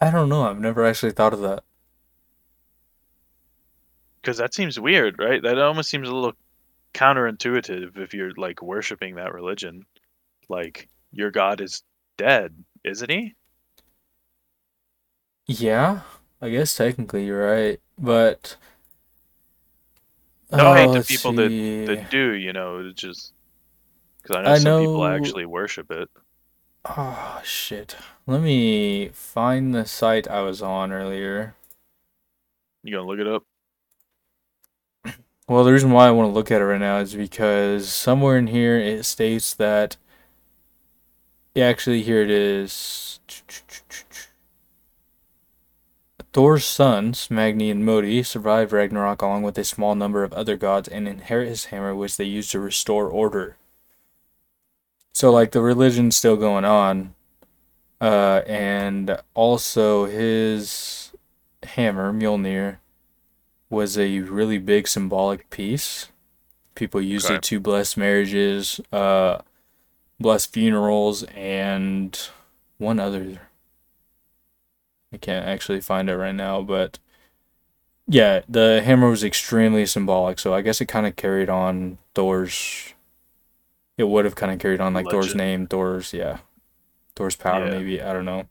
I 0.00 0.10
don't 0.10 0.28
know. 0.28 0.44
I've 0.44 0.58
never 0.58 0.84
actually 0.86 1.12
thought 1.12 1.34
of 1.34 1.40
that. 1.42 1.62
Because 4.20 4.38
that 4.38 4.54
seems 4.54 4.78
weird, 4.80 5.16
right? 5.18 5.42
That 5.42 5.58
almost 5.58 5.90
seems 5.90 6.08
a 6.08 6.14
little 6.14 6.34
counterintuitive 6.94 7.98
if 7.98 8.14
you're 8.14 8.32
like 8.36 8.62
worshiping 8.62 9.16
that 9.16 9.32
religion. 9.34 9.86
Like 10.48 10.88
your 11.12 11.30
god 11.30 11.60
is 11.60 11.82
dead, 12.16 12.54
isn't 12.84 13.10
he? 13.10 13.34
Yeah, 15.46 16.00
I 16.42 16.50
guess 16.50 16.74
technically 16.76 17.24
you're 17.26 17.46
right, 17.50 17.80
but 17.98 18.56
No 20.52 20.64
Oh, 20.64 20.74
hate 20.74 20.92
to 20.92 21.04
people 21.04 21.32
that, 21.34 21.50
that 21.86 22.10
do, 22.10 22.32
you 22.32 22.52
know, 22.52 22.78
it's 22.78 23.00
just 23.00 23.32
because 24.22 24.36
I 24.36 24.42
know 24.42 24.50
I 24.52 24.58
some 24.58 24.78
people 24.78 25.04
actually 25.06 25.46
worship 25.46 25.90
it. 25.90 26.08
Oh 26.84 27.40
shit! 27.44 27.96
Let 28.26 28.42
me 28.42 29.08
find 29.08 29.74
the 29.74 29.86
site 29.86 30.28
I 30.28 30.42
was 30.42 30.60
on 30.62 30.92
earlier. 30.92 31.54
You 32.82 32.92
gonna 32.96 33.06
look 33.06 33.18
it 33.18 33.26
up? 33.26 33.44
Well, 35.48 35.64
the 35.64 35.72
reason 35.72 35.90
why 35.90 36.06
I 36.06 36.12
want 36.12 36.28
to 36.28 36.32
look 36.32 36.50
at 36.50 36.60
it 36.60 36.64
right 36.64 36.80
now 36.80 36.98
is 36.98 37.14
because 37.14 37.88
somewhere 37.90 38.38
in 38.38 38.46
here 38.48 38.78
it 38.78 39.04
states 39.04 39.52
that. 39.54 39.96
Yeah, 41.54 41.66
actually, 41.66 42.02
here 42.02 42.22
it 42.22 42.30
is. 42.30 43.20
Thor's 46.32 46.64
sons, 46.64 47.30
Magni 47.30 47.70
and 47.70 47.84
Modi, 47.84 48.22
survive 48.22 48.72
Ragnarok 48.72 49.20
along 49.22 49.42
with 49.42 49.58
a 49.58 49.64
small 49.64 49.94
number 49.94 50.22
of 50.22 50.32
other 50.32 50.56
gods 50.56 50.88
and 50.88 51.08
inherit 51.08 51.48
his 51.48 51.66
hammer, 51.66 51.94
which 51.94 52.16
they 52.16 52.24
use 52.24 52.48
to 52.50 52.60
restore 52.60 53.08
order. 53.08 53.56
So, 55.12 55.32
like, 55.32 55.50
the 55.50 55.60
religion's 55.60 56.16
still 56.16 56.36
going 56.36 56.64
on. 56.64 57.14
Uh, 58.00 58.42
and 58.46 59.18
also 59.34 60.06
his 60.06 61.12
hammer, 61.64 62.12
Mjolnir, 62.12 62.78
was 63.68 63.98
a 63.98 64.20
really 64.20 64.58
big 64.58 64.88
symbolic 64.88 65.50
piece. 65.50 66.08
People 66.74 67.02
used 67.02 67.26
Okay. 67.26 67.34
it 67.34 67.42
to 67.42 67.60
bless 67.60 67.96
marriages, 67.96 68.80
uh, 68.92 69.38
bless 70.18 70.46
funerals, 70.46 71.24
and 71.34 72.18
one 72.78 72.98
other. 72.98 73.49
I 75.12 75.16
can't 75.16 75.46
actually 75.46 75.80
find 75.80 76.08
it 76.08 76.16
right 76.16 76.34
now, 76.34 76.62
but 76.62 76.98
yeah, 78.06 78.42
the 78.48 78.82
hammer 78.84 79.08
was 79.10 79.24
extremely 79.24 79.86
symbolic. 79.86 80.38
So 80.38 80.54
I 80.54 80.62
guess 80.62 80.80
it 80.80 80.86
kind 80.86 81.06
of 81.06 81.16
carried 81.16 81.48
on 81.48 81.98
Thor's. 82.14 82.94
It 83.98 84.04
would 84.04 84.24
have 84.24 84.34
kind 84.34 84.52
of 84.52 84.58
carried 84.58 84.80
on 84.80 84.94
like 84.94 85.10
Thor's 85.10 85.34
name, 85.34 85.66
Thor's 85.66 86.12
yeah, 86.12 86.38
Thor's 87.16 87.36
power. 87.36 87.66
Yeah. 87.66 87.72
Maybe 87.72 88.02
I 88.02 88.12
don't 88.12 88.24
know. 88.24 88.46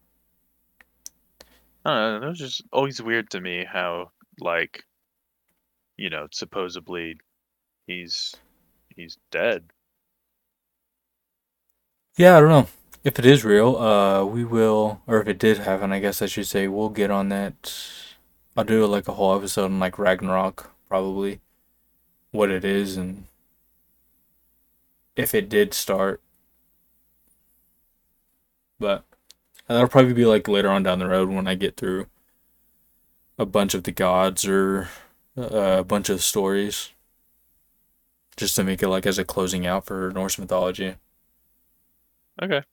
I 1.86 2.12
don't 2.12 2.22
know. 2.22 2.28
It 2.28 2.30
was 2.30 2.40
just 2.40 2.62
always 2.72 3.02
weird 3.02 3.30
to 3.32 3.42
me 3.42 3.66
how, 3.66 4.12
like, 4.40 4.84
you 5.98 6.10
know, 6.10 6.28
supposedly 6.32 7.18
he's 7.88 8.36
he's 8.96 9.18
dead. 9.32 9.64
Yeah, 12.18 12.38
I 12.38 12.42
don't 12.42 12.50
know. 12.50 12.68
If 13.02 13.18
it 13.18 13.26
is 13.26 13.46
real, 13.46 13.78
uh, 13.78 14.26
we 14.26 14.44
will, 14.44 15.02
or 15.08 15.22
if 15.22 15.28
it 15.28 15.40
did 15.40 15.60
happen, 15.60 15.94
I 15.94 16.00
guess 16.00 16.22
I 16.22 16.26
should 16.26 16.48
say, 16.48 16.68
we'll 16.68 16.90
get 16.90 17.10
on 17.10 17.30
that. 17.30 17.74
I'll 18.58 18.66
do 18.66 18.86
like 18.86 19.08
a 19.08 19.14
whole 19.14 19.36
episode 19.38 19.66
on 19.66 19.80
like 19.80 19.98
Ragnarok, 19.98 20.72
probably, 20.90 21.40
what 22.32 22.52
it 22.52 22.66
is, 22.66 22.98
and 22.98 23.26
if 25.16 25.34
it 25.34 25.48
did 25.48 25.74
start. 25.74 26.22
But 28.80 29.06
that'll 29.68 29.88
probably 29.88 30.14
be 30.14 30.26
like 30.26 30.50
later 30.50 30.70
on 30.70 30.84
down 30.84 31.00
the 31.00 31.08
road 31.08 31.30
when 31.30 31.48
I 31.48 31.56
get 31.56 31.78
through 31.78 32.08
a 33.38 33.46
bunch 33.46 33.74
of 33.74 33.84
the 33.84 33.92
gods 33.92 34.46
or 34.46 34.90
uh, 35.38 35.78
a 35.80 35.84
bunch 35.86 36.10
of 36.10 36.22
stories, 36.22 36.90
just 38.36 38.58
to 38.58 38.64
make 38.66 38.84
it 38.84 38.90
like 38.90 39.06
as 39.06 39.18
a 39.18 39.24
closing 39.24 39.66
out 39.66 39.86
for 39.86 40.12
Norse 40.12 40.38
mythology. 40.38 40.96
Okay. 42.42 42.64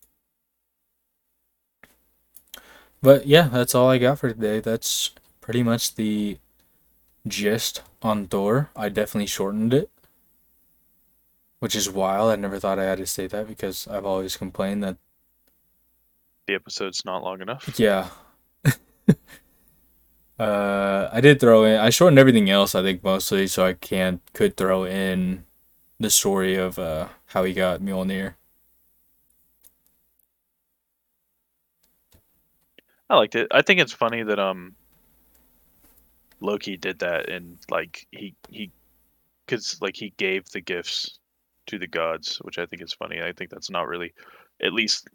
But 3.06 3.28
yeah, 3.28 3.46
that's 3.46 3.72
all 3.72 3.88
I 3.88 3.98
got 3.98 4.18
for 4.18 4.32
today. 4.32 4.58
That's 4.58 5.12
pretty 5.40 5.62
much 5.62 5.94
the 5.94 6.38
gist 7.24 7.82
on 8.02 8.26
Thor. 8.26 8.70
I 8.74 8.88
definitely 8.88 9.28
shortened 9.28 9.72
it, 9.72 9.90
which 11.60 11.76
is 11.76 11.88
wild. 11.88 12.32
I 12.32 12.34
never 12.34 12.58
thought 12.58 12.80
I 12.80 12.84
had 12.84 12.98
to 12.98 13.06
say 13.06 13.28
that 13.28 13.46
because 13.46 13.86
I've 13.86 14.04
always 14.04 14.36
complained 14.36 14.82
that, 14.82 14.96
The 16.48 16.54
episode's 16.54 17.04
not 17.04 17.22
long 17.22 17.40
enough. 17.40 17.78
yeah. 17.78 18.08
uh, 20.40 21.08
I 21.12 21.20
did 21.20 21.38
throw 21.38 21.62
in, 21.62 21.78
I 21.78 21.90
shortened 21.90 22.18
everything 22.18 22.50
else, 22.50 22.74
I 22.74 22.82
think, 22.82 23.04
mostly, 23.04 23.46
so 23.46 23.64
I 23.64 23.74
can 23.74 24.18
could 24.32 24.56
throw 24.56 24.84
in 24.84 25.44
the 26.00 26.10
story 26.10 26.56
of 26.56 26.76
uh, 26.76 27.06
how 27.26 27.44
he 27.44 27.52
got 27.52 27.80
Mjolnir. 27.80 28.34
I 33.08 33.16
liked 33.16 33.34
it. 33.34 33.48
I 33.50 33.62
think 33.62 33.80
it's 33.80 33.92
funny 33.92 34.22
that 34.22 34.38
um 34.38 34.76
Loki 36.40 36.76
did 36.78 37.00
that 37.00 37.28
and 37.28 37.58
like 37.70 38.06
he 38.10 38.34
he 38.48 38.72
cuz 39.48 39.78
like 39.82 39.96
he 39.96 40.10
gave 40.10 40.48
the 40.50 40.60
gifts 40.62 41.18
to 41.66 41.78
the 41.78 41.86
gods, 41.88 42.38
which 42.38 42.58
I 42.58 42.66
think 42.66 42.82
is 42.82 42.94
funny. 42.94 43.22
I 43.22 43.32
think 43.32 43.50
that's 43.50 43.70
not 43.70 43.88
really 43.88 44.14
at 44.62 44.72
least 44.72 45.08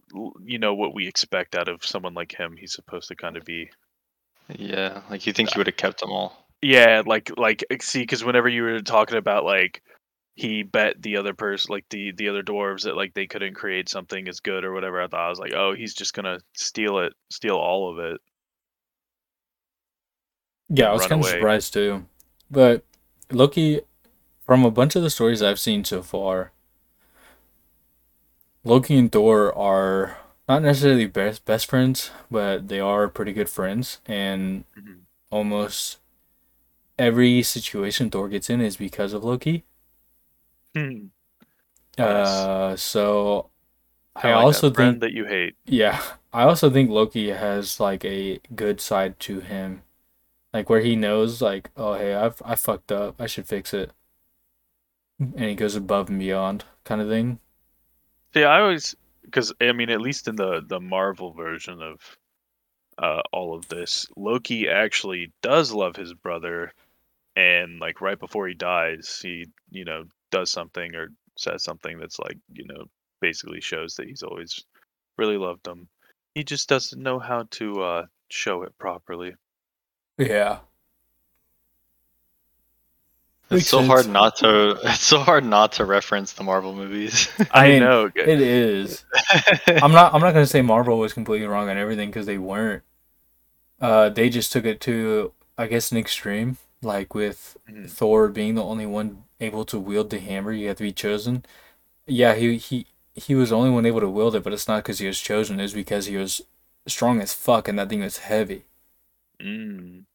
you 0.43 0.59
know 0.59 0.73
what 0.75 0.93
we 0.93 1.07
expect 1.07 1.55
out 1.55 1.69
of 1.69 1.85
someone 1.85 2.13
like 2.13 2.33
him. 2.33 2.57
He's 2.57 2.73
supposed 2.73 3.07
to 3.09 3.15
kind 3.15 3.37
of 3.37 3.45
be 3.45 3.71
Yeah, 4.49 5.01
like 5.09 5.25
you 5.25 5.33
think 5.33 5.49
he 5.51 5.57
would 5.57 5.67
have 5.67 5.77
kept 5.77 5.99
them 5.99 6.11
all. 6.11 6.47
Yeah, 6.61 7.01
like 7.05 7.31
like 7.37 7.63
see, 7.81 8.01
because 8.01 8.23
whenever 8.23 8.47
you 8.47 8.63
were 8.63 8.81
talking 8.81 9.17
about 9.17 9.45
like 9.45 9.81
he 10.35 10.63
bet 10.63 11.01
the 11.01 11.17
other 11.17 11.33
person, 11.33 11.71
like 11.71 11.85
the 11.89 12.11
the 12.13 12.29
other 12.29 12.43
dwarves, 12.43 12.83
that 12.83 12.95
like 12.97 13.13
they 13.13 13.27
couldn't 13.27 13.53
create 13.55 13.89
something 13.89 14.27
as 14.27 14.39
good 14.39 14.63
or 14.65 14.73
whatever. 14.73 15.01
I 15.01 15.07
thought 15.07 15.25
I 15.25 15.29
was 15.29 15.39
like, 15.39 15.53
oh, 15.53 15.73
he's 15.75 15.93
just 15.93 16.13
gonna 16.13 16.39
steal 16.55 16.99
it, 16.99 17.13
steal 17.29 17.55
all 17.57 17.91
of 17.91 17.99
it. 18.13 18.21
Yeah, 20.69 20.89
I 20.89 20.93
was 20.93 21.05
kind 21.05 21.21
of 21.21 21.27
surprised 21.27 21.73
too. 21.73 22.05
But 22.49 22.83
Loki, 23.31 23.81
from 24.45 24.65
a 24.65 24.71
bunch 24.71 24.95
of 24.95 25.03
the 25.03 25.09
stories 25.09 25.41
I've 25.43 25.59
seen 25.59 25.85
so 25.85 26.01
far, 26.03 26.51
Loki 28.63 28.97
and 28.97 29.11
Thor 29.11 29.55
are 29.55 30.17
not 30.49 30.63
necessarily 30.63 31.05
best 31.07 31.45
best 31.45 31.67
friends, 31.67 32.09
but 32.29 32.67
they 32.69 32.79
are 32.79 33.07
pretty 33.07 33.33
good 33.33 33.49
friends. 33.49 33.99
And 34.07 34.65
Mhm. 34.75 35.05
almost 35.31 35.99
every 36.99 37.43
situation 37.43 38.09
Thor 38.09 38.29
gets 38.29 38.49
in 38.49 38.61
is 38.61 38.77
because 38.77 39.13
of 39.13 39.23
Loki. 39.23 39.65
Hmm. 40.75 41.07
Uh, 41.97 42.75
so 42.75 43.49
I, 44.15 44.21
Kinda 44.21 44.35
like 44.37 44.45
also 44.45 44.69
think 44.69 45.01
that 45.01 45.13
you 45.13 45.25
hate. 45.25 45.55
Yeah, 45.65 46.01
I 46.33 46.43
also 46.43 46.69
think 46.69 46.89
Loki 46.89 47.29
has 47.29 47.79
like 47.79 48.03
a 48.05 48.39
good 48.55 48.81
side 48.81 49.19
to 49.21 49.39
him, 49.39 49.83
like 50.53 50.69
where 50.69 50.81
he 50.81 50.95
knows 50.95 51.41
like, 51.41 51.69
oh 51.77 51.93
hey, 51.93 52.13
I've 52.13 52.41
I 52.43 52.55
fucked 52.55 52.91
up, 52.91 53.19
I 53.19 53.27
should 53.27 53.47
fix 53.47 53.73
it, 53.73 53.91
and 55.19 55.39
he 55.45 55.55
goes 55.55 55.75
above 55.75 56.09
and 56.09 56.19
beyond, 56.19 56.65
kind 56.83 57.01
of 57.01 57.09
thing. 57.09 57.39
See, 58.33 58.43
I 58.43 58.61
always 58.61 58.95
because 59.23 59.53
I 59.61 59.71
mean, 59.71 59.89
at 59.89 60.01
least 60.01 60.27
in 60.27 60.35
the 60.35 60.61
the 60.65 60.79
Marvel 60.79 61.31
version 61.33 61.81
of 61.81 62.17
uh, 62.97 63.21
all 63.31 63.53
of 63.55 63.67
this, 63.69 64.05
Loki 64.17 64.69
actually 64.69 65.31
does 65.41 65.71
love 65.71 65.95
his 65.95 66.13
brother, 66.13 66.73
and 67.35 67.79
like 67.79 68.01
right 68.01 68.19
before 68.19 68.47
he 68.47 68.53
dies, 68.53 69.19
he 69.21 69.47
you 69.69 69.85
know 69.85 70.05
does 70.31 70.51
something 70.51 70.95
or 70.95 71.09
says 71.37 71.63
something 71.63 71.99
that's 71.99 72.19
like 72.19 72.37
you 72.53 72.65
know 72.65 72.85
basically 73.21 73.61
shows 73.61 73.95
that 73.95 74.07
he's 74.07 74.23
always 74.23 74.63
really 75.17 75.37
loved 75.37 75.67
him. 75.67 75.87
He 76.35 76.43
just 76.43 76.69
doesn't 76.69 77.01
know 77.01 77.19
how 77.19 77.47
to 77.51 77.83
uh, 77.83 78.05
show 78.29 78.63
it 78.63 78.77
properly. 78.79 79.35
Yeah, 80.17 80.59
It's 83.51 83.51
Makes 83.51 83.67
so 83.67 83.83
hard 83.83 84.07
not 84.07 84.37
to. 84.37 84.79
It's 84.83 85.01
so 85.01 85.19
hard 85.19 85.43
not 85.43 85.73
to 85.73 85.85
reference 85.85 86.31
the 86.33 86.43
Marvel 86.43 86.73
movies. 86.73 87.27
I, 87.51 87.67
mean, 87.69 87.79
know. 87.81 88.09
it 88.15 88.39
is. 88.41 89.03
I'm 89.67 89.91
not. 89.91 90.13
I'm 90.13 90.21
not 90.21 90.33
gonna 90.33 90.45
say 90.45 90.61
Marvel 90.61 90.97
was 90.97 91.11
completely 91.11 91.47
wrong 91.47 91.67
on 91.67 91.77
everything 91.77 92.09
because 92.09 92.25
they 92.25 92.37
weren't. 92.37 92.83
Uh, 93.81 94.07
they 94.07 94.29
just 94.29 94.53
took 94.53 94.63
it 94.63 94.79
to, 94.81 95.33
I 95.57 95.67
guess, 95.67 95.91
an 95.91 95.97
extreme. 95.97 96.57
Like 96.81 97.13
with 97.13 97.57
Mhm. 97.69 97.89
Thor 97.89 98.29
being 98.29 98.55
the 98.55 98.63
only 98.63 98.85
one 98.85 99.23
able 99.39 99.65
to 99.65 99.79
wield 99.79 100.09
the 100.09 100.19
hammer, 100.19 100.51
you 100.51 100.67
have 100.67 100.77
to 100.77 100.83
be 100.83 100.91
chosen. 100.93 101.45
Yeah, 102.07 102.35
he 102.35 102.57
he 102.57 102.87
he 103.15 103.35
was 103.35 103.49
the 103.49 103.57
only 103.57 103.69
one 103.71 103.85
able 103.85 103.99
to 104.01 104.09
wield 104.09 104.35
it, 104.35 104.43
but 104.43 104.53
it's 104.53 104.67
not 104.67 104.83
because 104.83 104.99
he 104.99 105.07
was 105.07 105.19
chosen. 105.19 105.59
It's 105.59 105.73
because 105.73 106.07
he 106.07 106.17
was 106.17 106.41
strong 106.87 107.21
as 107.21 107.33
fuck, 107.33 107.67
and 107.67 107.77
that 107.79 107.89
thing 107.89 108.01
was 108.01 108.17
heavy. 108.19 108.65
Mm. 109.41 110.05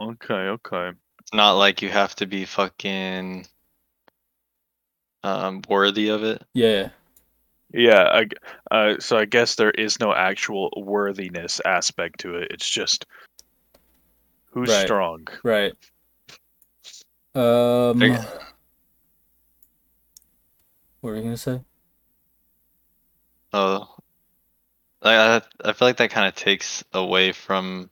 Okay. 0.00 0.34
Okay. 0.34 0.90
It's 1.20 1.34
not 1.34 1.52
like 1.52 1.82
you 1.82 1.88
have 1.90 2.14
to 2.16 2.26
be 2.26 2.44
fucking 2.44 3.46
um 5.22 5.62
worthy 5.68 6.08
of 6.08 6.22
it. 6.24 6.42
Yeah, 6.54 6.90
Yeah, 7.72 8.08
I, 8.10 8.24
g- 8.24 8.36
uh, 8.70 8.94
so 8.98 9.16
I 9.18 9.26
guess 9.26 9.54
there 9.54 9.70
is 9.70 10.00
no 10.00 10.12
actual 10.14 10.70
worthiness 10.76 11.60
aspect 11.64 12.20
to 12.20 12.36
it. 12.36 12.48
It's 12.50 12.68
just 12.68 13.06
who's 14.46 14.70
Right. 14.70 14.82
strong. 14.84 15.28
right. 15.44 15.72
Um, 17.34 17.98
There- 17.98 18.24
What 21.00 21.10
were 21.10 21.16
you 21.16 21.22
gonna 21.22 21.36
say? 21.36 21.62
Oh, 23.52 23.96
I 25.02 25.36
I 25.36 25.42
I 25.62 25.72
feel 25.74 25.88
like 25.88 25.98
that 25.98 26.10
kind 26.10 26.26
of 26.26 26.34
takes 26.34 26.82
away 26.94 27.32
from 27.32 27.90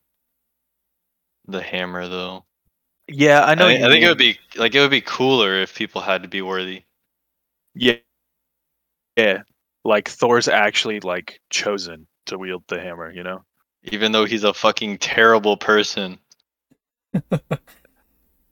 the 1.49 1.61
hammer, 1.62 2.07
though. 2.07 2.45
Yeah, 3.09 3.41
I 3.41 3.55
I, 3.55 3.55
know. 3.55 3.66
think, 3.66 3.80
you 3.80 3.86
I 3.86 3.89
think 3.89 4.05
it 4.05 4.09
would 4.09 4.18
be 4.18 4.39
like 4.57 4.74
it 4.74 4.80
would 4.80 4.91
be 4.91 5.01
cooler 5.01 5.55
if 5.62 5.74
people 5.74 6.01
had 6.01 6.22
to 6.22 6.28
be 6.28 6.43
worthy. 6.43 6.84
Yeah. 7.74 7.99
Yeah. 9.16 9.43
Like 9.84 10.09
Thor's 10.09 10.49
actually 10.49 11.01
like 11.01 11.41
chosen 11.51 12.07
to 12.26 12.39
wield 12.39 12.64
the 12.68 12.80
hammer, 12.80 13.12
you 13.12 13.22
know? 13.22 13.45
Even 13.82 14.12
though 14.12 14.24
he's 14.24 14.45
a 14.45 14.55
fucking 14.55 14.99
terrible 14.99 15.57
person. 15.57 16.20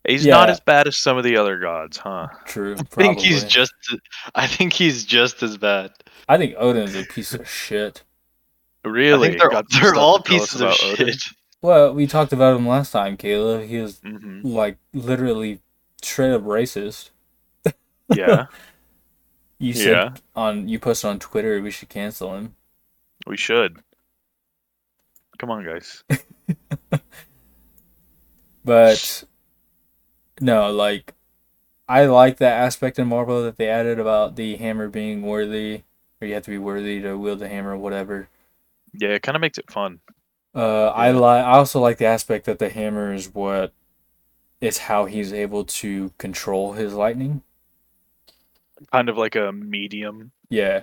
He's 0.09 0.27
not 0.27 0.51
as 0.51 0.61
bad 0.61 0.87
as 0.87 0.97
some 0.97 1.17
of 1.19 1.25
the 1.25 1.37
other 1.37 1.59
gods, 1.59 1.97
huh? 1.97 2.29
True. 2.45 2.77
I 2.79 2.83
think 2.85 3.19
he's 3.21 3.45
just. 3.45 3.73
I 4.35 4.47
think 4.47 4.73
he's 4.73 5.05
just 5.05 5.43
as 5.43 5.57
bad. 5.57 5.93
I 6.29 6.37
think 6.39 6.55
Odin 6.57 6.83
is 6.85 6.95
a 6.97 7.05
piece 7.05 7.35
of 7.35 7.49
shit. 7.49 8.03
Really? 8.85 9.29
I 9.29 9.31
think 9.31 9.41
they're, 9.41 9.51
Got 9.51 9.67
they're 9.71 9.95
all 9.95 10.19
to 10.21 10.23
tell 10.29 10.43
us 10.43 10.51
pieces 10.51 10.61
of 10.61 10.67
about 10.69 10.83
Odin? 10.85 11.07
shit. 11.09 11.23
Well, 11.63 11.93
we 11.95 12.07
talked 12.07 12.33
about 12.33 12.57
him 12.57 12.69
last 12.69 12.93
time, 12.93 13.17
Kayla. 13.17 13.67
He 13.67 13.79
was 13.79 13.99
Mhm. 14.01 14.45
like 14.45 14.79
literally 14.95 15.61
straight 16.03 16.33
up 16.33 16.43
racist. 16.43 17.11
Yeah, 18.15 18.47
You 19.59 19.73
said 19.73 19.91
Yeah. 19.91 20.11
on 20.37 20.69
you 20.69 20.79
posted 20.79 21.11
on 21.11 21.19
Twitter 21.19 21.61
we 21.61 21.71
should 21.73 21.89
cancel 21.89 22.35
him. 22.37 22.55
we 23.27 23.37
should. 23.37 23.79
Come 25.39 25.51
on, 25.51 25.65
guys. 25.65 26.05
But 28.65 29.25
no, 30.41 30.71
like 30.71 31.15
I 31.89 32.07
like 32.07 32.39
that 32.39 32.59
aspect 32.61 32.99
in 32.99 33.09
Marvel 33.09 33.43
that 33.45 33.57
they 33.57 33.69
added 33.69 33.99
about 33.99 34.37
the 34.37 34.57
hammer 34.57 34.89
being 34.89 35.23
worthy, 35.23 35.83
or 36.21 36.27
you 36.27 36.35
have 36.35 36.45
to 36.45 36.51
be 36.51 36.59
worthy 36.59 37.01
to 37.03 37.17
wield 37.17 37.39
the 37.41 37.49
hammer, 37.49 37.77
whatever. 37.77 38.29
Yeah, 38.93 39.11
it 39.11 39.23
kind 39.23 39.37
of 39.37 39.41
makes 39.41 39.59
it 39.59 39.71
fun. 39.71 40.01
Uh, 40.55 40.89
I 40.89 41.11
like. 41.13 41.45
I 41.45 41.53
also 41.59 41.81
like 41.81 41.99
the 41.99 42.07
aspect 42.07 42.47
that 42.47 42.59
the 42.59 42.71
hammer 42.71 43.13
is 43.13 43.33
what 43.35 43.73
is 44.61 44.79
how 44.79 45.07
he's 45.07 45.33
able 45.33 45.65
to 45.65 46.13
control 46.19 46.73
his 46.75 46.95
lightning. 46.95 47.43
Kind 48.93 49.09
of 49.09 49.17
like 49.17 49.37
a 49.37 49.53
medium. 49.53 50.33
Yeah, 50.49 50.83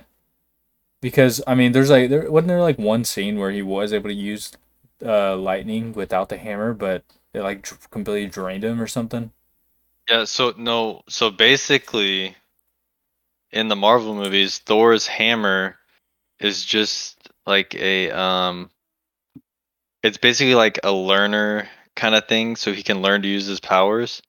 because 1.02 1.42
I 1.48 1.56
mean, 1.56 1.72
there's 1.74 1.90
like 1.90 2.10
there 2.10 2.32
wasn't 2.32 2.50
there 2.50 2.62
like 2.62 2.78
one 2.80 3.04
scene 3.04 3.38
where 3.38 3.52
he 3.52 3.62
was 3.62 3.94
able 3.94 4.10
to 4.10 4.16
use 4.16 4.52
uh 5.06 5.36
lightning 5.36 5.94
without 5.94 6.30
the 6.30 6.38
hammer, 6.38 6.74
but 6.74 7.04
it 7.34 7.42
like 7.42 7.68
completely 7.92 8.30
drained 8.30 8.64
him 8.64 8.82
or 8.82 8.88
something. 8.88 9.32
Yeah, 10.10 10.26
so 10.26 10.54
no, 10.58 11.02
so 11.08 11.30
basically 11.32 12.36
in 13.52 13.68
the 13.68 13.76
Marvel 13.76 14.16
movies, 14.16 14.58
Thor's 14.60 15.08
hammer 15.08 15.78
is 16.40 16.66
just 16.66 17.18
like 17.46 17.76
a 17.76 18.12
um 18.12 18.70
it's 20.04 20.18
basically 20.18 20.56
like 20.56 20.80
a 20.84 20.92
learner 20.92 21.70
kind 21.96 22.16
of 22.16 22.28
thing 22.28 22.56
so 22.56 22.74
he 22.74 22.84
can 22.84 23.02
learn 23.02 23.22
to 23.22 23.28
use 23.28 23.46
his 23.46 23.60
powers. 23.60 24.22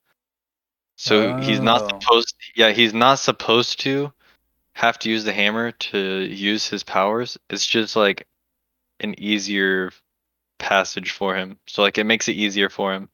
So 0.97 1.33
he's 1.37 1.59
not 1.61 1.83
Oh. 1.83 1.99
supposed 1.99 2.35
yeah, 2.55 2.71
he's 2.71 2.93
not 2.93 3.15
supposed 3.19 3.79
to 3.81 4.13
have 4.73 4.99
to 4.99 5.09
use 5.09 5.23
the 5.25 5.33
hammer 5.33 5.71
to 5.71 5.99
use 6.21 6.67
his 6.67 6.83
powers. 6.83 7.37
It's 7.49 7.65
just 7.67 7.95
like 7.95 8.27
an 9.01 9.15
easier 9.19 9.91
passage 10.59 11.11
for 11.11 11.35
him. 11.35 11.59
So 11.67 11.81
like 11.83 11.97
it 11.97 12.05
makes 12.05 12.27
it 12.29 12.33
easier 12.33 12.69
for 12.69 12.93
him. 12.93 13.09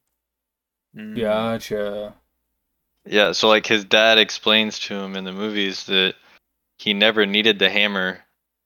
Gotcha. 0.94 2.14
Yeah, 3.04 3.32
so 3.32 3.48
like 3.48 3.66
his 3.66 3.84
dad 3.84 4.18
explains 4.18 4.78
to 4.80 4.94
him 4.94 5.16
in 5.16 5.24
the 5.24 5.32
movies 5.32 5.84
that 5.86 6.14
he 6.78 6.94
never 6.94 7.26
needed 7.26 7.58
the 7.58 7.68
hammer 7.68 8.20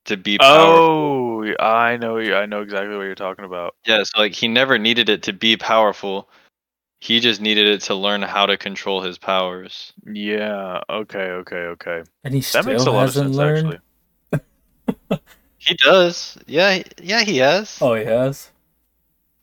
to 0.07 0.16
be 0.16 0.39
powerful. 0.39 0.95
Oh, 0.95 1.55
I 1.59 1.97
know. 1.97 2.18
I 2.18 2.47
know 2.47 2.62
exactly 2.62 2.97
what 2.97 3.05
you're 3.05 3.14
talking 3.14 3.45
about. 3.45 3.74
Yeah, 3.87 4.03
so 4.03 4.20
like 4.20 4.34
he 4.34 4.49
never 4.49 4.78
needed 4.78 5.09
it 5.09 5.22
to 5.24 5.32
be 5.32 5.57
powerful. 5.57 6.28
He 7.01 7.20
just 7.20 7.41
needed 7.41 7.66
it 7.66 7.82
to 7.82 7.95
learn 7.95 8.22
how 8.22 8.47
to 8.47 8.57
control 8.57 9.03
his 9.03 9.18
powers. 9.18 9.93
Yeah. 10.07 10.80
Okay. 10.89 11.18
Okay. 11.18 11.57
Okay. 11.57 12.03
And 12.24 12.34
he 12.34 12.41
That 12.41 12.62
still 12.62 12.64
makes 12.64 12.82
a 12.87 12.91
lot 12.91 13.01
of 13.01 13.14
hasn't 13.14 13.34
sense, 13.34 13.37
learned. 13.37 13.66
actually. 13.66 13.80
He 15.59 15.74
does. 15.82 16.39
Yeah, 16.47 16.82
yeah, 17.03 17.22
he 17.22 17.39
has. 17.39 17.78
Oh, 17.80 17.95
he 17.95 18.05
has. 18.05 18.51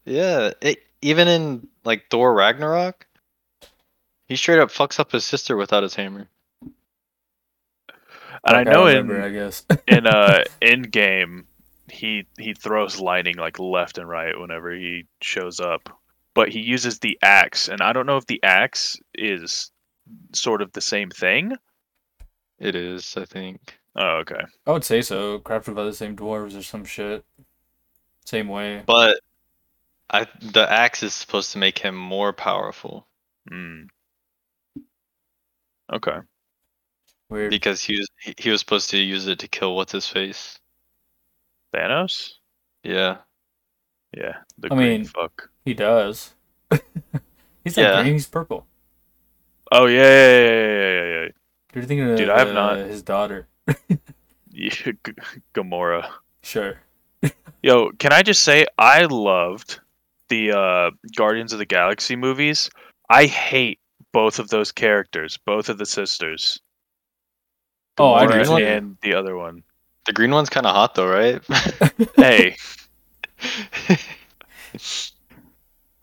Yeah, 0.05 0.51
it, 0.61 0.79
even 1.01 1.27
in 1.27 1.67
like 1.83 2.05
Thor 2.09 2.33
Ragnarok, 2.33 3.05
he 4.33 4.37
straight 4.37 4.59
up 4.59 4.69
fucks 4.71 4.99
up 4.99 5.11
his 5.11 5.23
sister 5.23 5.55
without 5.55 5.83
his 5.83 5.93
hammer. 5.95 6.27
And 8.45 8.57
I 8.57 8.63
Like, 8.63 8.67
know 8.67 8.87
remember, 8.87 9.19
in 9.19 9.23
I 9.23 9.29
guess. 9.29 9.63
in 9.87 10.07
uh 10.07 10.43
in 10.61 10.81
game 10.83 11.45
he 11.89 12.25
he 12.39 12.53
throws 12.53 12.99
lightning 12.99 13.35
like 13.37 13.59
left 13.59 13.97
and 13.99 14.09
right 14.09 14.39
whenever 14.39 14.73
he 14.73 15.05
shows 15.21 15.59
up 15.59 15.89
but 16.33 16.49
he 16.49 16.59
uses 16.59 16.99
the 16.99 17.19
axe 17.21 17.67
and 17.69 17.81
i 17.81 17.93
don't 17.93 18.07
know 18.07 18.17
if 18.17 18.25
the 18.25 18.41
axe 18.43 18.97
is 19.13 19.71
sort 20.33 20.61
of 20.61 20.71
the 20.73 20.81
same 20.81 21.09
thing 21.09 21.55
It 22.59 22.75
is, 22.75 23.15
I 23.17 23.25
think. 23.25 23.77
oh 23.95 24.17
okay 24.21 24.41
I 24.65 24.71
would 24.71 24.83
say 24.83 25.01
so. 25.01 25.39
Crafted 25.39 25.75
by 25.75 25.83
the 25.83 25.93
same 25.93 26.15
dwarves 26.15 26.57
or 26.57 26.63
some 26.63 26.85
shit. 26.85 27.23
Same 28.25 28.47
way. 28.47 28.83
But 28.85 29.19
I 30.09 30.25
the 30.41 30.65
axe 30.71 31.03
is 31.03 31.13
supposed 31.13 31.51
to 31.51 31.59
make 31.59 31.77
him 31.79 31.95
more 31.95 32.33
powerful 32.33 33.07
mm. 33.51 33.87
Okay 35.93 36.17
Weird. 37.29 37.49
because 37.51 37.81
he 37.83 37.97
was 37.97 38.07
he, 38.21 38.33
he 38.37 38.49
was 38.49 38.59
supposed 38.59 38.89
to 38.91 38.97
use 38.97 39.27
it 39.27 39.39
to 39.39 39.47
kill 39.47 39.75
what's 39.75 39.91
his 39.91 40.07
face. 40.07 40.59
thanos 41.73 42.33
Yeah. 42.83 43.17
yeah 44.15 44.37
the 44.57 44.67
I 44.71 44.75
green 44.75 45.01
mean- 45.01 45.05
fuck 45.05 45.49
He 45.65 45.73
does. 45.73 46.33
he's 47.63 47.77
not 47.77 47.83
Yeah. 47.83 48.01
green. 48.01 48.13
He's 48.13 48.27
purple. 48.27 48.65
oh 49.71 49.85
yeah 49.85 50.01
yeah 50.01 50.39
yeah 50.39 50.49
yeah 50.51 50.89
yeah, 50.89 51.21
yeah, 51.23 51.27
You're 51.73 51.83
thinking 51.85 52.09
of 52.11 52.17
Dude, 52.17 52.29
I 52.29 52.39
have 52.39 52.49
uh, 52.49 52.53
not- 52.53 52.77
his 52.77 53.01
daughter. 53.01 53.47
yeah. 54.51 54.69
G- 54.69 54.95
gamora 55.55 56.09
Sure. 56.41 56.79
Yo, 57.63 57.91
can 57.97 58.11
I 58.11 58.21
just 58.21 58.43
say 58.43 58.65
I 58.77 59.05
loved 59.05 59.79
the 60.29 60.51
uh, 60.51 60.91
Guardians 61.15 61.53
of 61.53 61.59
the 61.59 61.65
Galaxy 61.65 62.15
movies. 62.17 62.69
I 63.09 63.25
hate 63.27 63.79
both 64.13 64.39
of 64.39 64.49
those 64.49 64.71
characters, 64.71 65.37
both 65.37 65.69
of 65.69 65.77
the 65.77 65.85
sisters. 65.85 66.61
Oh, 67.97 68.13
I 68.13 68.27
do 68.27 68.43
Gamora 68.43 68.45
too. 68.45 68.77
and 68.77 68.97
the 69.01 69.13
other 69.15 69.35
one. 69.37 69.63
The 70.05 70.13
green 70.13 70.31
one's 70.31 70.49
kind 70.49 70.65
of 70.65 70.73
hot 70.75 70.95
though, 70.95 71.07
right? 71.09 71.41
Hey, 72.17 72.57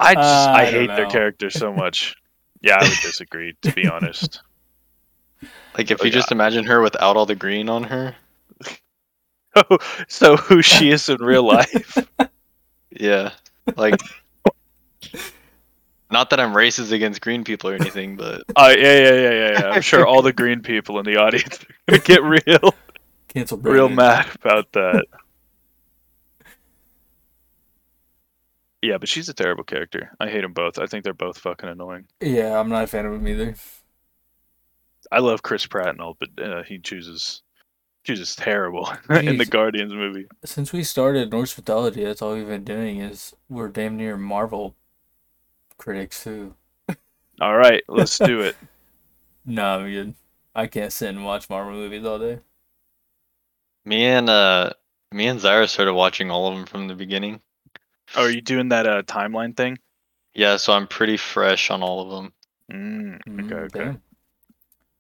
I 0.01 0.17
just 0.17 0.51
Uh, 0.51 0.51
I, 0.53 0.67
I 0.67 0.71
don't 0.71 0.87
hate 0.89 0.95
their 0.97 1.07
know. 1.07 1.09
characters 1.09 1.55
so 1.55 1.73
much. 1.73 2.17
Yeah, 2.63 2.77
I 2.81 2.89
would 2.89 3.01
disagree 3.01 3.57
to 3.63 3.73
be 3.73 3.87
honest. 3.87 4.43
like 5.77 5.91
if 5.91 6.01
Oh, 6.01 6.05
you 6.05 6.11
just 6.11 6.33
imagine 6.33 6.65
her 6.65 6.81
without 6.83 7.17
all 7.17 7.27
the 7.27 7.35
green 7.37 7.69
on 7.69 7.85
her. 7.85 8.17
oh, 9.57 9.79
so 10.09 10.37
who 10.37 10.63
she 10.63 10.91
is 10.91 11.09
in 11.09 11.19
real 11.23 11.45
life? 11.47 11.97
Yeah. 12.91 13.33
Like 13.77 14.01
not 16.11 16.31
that 16.31 16.41
I'm 16.41 16.53
racist 16.53 16.93
against 16.93 17.21
green 17.21 17.45
people 17.45 17.71
or 17.71 17.75
anything, 17.75 18.17
but 18.17 18.43
Uh, 18.57 18.75
yeah, 18.77 18.99
yeah, 18.99 19.13
yeah, 19.15 19.31
yeah, 19.31 19.51
yeah. 19.61 19.71
I'm 19.71 19.83
sure 19.83 20.07
all 20.07 20.23
the 20.23 20.33
green 20.33 20.61
people 20.63 20.99
in 20.99 21.05
the 21.05 21.17
audience 21.17 21.61
are 21.63 21.99
gonna 21.99 22.03
get 22.05 22.23
real, 22.23 22.75
Cancel. 23.29 23.59
real 23.59 23.89
Brandon. 23.89 23.97
mad 23.97 24.27
about 24.43 24.73
that. 24.73 25.05
Yeah, 28.83 28.97
but 28.99 29.09
she's 29.09 29.29
a 29.29 29.35
terrible 29.35 29.65
character. 29.65 30.11
I 30.21 30.29
hate 30.31 30.41
them 30.41 30.55
both. 30.55 30.79
I 30.79 30.87
think 30.87 31.05
they're 31.05 31.13
both 31.13 31.39
fucking 31.39 31.69
annoying. 31.69 32.07
Yeah, 32.21 32.59
I'm 32.59 32.71
not 32.71 32.85
a 32.85 32.87
fan 32.87 33.05
of 33.05 33.13
him 33.15 33.29
either. 33.29 33.55
I 35.13 35.19
love 35.19 35.43
Chris 35.43 35.67
Pratt 35.67 35.89
and 35.89 36.01
all, 36.01 36.17
but 36.19 36.31
uh, 36.43 36.63
he 36.63 36.79
chooses 36.79 37.43
chooses 38.05 38.35
terrible 38.35 38.91
in 39.11 39.37
the 39.37 39.45
Guardians 39.45 39.93
movie. 39.93 40.27
Since 40.45 40.73
we 40.73 40.83
started 40.83 41.31
Norse 41.31 41.57
mythology, 41.59 42.03
that's 42.05 42.23
all 42.23 42.33
we've 42.35 42.47
been 42.47 42.65
doing 42.65 43.01
is 43.01 43.35
we're 43.51 43.69
damn 43.69 43.99
near 43.99 44.17
Marvel 44.17 44.75
critics 45.81 46.23
too. 46.23 46.55
All 47.41 47.57
right, 47.57 47.83
let's 47.89 48.19
do 48.19 48.41
it. 48.41 48.57
No, 49.47 49.79
I'm 49.81 49.91
good. 49.91 50.15
I 50.55 50.67
can't 50.67 50.93
sit 50.93 51.09
and 51.09 51.25
watch 51.25 51.49
Marvel 51.49 51.73
movies 51.73 52.05
all 52.05 52.19
day. 52.19 52.41
me 53.87 54.05
and 54.05 54.29
uh 54.29 54.71
me 55.13 55.27
and 55.27 55.41
Zyra 55.41 55.67
started 55.69 55.95
watching 55.95 56.31
all 56.31 56.49
of 56.49 56.55
them 56.55 56.67
from 56.67 56.87
the 56.87 56.95
beginning. 56.95 57.41
Oh, 58.15 58.25
are 58.25 58.31
you 58.31 58.43
doing 58.43 58.69
that 58.69 58.87
uh, 58.87 59.03
timeline 59.03 59.57
thing? 59.57 59.79
Yeah, 60.35 60.57
so 60.59 60.73
I'm 60.75 60.87
pretty 60.87 61.17
fresh 61.17 61.71
on 61.71 61.83
all 61.83 62.03
of 62.03 62.11
them. 62.11 62.33
Mm, 62.71 63.21
Mm, 63.27 63.45
okay, 63.47 63.55
okay. 63.55 63.85
damn. 63.87 64.03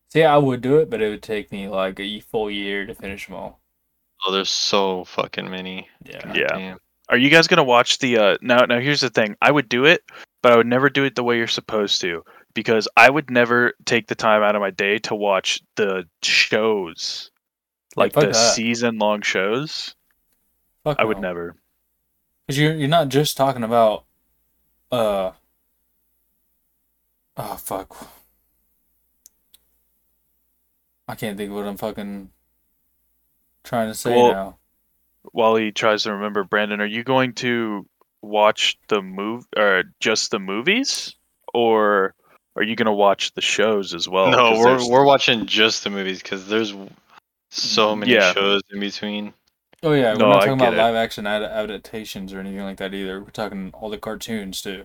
See, 0.08 0.24
I 0.24 0.38
would 0.38 0.62
do 0.62 0.78
it, 0.78 0.88
but 0.90 1.02
it 1.02 1.10
would 1.10 1.22
take 1.22 1.52
me 1.52 1.68
like 1.68 2.00
a 2.00 2.20
full 2.20 2.50
year 2.50 2.86
to 2.86 2.94
finish 2.94 3.26
them 3.26 3.36
all. 3.36 3.60
Oh, 4.26 4.32
there's 4.32 4.50
so 4.50 5.04
fucking 5.04 5.48
many. 5.50 5.86
Yeah. 6.04 6.22
God 6.24 6.36
Yeah. 6.36 6.46
damn. 6.56 6.78
Are 7.10 7.18
you 7.18 7.28
guys 7.28 7.46
gonna 7.48 7.64
watch 7.64 7.98
the? 7.98 8.16
Uh, 8.16 8.38
now, 8.40 8.64
now 8.64 8.80
here's 8.80 9.00
the 9.02 9.10
thing. 9.10 9.36
I 9.42 9.50
would 9.50 9.68
do 9.68 9.84
it, 9.84 10.02
but 10.42 10.52
I 10.52 10.56
would 10.56 10.66
never 10.66 10.88
do 10.88 11.04
it 11.04 11.14
the 11.16 11.24
way 11.24 11.36
you're 11.36 11.46
supposed 11.48 12.00
to. 12.02 12.22
because 12.54 12.88
I 12.96 13.10
would 13.10 13.30
never 13.30 13.74
take 13.84 14.08
the 14.08 14.14
time 14.16 14.42
out 14.42 14.56
of 14.56 14.60
my 14.60 14.70
day 14.70 14.98
to 15.00 15.14
watch 15.14 15.60
the 15.76 16.04
shows, 16.22 17.30
like 17.96 18.12
fuck 18.12 18.22
the 18.22 18.28
that. 18.28 18.34
season 18.54 18.98
long 18.98 19.22
shows. 19.22 19.94
Fuck 20.84 20.98
I 20.98 21.04
would 21.04 21.18
no. 21.18 21.28
never. 21.28 21.56
Because 22.46 22.58
you're 22.58 22.74
you're 22.74 22.88
not 22.88 23.08
just 23.08 23.36
talking 23.36 23.62
about 23.62 24.04
uh 24.90 25.32
oh 27.36 27.56
fuck. 27.56 28.08
I 31.08 31.14
can't 31.16 31.36
think 31.36 31.50
of 31.50 31.56
what 31.56 31.66
I'm 31.66 31.76
fucking 31.76 32.30
trying 33.64 33.88
to 33.88 33.94
say 33.94 34.14
Well, 34.16 34.32
now. 34.32 34.58
While 35.32 35.56
he 35.56 35.70
tries 35.72 36.04
to 36.04 36.12
remember, 36.14 36.44
Brandon, 36.44 36.80
are 36.80 36.86
you 36.86 37.04
going 37.04 37.34
to 37.34 37.86
watch 38.22 38.78
the 38.88 39.02
move 39.02 39.46
or 39.56 39.84
just 40.00 40.30
the 40.30 40.38
movies, 40.38 41.14
or 41.54 42.14
are 42.56 42.62
you 42.62 42.74
going 42.76 42.86
to 42.86 42.92
watch 42.92 43.32
the 43.34 43.40
shows 43.40 43.94
as 43.94 44.08
well? 44.08 44.30
No, 44.30 44.52
we're 44.58 44.64
there's- 44.64 44.88
we're 44.88 45.04
watching 45.04 45.46
just 45.46 45.84
the 45.84 45.90
movies 45.90 46.22
because 46.22 46.46
there's 46.48 46.74
so 47.50 47.94
many 47.96 48.12
Yeah. 48.12 48.32
shows 48.32 48.62
in 48.70 48.80
between. 48.80 49.34
Oh 49.82 49.92
yeah, 49.92 50.12
No, 50.14 50.26
we're 50.26 50.32
not 50.34 50.40
talking 50.40 50.58
get 50.58 50.74
about 50.74 50.74
it. 50.74 50.82
live 50.82 50.94
action 50.94 51.26
ad- 51.26 51.42
adaptations 51.42 52.32
or 52.34 52.40
anything 52.40 52.60
like 52.62 52.76
that 52.78 52.92
either. 52.92 53.20
We're 53.20 53.30
talking 53.30 53.70
all 53.72 53.88
the 53.88 53.98
cartoons 53.98 54.60
too. 54.62 54.84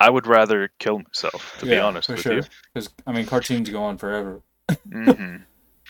I 0.00 0.10
would 0.10 0.26
rather 0.26 0.70
kill 0.78 0.98
myself, 1.00 1.56
to 1.58 1.66
be 1.66 1.76
honest 1.78 2.06
for 2.06 2.12
with 2.14 2.22
sure. 2.22 2.34
you. 2.34 2.42
Because 2.72 2.90
I 3.06 3.12
mean, 3.12 3.26
cartoons 3.26 3.68
go 3.70 3.82
on 3.82 3.98
forever. 3.98 4.42
hmm 4.90 5.36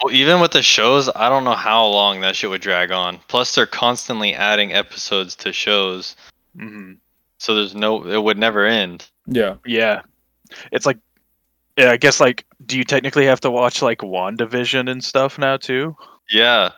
Well, 0.02 0.14
even 0.14 0.40
with 0.40 0.52
the 0.52 0.62
shows, 0.62 1.10
I 1.16 1.28
don't 1.28 1.44
know 1.44 1.54
how 1.54 1.86
long 1.86 2.20
that 2.20 2.36
shit 2.36 2.50
would 2.50 2.60
drag 2.60 2.92
on. 2.92 3.18
Plus, 3.28 3.54
they're 3.54 3.66
constantly 3.66 4.34
adding 4.34 4.72
episodes 4.72 5.34
to 5.36 5.52
shows, 5.52 6.16
hmm 6.56 6.94
so 7.40 7.54
there's 7.54 7.74
no, 7.74 8.04
it 8.04 8.20
would 8.22 8.36
never 8.36 8.66
end. 8.66 9.08
Yeah. 9.26 9.56
Yeah, 9.64 10.02
it's 10.72 10.86
like, 10.86 10.98
yeah, 11.76 11.92
I 11.92 11.96
guess 11.96 12.18
like, 12.18 12.44
do 12.66 12.76
you 12.76 12.82
technically 12.82 13.26
have 13.26 13.40
to 13.42 13.50
watch 13.50 13.80
like 13.80 13.98
Wandavision 13.98 14.90
and 14.90 15.04
stuff 15.04 15.38
now 15.38 15.56
too? 15.56 15.96
Yeah. 16.30 16.70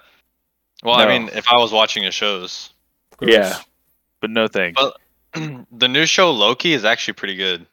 Well, 0.82 0.96
I 0.96 1.06
mean, 1.06 1.30
if 1.32 1.48
I 1.50 1.56
was 1.56 1.72
watching 1.72 2.04
the 2.04 2.10
shows. 2.10 2.70
Yeah. 3.22 3.56
But 4.20 4.30
no 4.30 4.48
thanks. 4.48 4.80
But- 4.80 4.96
the 5.72 5.88
new 5.88 6.04
show 6.06 6.30
Loki 6.30 6.72
is 6.74 6.84
actually 6.84 7.14
pretty 7.14 7.36
good. 7.36 7.64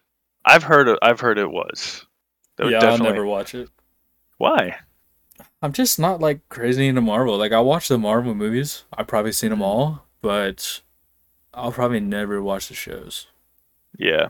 I've 0.46 0.64
heard 0.64 0.88
it. 0.88 1.00
I've 1.02 1.20
heard 1.20 1.38
it 1.40 1.50
was. 1.52 2.06
That 2.56 2.66
would 2.66 2.72
yeah, 2.72 2.78
I'll 2.78 2.92
definitely- 2.92 3.14
never 3.14 3.26
watch 3.26 3.54
it. 3.56 3.70
Why? 4.38 4.78
I'm 5.62 5.74
just 5.74 6.00
not 6.00 6.20
like 6.20 6.48
crazy 6.50 6.88
into 6.88 7.02
Marvel. 7.02 7.38
Like 7.38 7.52
I 7.52 7.60
watch 7.60 7.88
the 7.88 7.98
Marvel 7.98 8.36
movies. 8.36 8.84
I've 8.96 9.08
probably 9.08 9.32
seen 9.32 9.50
them 9.50 9.62
all, 9.62 10.06
but 10.22 10.82
I'll 11.54 11.72
probably 11.72 12.00
never 12.00 12.42
watch 12.42 12.68
the 12.68 12.76
shows. 12.76 13.28
Yeah. 13.98 14.30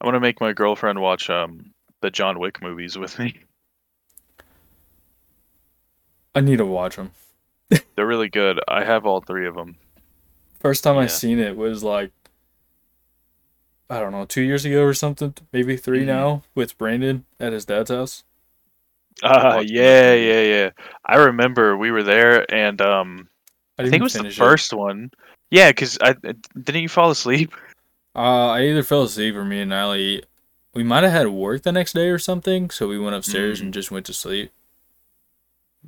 I 0.00 0.06
want 0.06 0.14
to 0.14 0.20
make 0.20 0.40
my 0.40 0.52
girlfriend 0.52 1.00
watch 1.00 1.28
um 1.28 1.72
the 2.00 2.10
John 2.10 2.38
Wick 2.38 2.62
movies 2.62 2.96
with 2.96 3.18
me. 3.18 3.40
I 6.34 6.40
need 6.40 6.58
to 6.58 6.66
watch 6.66 6.96
them. 6.96 7.12
They're 7.96 8.06
really 8.06 8.28
good. 8.28 8.60
I 8.68 8.84
have 8.84 9.04
all 9.04 9.20
three 9.20 9.46
of 9.46 9.54
them. 9.54 9.76
First 10.60 10.84
time 10.84 10.98
I 10.98 11.06
seen 11.06 11.38
it 11.38 11.56
was 11.56 11.82
like 11.82 12.12
I 13.88 13.98
don't 13.98 14.12
know, 14.12 14.24
two 14.24 14.42
years 14.42 14.64
ago 14.64 14.84
or 14.84 14.94
something, 14.94 15.34
maybe 15.52 15.76
3 15.76 16.02
Mhm. 16.02 16.06
now, 16.06 16.42
with 16.54 16.78
Brandon 16.78 17.24
at 17.40 17.52
his 17.52 17.64
dad's 17.64 17.90
house. 17.90 18.22
Ah, 19.22 19.56
watching 19.56 19.74
yeah, 19.74 20.14
yeah, 20.14 20.40
yeah. 20.42 20.70
I 21.06 21.16
remember 21.16 21.76
we 21.76 21.90
were 21.90 22.02
there, 22.02 22.50
and 22.52 22.80
um, 22.80 23.28
I, 23.78 23.82
I 23.82 23.90
think 23.90 24.00
it 24.00 24.02
was 24.04 24.12
the 24.14 24.18
finish 24.20 24.36
first 24.36 24.72
one. 24.72 25.10
Yeah, 25.50 25.70
because 25.70 25.98
I 26.00 26.14
didn't 26.14 26.82
you 26.82 26.88
fall 26.88 27.10
asleep? 27.10 27.52
Uh, 28.12 28.48
I 28.48 28.62
either 28.66 28.82
fell 28.82 29.04
asleep 29.04 29.36
or 29.36 29.44
me 29.44 29.60
and 29.60 29.72
Allie, 29.72 30.24
we 30.74 30.82
might 30.82 31.04
have 31.04 31.12
had 31.12 31.28
work 31.28 31.62
the 31.62 31.70
next 31.70 31.92
day 31.92 32.08
or 32.08 32.18
something, 32.18 32.68
so 32.68 32.88
we 32.88 32.98
went 32.98 33.14
upstairs 33.14 33.60
Mm. 33.60 33.66
and 33.66 33.74
just 33.74 33.92
went 33.92 34.04
to 34.06 34.12
sleep. 34.12 34.50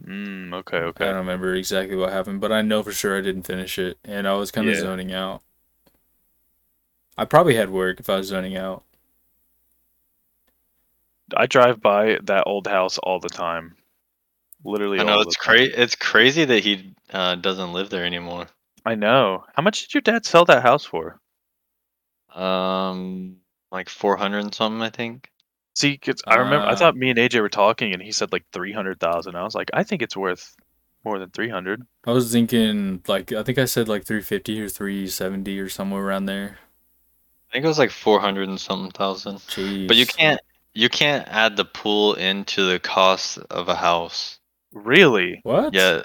Mm, 0.01 0.55
okay, 0.55 0.76
okay. 0.78 1.05
I 1.05 1.09
don't 1.09 1.16
remember 1.16 1.53
exactly 1.57 1.97
what 1.97 2.12
happened, 2.12 2.41
but 2.41 2.53
I 2.53 2.62
know 2.62 2.83
for 2.85 2.93
sure 2.93 3.18
I 3.18 3.22
didn't 3.22 3.43
finish 3.43 3.76
it, 3.76 3.99
and 4.05 4.28
I 4.28 4.35
was 4.35 4.53
kind 4.53 4.68
of 4.68 4.74
Yeah. 4.74 4.80
zoning 4.83 5.12
out. 5.12 5.43
I 7.18 7.24
probably 7.24 7.57
had 7.57 7.70
work 7.70 7.99
if 7.99 8.09
I 8.09 8.18
was 8.18 8.28
zoning 8.28 8.57
out. 8.57 8.85
I 11.37 11.47
drive 11.47 11.80
by 11.80 12.18
that 12.24 12.45
old 12.47 12.66
house 12.66 12.99
all 12.99 13.20
the 13.20 13.28
time. 13.28 13.74
Literally, 14.64 15.01
I 15.01 15.05
know 15.05 15.14
all 15.14 15.22
it's 15.22 15.37
crazy. 15.37 15.72
It's 15.74 15.95
crazy 15.97 16.45
that 16.45 16.62
he 16.62 16.95
uh, 17.12 17.35
doesn't 17.37 17.72
live 17.72 17.91
there 17.91 18.05
anymore. 18.05 18.47
I 18.85 18.95
know. 18.95 19.45
How 19.55 19.62
much 19.62 19.80
did 19.83 19.95
your 19.95 20.01
dad 20.03 20.24
sell 20.26 20.45
that 20.47 20.62
house 20.62 20.85
for? 20.85 21.20
Um, 22.35 23.37
like 23.70 23.89
four 23.89 24.16
hundred 24.16 24.41
and 24.45 24.55
something, 24.55 24.83
I 24.83 24.91
think. 24.91 25.30
See, 25.74 25.97
'cause 25.97 26.22
I 26.26 26.37
remember 26.37 26.66
I 26.66 26.72
Ah. 26.72 26.76
thought 26.76 26.97
me 26.97 27.11
and 27.11 27.18
AJ 27.18 27.41
were 27.41 27.49
talking, 27.49 27.93
and 27.93 28.03
he 28.03 28.12
said 28.12 28.33
like 28.33 28.45
three 28.53 28.72
hundred 28.72 29.01
thousand. 29.01 29.37
I 29.37 29.43
was 29.43 29.55
like, 29.55 29.70
I 29.72 29.83
think 29.83 30.03
it's 30.03 30.16
worth 30.16 30.55
more 31.05 31.18
than 31.18 31.30
three 31.30 31.49
hundred. 31.49 31.83
I 32.07 32.12
was 32.12 32.30
thinking 32.33 33.03
like 33.09 33.33
I 33.33 33.43
think 33.43 33.59
I 33.59 33.64
said 33.64 33.89
like 33.89 34.05
350 34.05 34.61
or 34.61 34.68
370 34.68 35.59
or 35.59 35.68
somewhere 35.68 36.03
around 36.03 36.26
there. 36.26 36.59
I 37.51 37.53
think 37.53 37.64
it 37.64 37.68
was 37.68 37.78
like 37.78 37.91
four 37.91 38.20
hundred 38.20 38.49
and 38.49 38.61
something 38.61 38.91
thousand. 38.93 39.37
Jeez. 39.39 39.89
But 39.89 39.97
you 39.97 40.07
can't, 40.07 40.41
you 40.75 40.89
can't 40.89 41.27
add 41.29 41.57
the 41.57 41.64
pool 41.64 42.14
into 42.14 42.64
the 42.68 42.79
cost 42.79 43.39
of 43.51 43.68
a 43.68 43.75
house. 43.75 44.39
Really? 44.73 45.41
What? 45.43 45.75
Yeah, 45.75 46.03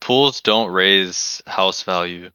pools 0.00 0.40
don't 0.40 0.70
raise 0.70 1.42
house 1.46 1.82
value. 1.82 2.30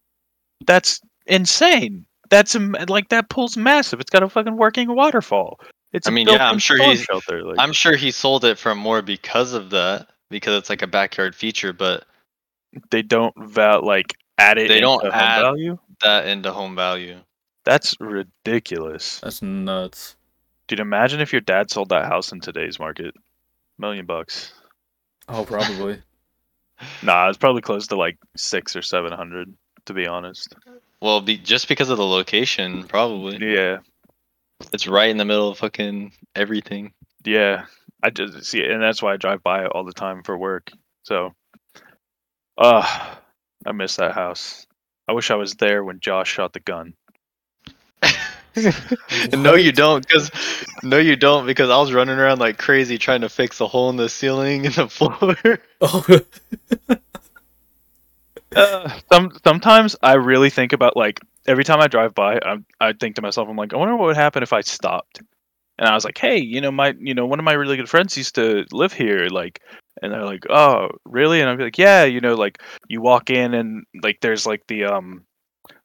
That's 0.65 1.01
insane. 1.25 2.05
That's 2.29 2.55
like 2.87 3.09
that 3.09 3.29
pool's 3.29 3.57
massive. 3.57 3.99
It's 3.99 4.09
got 4.09 4.23
a 4.23 4.29
fucking 4.29 4.57
working 4.57 4.95
waterfall. 4.95 5.59
It's. 5.91 6.07
I 6.07 6.11
a 6.11 6.13
mean, 6.13 6.27
yeah, 6.27 6.35
I'm 6.35 6.53
built-in 6.53 6.59
sure 6.59 6.77
he's- 6.77 7.01
Shelter. 7.01 7.43
Like, 7.43 7.57
I'm 7.59 7.73
sure 7.73 7.95
he 7.95 8.11
sold 8.11 8.45
it 8.45 8.57
for 8.57 8.73
more 8.75 9.01
because 9.01 9.53
of 9.53 9.71
that, 9.71 10.07
because 10.29 10.55
it's 10.57 10.69
like 10.69 10.81
a 10.81 10.87
backyard 10.87 11.35
feature. 11.35 11.73
But 11.73 12.05
they 12.91 13.01
don't 13.01 13.33
val 13.37 13.83
like 13.85 14.13
add 14.37 14.57
it. 14.57 14.67
They 14.69 14.79
don't 14.79 15.01
home 15.01 15.11
add- 15.11 15.41
value. 15.41 15.77
that 16.03 16.27
into 16.27 16.51
home 16.53 16.75
value. 16.75 17.17
That's 17.65 17.95
ridiculous. 17.99 19.19
That's 19.19 19.41
nuts. 19.41 20.15
Dude, 20.71 20.79
imagine 20.79 21.19
if 21.19 21.33
your 21.33 21.41
dad 21.41 21.69
sold 21.69 21.89
that 21.89 22.05
house 22.05 22.31
in 22.31 22.39
today's 22.39 22.79
market. 22.79 23.13
Million 23.77 24.05
bucks. 24.05 24.53
Oh, 25.27 25.43
probably. 25.43 26.01
Nah, 27.03 27.27
it's 27.27 27.37
probably 27.37 27.61
close 27.61 27.87
to 27.87 27.97
like 27.97 28.17
six 28.37 28.73
or 28.75 28.81
seven 28.81 29.11
hundred, 29.11 29.53
to 29.85 29.93
be 29.93 30.07
honest. 30.07 30.55
Well, 31.01 31.19
be, 31.19 31.37
just 31.37 31.67
because 31.67 31.89
of 31.89 31.97
the 31.97 32.05
location, 32.05 32.85
probably. 32.87 33.37
Yeah, 33.53 33.79
It's 34.71 34.87
right 34.87 35.09
in 35.09 35.17
the 35.17 35.25
middle 35.25 35.49
of 35.49 35.57
fucking 35.57 36.13
everything. 36.35 36.93
yeah. 37.25 37.65
I 38.01 38.09
just 38.11 38.45
see 38.45 38.61
it, 38.61 38.71
and 38.71 38.81
that's 38.81 39.01
why 39.01 39.13
I 39.13 39.17
drive 39.17 39.43
by 39.43 39.65
it 39.65 39.71
all 39.73 39.83
the 39.83 39.91
time 39.91 40.23
for 40.23 40.37
work. 40.37 40.71
So, 41.03 41.35
uh 42.57 43.15
I 43.65 43.73
miss 43.73 43.97
that 43.97 44.13
house. 44.15 44.65
I 45.07 45.11
wish 45.11 45.29
I 45.31 45.35
was 45.35 45.55
there 45.55 45.83
when 45.83 45.99
Josh 45.99 46.31
shot 46.31 46.53
the 46.53 46.61
gun. 46.61 46.93
no, 49.33 49.55
you 49.55 49.71
don't, 49.71 50.05
because 50.05 50.29
no, 50.83 50.97
you 50.97 51.15
don't, 51.15 51.45
because 51.45 51.69
I 51.69 51.77
was 51.77 51.93
running 51.93 52.17
around 52.17 52.39
like 52.39 52.57
crazy 52.57 52.97
trying 52.97 53.21
to 53.21 53.29
fix 53.29 53.61
a 53.61 53.67
hole 53.67 53.89
in 53.89 53.95
the 53.95 54.09
ceiling 54.09 54.65
and 54.65 54.75
the 54.75 54.87
floor. 54.89 55.37
Oh, 55.79 56.05
Uh, 58.55 58.89
some 59.11 59.31
sometimes 59.45 59.95
I 60.03 60.15
really 60.15 60.49
think 60.49 60.73
about 60.73 60.97
like 60.97 61.19
every 61.47 61.63
time 61.63 61.79
I 61.79 61.87
drive 61.87 62.13
by, 62.13 62.35
I 62.37 62.57
I 62.81 62.93
think 62.93 63.15
to 63.15 63.21
myself, 63.21 63.47
I'm 63.49 63.55
like, 63.55 63.73
I 63.73 63.77
wonder 63.77 63.95
what 63.95 64.07
would 64.07 64.17
happen 64.17 64.43
if 64.43 64.51
I 64.53 64.61
stopped. 64.61 65.21
And 65.79 65.87
I 65.89 65.95
was 65.95 66.05
like, 66.05 66.17
hey, 66.17 66.39
you 66.39 66.61
know, 66.61 66.71
my 66.71 66.95
you 66.99 67.13
know, 67.15 67.25
one 67.25 67.39
of 67.39 67.45
my 67.45 67.53
really 67.53 67.77
good 67.77 67.89
friends 67.89 68.17
used 68.17 68.35
to 68.35 68.65
live 68.71 68.93
here, 68.93 69.27
like, 69.29 69.61
and 70.01 70.11
they're 70.13 70.25
like, 70.25 70.45
oh, 70.49 70.89
really? 71.05 71.41
And 71.41 71.49
I'd 71.49 71.57
be 71.57 71.65
like, 71.65 71.77
yeah, 71.77 72.05
you 72.05 72.21
know, 72.21 72.35
like 72.35 72.61
you 72.89 73.01
walk 73.01 73.29
in 73.29 73.53
and 73.53 73.85
like 74.03 74.19
there's 74.21 74.45
like 74.47 74.63
the 74.67 74.85
um 74.85 75.25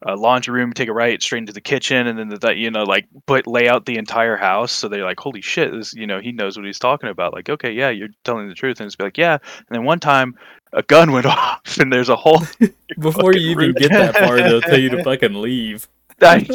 uh, 0.06 0.16
laundry 0.16 0.54
room, 0.54 0.72
take 0.72 0.88
a 0.88 0.92
right 0.92 1.22
straight 1.22 1.38
into 1.40 1.52
the 1.52 1.60
kitchen, 1.60 2.06
and 2.06 2.18
then 2.18 2.28
the, 2.28 2.38
that 2.38 2.56
you 2.56 2.70
know 2.70 2.84
like 2.84 3.06
put 3.26 3.46
lay 3.46 3.68
out 3.68 3.86
the 3.86 3.96
entire 3.98 4.36
house. 4.36 4.72
So 4.72 4.88
they're 4.88 5.04
like, 5.04 5.20
holy 5.20 5.40
shit, 5.40 5.72
this 5.72 5.94
you 5.94 6.06
know 6.06 6.20
he 6.20 6.32
knows 6.32 6.56
what 6.56 6.66
he's 6.66 6.78
talking 6.78 7.08
about. 7.08 7.32
Like, 7.32 7.48
okay, 7.48 7.72
yeah, 7.72 7.90
you're 7.90 8.08
telling 8.24 8.48
the 8.48 8.54
truth, 8.54 8.80
and 8.80 8.86
it's 8.86 8.96
be 8.96 9.04
like, 9.04 9.18
yeah. 9.18 9.34
And 9.58 9.66
then 9.70 9.84
one 9.84 10.00
time 10.00 10.34
a 10.72 10.82
gun 10.82 11.12
went 11.12 11.26
off, 11.26 11.78
and 11.78 11.92
there's 11.92 12.08
a 12.08 12.16
hole. 12.16 12.42
before 12.98 13.34
you 13.34 13.50
even 13.50 13.66
rude. 13.68 13.76
get 13.76 13.90
that 13.92 14.16
far, 14.16 14.36
they'll 14.36 14.60
tell 14.60 14.78
you 14.78 14.90
to 14.90 15.02
fucking 15.04 15.34
leave. 15.34 15.88
I- 16.20 16.46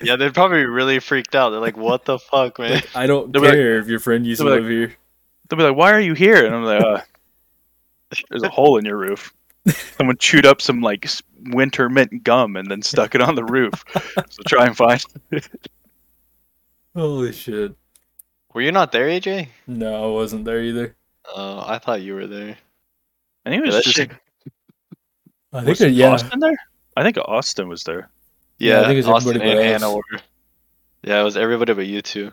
yeah, 0.00 0.14
they're 0.14 0.30
probably 0.30 0.64
really 0.64 1.00
freaked 1.00 1.34
out. 1.34 1.50
They're 1.50 1.58
like, 1.60 1.76
"What 1.76 2.04
the 2.04 2.20
fuck, 2.20 2.60
man?" 2.60 2.74
Like, 2.74 2.96
I 2.96 3.06
don't 3.08 3.32
They'll 3.32 3.42
be 3.42 3.48
like- 3.48 3.56
care 3.56 3.78
if 3.80 3.88
your 3.88 3.98
friend 3.98 4.24
used 4.24 4.40
to 4.40 4.44
they'll 4.44 4.56
be 4.58 4.60
live 4.62 4.70
here. 4.70 4.96
They'll 5.48 5.56
be 5.56 5.64
like, 5.64 5.76
"Why 5.76 5.92
are 5.92 6.00
you 6.00 6.14
here?" 6.14 6.46
And 6.46 6.54
I'm 6.54 6.62
like, 6.64 6.82
uh, 6.82 7.00
"There's 8.30 8.44
a 8.44 8.48
hole 8.48 8.76
in 8.78 8.84
your 8.84 8.96
roof. 8.96 9.34
Someone 9.96 10.16
chewed 10.18 10.46
up 10.46 10.60
some 10.62 10.80
like 10.80 11.08
winter 11.50 11.88
mint 11.88 12.22
gum 12.24 12.56
and 12.56 12.70
then 12.70 12.82
stuck 12.82 13.14
it 13.14 13.20
on 13.20 13.34
the 13.34 13.44
roof. 13.44 13.84
so 14.28 14.42
try 14.46 14.66
and 14.66 14.76
find." 14.76 15.04
Holy 16.94 17.32
shit. 17.32 17.74
Were 18.54 18.62
you 18.62 18.72
not 18.72 18.92
there, 18.92 19.06
AJ? 19.08 19.48
No, 19.66 20.04
I 20.10 20.12
wasn't 20.12 20.44
there 20.44 20.62
either. 20.62 20.96
Oh, 21.34 21.62
I 21.66 21.78
thought 21.78 22.00
you 22.02 22.14
were 22.14 22.26
there. 22.26 22.56
I 23.46 23.50
think 23.50 23.62
it 23.62 23.66
Yeah, 23.66 23.66
was 23.66 23.74
that 23.76 23.84
just 23.84 23.96
shit- 23.96 24.10
I 25.52 25.64
was 25.64 25.78
think, 25.78 25.80
it- 25.92 25.94
yeah. 25.94 26.08
Austin 26.10 26.40
there. 26.40 26.56
I 26.96 27.02
think 27.02 27.18
Austin 27.18 27.68
was 27.68 27.84
there. 27.84 28.10
Yeah, 28.58 28.78
I 28.78 28.80
Yeah, 28.80 28.86
think 28.88 28.98
it's 28.98 29.08
Austin 29.08 29.36
everybody 29.36 29.50
and 29.50 29.58
but. 29.58 29.64
Hannah 29.82 29.94
were. 29.94 30.02
Yeah, 31.04 31.20
it 31.20 31.24
was 31.24 31.36
everybody 31.36 31.74
but 31.74 31.86
you 31.86 32.02
two. 32.02 32.32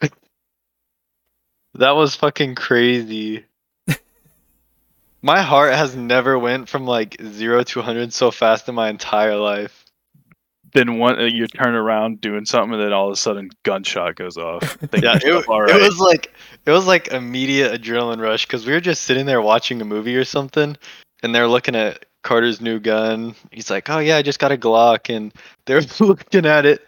that 1.74 1.90
was 1.96 2.14
fucking 2.14 2.54
crazy. 2.54 3.44
My 5.26 5.42
heart 5.42 5.74
has 5.74 5.96
never 5.96 6.38
went 6.38 6.68
from 6.68 6.86
like 6.86 7.20
zero 7.20 7.64
to 7.64 7.80
100 7.80 8.12
so 8.12 8.30
fast 8.30 8.68
in 8.68 8.76
my 8.76 8.88
entire 8.88 9.34
life. 9.34 9.84
Then 10.72 10.98
one, 10.98 11.18
uh, 11.18 11.24
you 11.24 11.48
turn 11.48 11.74
around 11.74 12.20
doing 12.20 12.44
something, 12.44 12.74
and 12.74 12.82
then 12.82 12.92
all 12.92 13.08
of 13.08 13.12
a 13.12 13.16
sudden, 13.16 13.50
gunshot 13.64 14.14
goes 14.14 14.36
off. 14.36 14.78
Yeah, 15.02 15.18
it, 15.20 15.48
all 15.48 15.64
it 15.64 15.72
right. 15.72 15.80
was 15.80 15.98
like 15.98 16.32
it 16.64 16.70
was 16.70 16.86
like 16.86 17.08
immediate 17.08 17.80
adrenaline 17.80 18.20
rush 18.20 18.46
because 18.46 18.66
we 18.66 18.72
were 18.72 18.80
just 18.80 19.02
sitting 19.02 19.26
there 19.26 19.42
watching 19.42 19.82
a 19.82 19.84
movie 19.84 20.16
or 20.16 20.24
something, 20.24 20.76
and 21.24 21.34
they're 21.34 21.48
looking 21.48 21.74
at 21.74 22.04
Carter's 22.22 22.60
new 22.60 22.78
gun. 22.78 23.34
He's 23.50 23.70
like, 23.70 23.90
"Oh 23.90 23.98
yeah, 23.98 24.18
I 24.18 24.22
just 24.22 24.38
got 24.38 24.52
a 24.52 24.56
Glock," 24.56 25.14
and 25.14 25.32
they're 25.66 25.82
looking 25.98 26.46
at 26.46 26.66
it. 26.66 26.86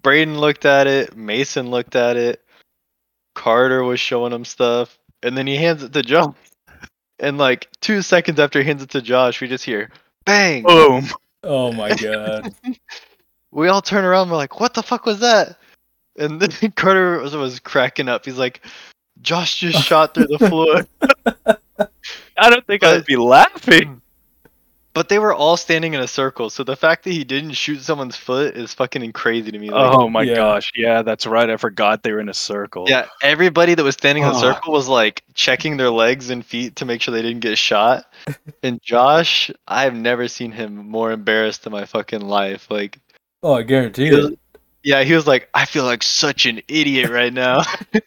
Braden 0.00 0.38
looked 0.38 0.64
at 0.64 0.86
it. 0.86 1.14
Mason 1.14 1.70
looked 1.70 1.94
at 1.94 2.16
it. 2.16 2.42
Carter 3.34 3.82
was 3.84 4.00
showing 4.00 4.32
him 4.32 4.46
stuff, 4.46 4.98
and 5.22 5.36
then 5.36 5.46
he 5.46 5.56
hands 5.56 5.82
it 5.82 5.92
to 5.92 6.02
Josh. 6.02 6.34
And 7.18 7.38
like 7.38 7.68
two 7.80 8.02
seconds 8.02 8.38
after 8.38 8.60
he 8.60 8.66
hands 8.66 8.82
it 8.82 8.90
to 8.90 9.02
Josh, 9.02 9.40
we 9.40 9.48
just 9.48 9.64
hear 9.64 9.90
bang. 10.24 10.62
boom. 10.62 11.06
Oh 11.42 11.72
my 11.72 11.94
god. 11.94 12.54
we 13.50 13.68
all 13.68 13.82
turn 13.82 14.04
around. 14.04 14.30
We're 14.30 14.36
like, 14.36 14.60
"What 14.60 14.74
the 14.74 14.82
fuck 14.82 15.06
was 15.06 15.20
that?" 15.20 15.58
And 16.18 16.40
then 16.40 16.72
Carter 16.76 17.18
was, 17.20 17.34
was 17.34 17.60
cracking 17.60 18.08
up. 18.08 18.24
He's 18.24 18.38
like, 18.38 18.60
"Josh 19.22 19.60
just 19.60 19.82
shot 19.82 20.14
through 20.14 20.26
the 20.26 20.38
floor." 20.38 20.86
I 22.38 22.50
don't 22.50 22.66
think 22.66 22.84
I'd 22.84 23.06
be 23.06 23.16
laughing. 23.16 24.02
But 24.96 25.10
they 25.10 25.18
were 25.18 25.34
all 25.34 25.58
standing 25.58 25.92
in 25.92 26.00
a 26.00 26.08
circle, 26.08 26.48
so 26.48 26.64
the 26.64 26.74
fact 26.74 27.04
that 27.04 27.10
he 27.10 27.22
didn't 27.22 27.52
shoot 27.52 27.82
someone's 27.82 28.16
foot 28.16 28.56
is 28.56 28.72
fucking 28.72 29.12
crazy 29.12 29.52
to 29.52 29.58
me. 29.58 29.68
Like, 29.70 29.92
Oh 29.94 30.08
my 30.08 30.22
Yeah. 30.22 30.36
gosh, 30.36 30.72
yeah, 30.74 31.02
that's 31.02 31.26
right. 31.26 31.50
I 31.50 31.58
forgot 31.58 32.02
they 32.02 32.12
were 32.12 32.20
in 32.20 32.30
a 32.30 32.34
circle. 32.34 32.86
yeah, 32.88 33.04
everybody 33.20 33.74
that 33.74 33.82
was 33.84 33.92
standing 33.94 34.24
in 34.24 34.30
the 34.30 34.36
Oh. 34.36 34.40
circle 34.40 34.72
was 34.72 34.88
like 34.88 35.22
checking 35.34 35.76
their 35.76 35.90
legs 35.90 36.30
and 36.30 36.42
feet 36.42 36.76
to 36.76 36.86
make 36.86 37.02
sure 37.02 37.12
they 37.12 37.20
didn't 37.20 37.40
get 37.40 37.58
shot. 37.58 38.06
and 38.62 38.80
Josh, 38.82 39.50
I've 39.68 39.94
never 39.94 40.28
seen 40.28 40.50
him 40.50 40.74
more 40.88 41.12
embarrassed 41.12 41.66
in 41.66 41.72
my 41.72 41.84
fucking 41.84 42.22
life. 42.22 42.66
Like, 42.70 42.98
Oh, 43.42 43.52
I 43.52 43.62
guarantee 43.64 44.06
he 44.06 44.14
was- 44.16 44.26
it. 44.30 44.38
yeah, 44.82 45.02
he 45.04 45.12
was 45.14 45.26
like, 45.26 45.50
"I 45.52 45.66
feel 45.66 45.84
like 45.84 46.02
such 46.02 46.46
an 46.46 46.62
idiot 46.68 47.10
right 47.10 47.34
now." 47.34 47.64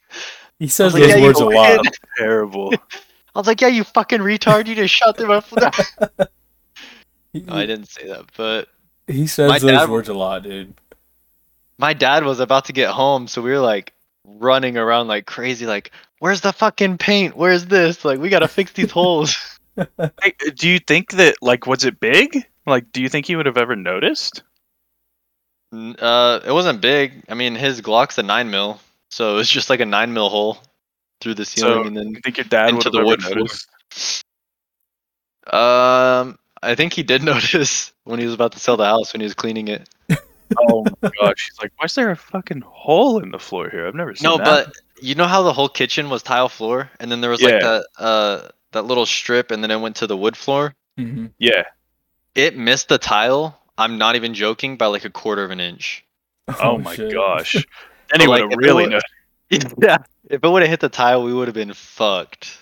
He 0.57 0.67
says 0.67 0.93
like, 0.93 1.03
those 1.03 1.11
yeah, 1.11 1.15
you 1.17 1.23
words 1.23 1.39
a 1.39 1.45
lot. 1.45 1.85
terrible. 2.17 2.73
I 3.35 3.39
was 3.39 3.47
like, 3.47 3.61
"Yeah, 3.61 3.67
you 3.69 3.85
fucking 3.85 4.19
retard! 4.19 4.65
You 4.67 4.75
just 4.75 4.93
shot 4.93 5.15
through 5.17 5.27
my 5.27 5.39
foot." 5.39 5.63
He, 7.33 7.41
No, 7.41 7.53
I 7.53 7.65
didn't 7.65 7.89
say 7.89 8.07
that, 8.07 8.25
but 8.37 8.67
he 9.07 9.27
says 9.27 9.49
My 9.49 9.59
those 9.59 9.71
dad- 9.71 9.89
words 9.89 10.09
a 10.09 10.13
lot, 10.13 10.43
dude. 10.43 10.73
my 11.77 11.93
dad 11.93 12.23
was 12.23 12.39
about 12.39 12.65
to 12.65 12.73
get 12.73 12.89
home, 12.91 13.27
so 13.27 13.41
we 13.41 13.51
were 13.51 13.59
like 13.59 13.93
running 14.25 14.77
around 14.77 15.07
like 15.07 15.25
crazy, 15.25 15.65
like, 15.65 15.91
where's 16.19 16.41
the 16.41 16.53
fucking 16.53 16.97
paint? 16.97 17.35
Where's 17.37 17.65
this? 17.65 18.03
Like, 18.05 18.19
we 18.19 18.29
gotta 18.29 18.47
fix 18.47 18.71
these 18.73 18.91
holes. 18.99 19.35
Hey, 20.21 20.33
do 20.55 20.67
you 20.67 20.77
think 20.79 21.11
that 21.13 21.35
like 21.41 21.65
was 21.65 21.85
it 21.85 21.99
big? 22.01 22.45
Like, 22.65 22.91
do 22.91 23.01
you 23.01 23.07
think 23.07 23.25
he 23.25 23.37
would 23.37 23.45
have 23.45 23.57
ever 23.57 23.77
noticed? 23.77 24.43
Uh, 25.71 26.39
it 26.45 26.51
wasn't 26.51 26.81
big. 26.81 27.23
I 27.29 27.33
mean, 27.35 27.55
his 27.55 27.79
Glock's 27.79 28.17
a 28.17 28.23
nine 28.23 28.49
mil, 28.51 28.81
so 29.09 29.37
it's 29.37 29.49
just 29.49 29.69
like 29.69 29.79
a 29.79 29.85
nine 29.85 30.11
mil 30.13 30.27
hole 30.29 30.57
through 31.21 31.35
the 31.35 31.45
ceiling, 31.45 31.93
So- 31.95 32.01
and 32.01 32.15
You 32.15 32.21
think 32.21 32.37
your 32.37 32.43
dad 32.45 32.73
would 32.73 32.85
Into 32.85 32.87
have 32.87 32.91
the 32.93 32.97
ever 32.99 33.05
wood 33.05 33.21
floor. 33.21 33.35
noticed? 33.35 33.67
um, 35.53 36.37
I 36.61 36.75
think 36.75 36.93
he 36.93 37.03
did 37.03 37.23
notice 37.33 37.91
when 38.03 38.19
he 38.19 38.25
was 38.25 38.33
about 38.33 38.51
to 38.53 38.59
sell 38.59 38.77
the 38.77 38.85
house 38.85 39.13
when 39.13 39.21
he 39.21 39.25
was 39.25 39.33
cleaning 39.33 39.67
it. 39.67 39.87
Oh 40.59 40.83
my 40.83 41.11
gosh, 41.21 41.47
he's 41.51 41.59
like, 41.61 41.71
why 41.77 41.85
is 41.85 41.93
there 41.93 42.09
a 42.09 42.15
fucking 42.15 42.61
hole 42.61 43.19
in 43.19 43.29
the 43.29 43.37
floor 43.37 43.69
here? 43.69 43.85
I've 43.87 43.93
never 43.93 44.15
seen 44.15 44.27
No, 44.31 44.37
that. 44.37 44.43
but 44.45 44.73
you 44.99 45.13
know 45.13 45.27
how 45.27 45.43
the 45.43 45.53
whole 45.53 45.69
kitchen 45.69 46.09
was 46.09 46.23
tile 46.23 46.49
floor, 46.49 46.89
and 46.99 47.11
then 47.11 47.21
there 47.21 47.29
was 47.29 47.39
like 47.39 47.53
Yeah. 47.53 47.59
that 47.59 47.85
uh 47.99 48.47
that 48.71 48.85
little 48.85 49.05
strip, 49.05 49.51
and 49.51 49.63
then 49.63 49.69
it 49.69 49.79
went 49.79 49.97
to 49.97 50.07
the 50.07 50.17
wood 50.17 50.35
floor. 50.35 50.73
hmm 50.97 51.27
yeah. 51.37 51.65
It 52.33 52.57
missed 52.57 52.89
the 52.89 52.97
tile. 52.97 53.61
I'm 53.77 53.99
not 53.99 54.15
even 54.15 54.33
joking 54.33 54.75
by 54.75 54.87
like 54.87 55.05
a 55.05 55.11
quarter 55.11 55.43
of 55.43 55.51
an 55.51 55.59
inch. 55.59 56.03
Oh, 56.59 56.79
my 56.79 56.95
gosh. 56.97 57.53
Then 58.09 58.21
he 58.21 58.25
But, 58.25 58.29
would 58.29 58.41
like, 58.41 58.41
have 58.41 58.51
it 58.51 58.57
really 58.57 58.83
wa- 58.85 58.99
noticed. 59.51 59.75
yeah. 59.83 59.97
If 60.31 60.43
it 60.43 60.49
would 60.49 60.63
have 60.63 60.69
hit 60.71 60.79
the 60.79 60.89
tile, 60.89 61.23
we 61.23 61.31
would 61.31 61.47
have 61.47 61.53
been 61.55 61.73
fucked. 61.73 62.57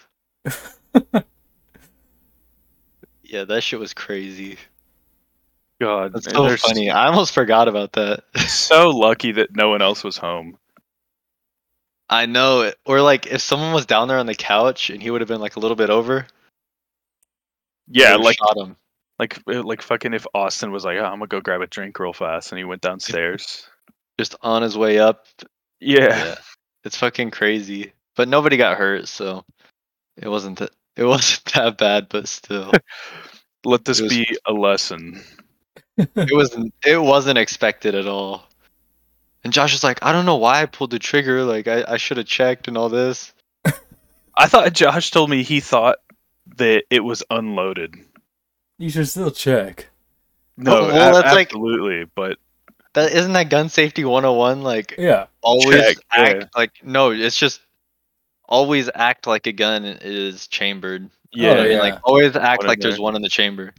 Yeah, 3.30 3.44
that 3.44 3.62
shit 3.62 3.80
was 3.80 3.94
crazy. 3.94 4.58
God, 5.80 6.14
That's 6.14 6.32
so 6.32 6.44
they're 6.44 6.58
funny. 6.58 6.90
I 6.90 7.08
almost 7.08 7.34
forgot 7.34 7.68
about 7.68 7.94
that. 7.94 8.24
So 8.48 8.90
lucky 8.90 9.32
that 9.34 9.56
no 9.56 9.70
one 9.70 9.82
else 9.82 10.04
was 10.04 10.18
home. 10.18 10.58
I 12.10 12.26
know. 12.26 12.62
it. 12.62 12.78
Or 12.86 13.02
like 13.02 13.28
if 13.28 13.42
someone 13.42 13.74
was 13.74 13.86
down 13.86 14.08
there 14.08 14.18
on 14.18 14.26
the 14.26 14.36
couch 14.36 14.90
and 14.90 15.02
he 15.02 15.12
would 15.12 15.22
have 15.22 15.28
been 15.28 15.42
like 15.42 15.56
a 15.56 15.60
little 15.60 15.76
bit 15.76 15.90
over. 15.90 16.26
Yeah, 17.90 18.16
like 18.16 18.38
shot 18.38 18.58
him. 18.58 18.76
like 19.20 19.40
uh, 19.48 19.64
like 19.64 19.82
fucking 19.82 20.14
if 20.14 20.26
Austin 20.34 20.72
was 20.72 20.84
like, 20.84 20.98
oh, 20.98 21.06
I'm 21.06 21.20
gonna 21.20 21.28
go 21.28 21.40
grab 21.40 21.62
a 21.62 21.68
drink 21.68 22.00
real 22.00 22.14
fast, 22.14 22.52
and 22.52 22.58
he 22.58 22.66
went 22.66 22.82
downstairs. 22.82 23.68
Just 24.20 24.36
on 24.42 24.62
his 24.64 24.78
way 24.78 25.00
up. 25.00 25.28
Yeah. 25.80 26.36
It's 26.84 26.98
fucking 26.98 27.32
crazy. 27.32 27.94
But 28.16 28.28
nobody 28.28 28.58
got 28.58 28.78
hurt, 28.78 29.08
so 29.08 29.46
it 30.18 30.28
wasn't 30.28 30.60
that 30.60 30.72
it 30.98 31.04
wasn't 31.04 31.46
that 31.54 31.78
bad, 31.78 32.08
but 32.10 32.28
still. 32.28 32.72
Let 33.66 33.86
this 33.86 34.02
was- 34.02 34.12
be 34.14 34.38
a 34.46 34.54
lesson. 34.54 35.22
it 35.98 36.30
wasn't 36.32 36.74
it 36.86 37.02
wasn't 37.02 37.38
expected 37.40 37.96
at 37.96 38.08
all. 38.08 38.48
And 39.44 39.52
Josh 39.54 39.72
was 39.74 39.84
like, 39.84 40.00
I 40.04 40.12
don't 40.12 40.26
know 40.26 40.36
why 40.38 40.62
I 40.62 40.66
pulled 40.66 40.92
the 40.92 41.00
trigger, 41.00 41.44
like 41.44 41.68
I, 41.68 41.84
I 41.88 41.98
should 41.98 42.18
have 42.18 42.26
checked 42.28 42.68
and 42.68 42.78
all 42.78 42.90
this. 42.90 43.34
I 44.38 44.48
thought 44.48 44.74
Josh 44.74 45.10
told 45.12 45.30
me 45.30 45.42
he 45.44 45.60
thought 45.60 45.98
that 46.58 46.84
it 46.90 47.00
was 47.04 47.24
unloaded. 47.30 47.96
You 48.78 48.90
should 48.90 49.08
still 49.08 49.32
check. 49.32 49.88
No, 50.58 50.72
oh, 50.78 50.82
Well, 50.82 50.88
well, 50.94 51.10
a- 51.18 51.22
that's 51.22 51.36
like- 51.36 51.48
absolutely, 51.48 52.06
but 52.16 52.38
That 52.94 53.12
isn't 53.14 53.34
that 53.34 53.50
gun 53.50 53.70
safety 53.70 54.04
101 54.06 54.62
like 54.64 54.96
Yeah. 54.98 55.28
always 55.42 55.76
Check, 55.76 55.98
act 56.12 56.36
yeah. 56.42 56.46
like 56.56 56.72
no, 56.84 57.12
it's 57.12 57.38
just 57.38 57.62
always 58.48 58.90
act 58.94 59.28
like 59.28 59.48
a 59.48 59.52
gun 59.52 59.86
is 59.86 60.48
chambered. 60.48 61.10
yeah, 61.32 61.50
Oh, 61.52 61.54
I 61.54 61.64
mean, 61.64 61.72
yeah. 61.74 61.80
like 61.80 62.00
always 62.04 62.36
act 62.36 62.60
One 62.60 62.66
in 62.66 62.68
like 62.68 62.80
there's 62.80 63.00
one 63.00 63.16
in 63.16 63.22
the 63.22 63.30
chamber. 63.30 63.74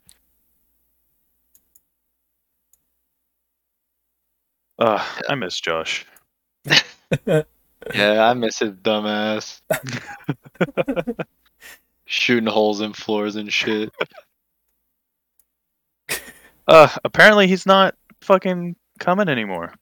Ugh, 4.79 5.23
I 5.29 5.35
miss 5.35 5.61
Josh. 5.61 6.07
Yeah, 7.95 8.29
I 8.29 8.35
miss 8.35 8.59
his 8.59 8.73
dumbass. 8.73 9.63
Shooting 12.05 12.49
holes 12.49 12.81
in 12.81 12.93
floors 12.93 13.37
and 13.37 13.51
shit. 13.51 13.91
Uh, 16.67 16.89
apparently 17.05 17.47
he's 17.47 17.65
not 17.65 17.95
fucking 18.21 18.75
coming 18.99 19.29
anymore. 19.29 19.73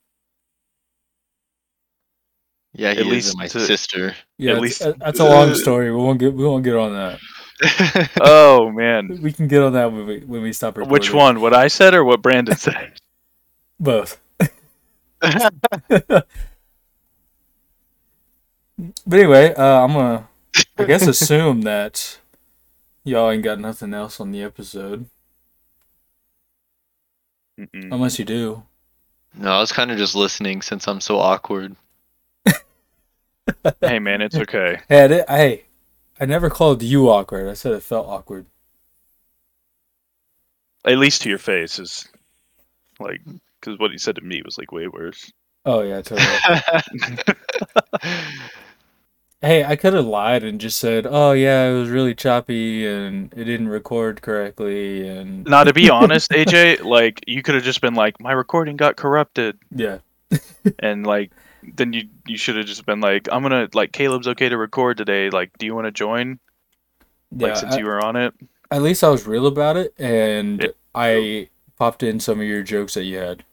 Yeah, 2.79 2.93
he 2.93 3.01
At 3.01 3.07
is 3.07 3.13
least 3.13 3.37
my 3.39 3.47
to- 3.49 3.61
sister. 3.61 4.15
Yeah, 4.39 4.53
At 4.53 4.61
least- 4.61 4.83
uh, 4.83 4.93
that's 4.99 5.19
a 5.21 5.25
long 5.25 5.55
story. 5.55 5.91
We 5.91 5.97
won't 5.97 6.19
get 6.19 6.35
we 6.35 6.45
won't 6.45 6.63
get 6.65 6.77
on 6.77 6.93
that. 6.93 7.19
Oh 8.21 8.71
man, 8.71 9.19
We 9.23 9.33
can 9.33 9.49
get 9.49 9.63
on 9.63 9.73
that 9.73 9.91
when 9.91 10.05
we 10.07 10.19
when 10.21 10.43
we 10.43 10.53
stop 10.53 10.77
recording. 10.77 10.93
which 10.93 11.13
one? 11.13 11.41
What 11.41 11.55
I 11.55 11.69
said 11.69 11.95
or 11.95 12.05
what 12.05 12.21
Brandon 12.21 12.55
said? 12.57 12.93
Both. 13.81 14.21
but 15.21 16.27
anyway, 19.11 19.55
uh, 19.55 19.85
I'm 19.85 19.93
gonna 19.95 20.29
I 20.79 20.85
guess 20.85 21.07
assume 21.07 21.63
that 21.63 22.19
y'all 23.05 23.31
ain't 23.31 23.43
got 23.43 23.59
nothing 23.59 23.95
else 23.95 24.21
on 24.21 24.33
the 24.33 24.43
episode, 24.43 25.07
Mm-mm. 27.59 27.89
unless 27.93 28.19
you 28.19 28.25
do. 28.27 28.63
no, 29.35 29.51
I 29.51 29.61
was 29.61 29.73
kind 29.73 29.91
of 29.91 29.97
just 29.99 30.15
listening 30.15 30.61
since 30.63 30.87
I'm 30.87 31.01
so 31.01 31.19
awkward. 31.19 31.75
Hey 33.81 33.99
man, 33.99 34.23
it's 34.23 34.37
okay. 34.37 34.81
Hey, 34.89 35.05
I, 35.05 35.09
did, 35.09 35.25
hey, 35.29 35.65
I 36.21 36.27
never 36.27 36.51
called 36.51 36.83
you 36.83 37.09
awkward. 37.11 37.49
I 37.49 37.55
said 37.55 37.73
it 37.73 37.83
felt 37.83 38.07
awkward. 38.09 38.47
At 40.85 40.99
least 40.99 41.23
to 41.23 41.29
your 41.29 41.39
face 41.39 41.79
is 41.79 42.09
like 43.01 43.21
because 43.61 43.79
what 43.79 43.91
he 43.91 43.99
said 43.99 44.17
to 44.17 44.23
me 44.23 44.43
was 44.45 44.59
like 44.59 44.73
way 44.73 44.87
worse. 44.87 45.33
Oh 45.65 45.83
yeah, 45.83 46.01
totally. 46.01 46.29
hey, 49.43 49.65
I 49.65 49.75
could 49.75 49.95
have 49.95 50.07
lied 50.07 50.45
and 50.45 50.61
just 50.61 50.79
said, 50.79 51.07
"Oh 51.09 51.33
yeah, 51.33 51.69
it 51.69 51.73
was 51.73 51.89
really 51.91 52.15
choppy 52.15 52.87
and 52.87 53.33
it 53.35 53.45
didn't 53.45 53.69
record 53.69 54.23
correctly." 54.23 55.09
And 55.09 55.45
Now 55.49 55.65
to 55.65 55.73
be 55.73 55.91
honest, 55.91 56.31
AJ, 56.31 56.85
like 56.85 57.25
you 57.27 57.43
could 57.43 57.57
have 57.57 57.65
just 57.65 57.81
been 57.81 57.95
like, 57.95 58.21
my 58.21 58.33
recording 58.33 58.77
got 58.77 58.97
corrupted, 58.97 59.59
yeah, 59.75 59.99
and 60.79 61.05
like 61.05 61.33
then 61.75 61.93
you 61.93 62.09
you 62.27 62.37
should 62.39 62.57
have 62.57 62.67
just 62.67 62.87
been 62.87 63.01
like, 63.01 63.29
I'm 63.33 63.43
gonna 63.43 63.69
like 63.75 63.93
Caleb's 63.93 64.29
okay 64.29 64.49
to 64.49 64.57
record 64.57 64.97
today. 64.97 65.31
Like, 65.31 65.57
do 65.59 65.67
you 65.67 65.75
want 65.75 65.87
to 65.87 65.93
join? 65.93 66.39
Like 67.33 67.49
yeah. 67.51 67.55
since 67.55 67.75
I- 67.75 67.79
you 67.79 67.87
were 67.87 68.05
on 68.05 68.17
it. 68.17 68.35
at 68.71 68.83
least 68.83 69.03
I 69.05 69.09
was 69.09 69.27
real 69.27 69.47
about 69.47 69.77
it, 69.77 69.95
and 69.99 70.63
Yeah. 70.63 70.69
I 70.95 71.49
popped 71.77 72.03
in 72.03 72.21
some 72.21 72.41
of 72.41 72.47
your 72.47 72.63
jokes 72.63 72.95
that 72.95 73.05
you 73.05 73.19
had. 73.19 73.45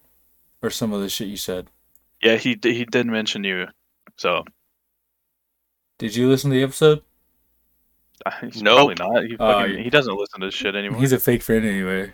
or 0.62 0.70
some 0.70 0.94
of 0.94 1.02
the 1.02 1.10
shit 1.10 1.28
you 1.28 1.36
said. 1.36 1.68
Yeah, 2.22 2.38
he 2.38 2.56
d- 2.56 2.74
he 2.74 2.86
did 2.86 3.06
mention 3.08 3.44
you. 3.44 3.68
So 4.16 4.46
Did 5.98 6.16
you 6.16 6.30
listen 6.30 6.50
to 6.52 6.56
the 6.56 6.64
episode? 6.64 7.02
Uh, 8.26 8.32
he's 8.44 8.62
Nope. 8.64 8.78
probably 8.78 8.96
not. 9.16 9.26
He, 9.26 9.36
Oh, 9.40 9.52
fucking, 9.60 9.76
yeah. 9.78 9.84
he 9.84 9.90
doesn't 9.90 10.16
listen 10.16 10.40
to 10.42 10.50
shit 10.52 10.76
anymore. 10.76 11.00
He's 11.02 11.12
a 11.12 11.20
fake 11.20 11.42
friend 11.44 11.66
anyway. 11.66 12.14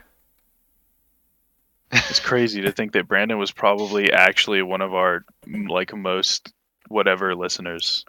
It's 1.91 2.19
crazy 2.19 2.61
to 2.61 2.71
think 2.71 2.93
that 2.93 3.07
Brandon 3.07 3.39
was 3.39 3.51
probably 3.51 4.11
actually 4.11 4.61
one 4.61 4.81
of 4.81 4.93
our 4.93 5.25
like 5.47 5.95
most 5.95 6.53
whatever 6.87 7.35
listeners. 7.35 8.05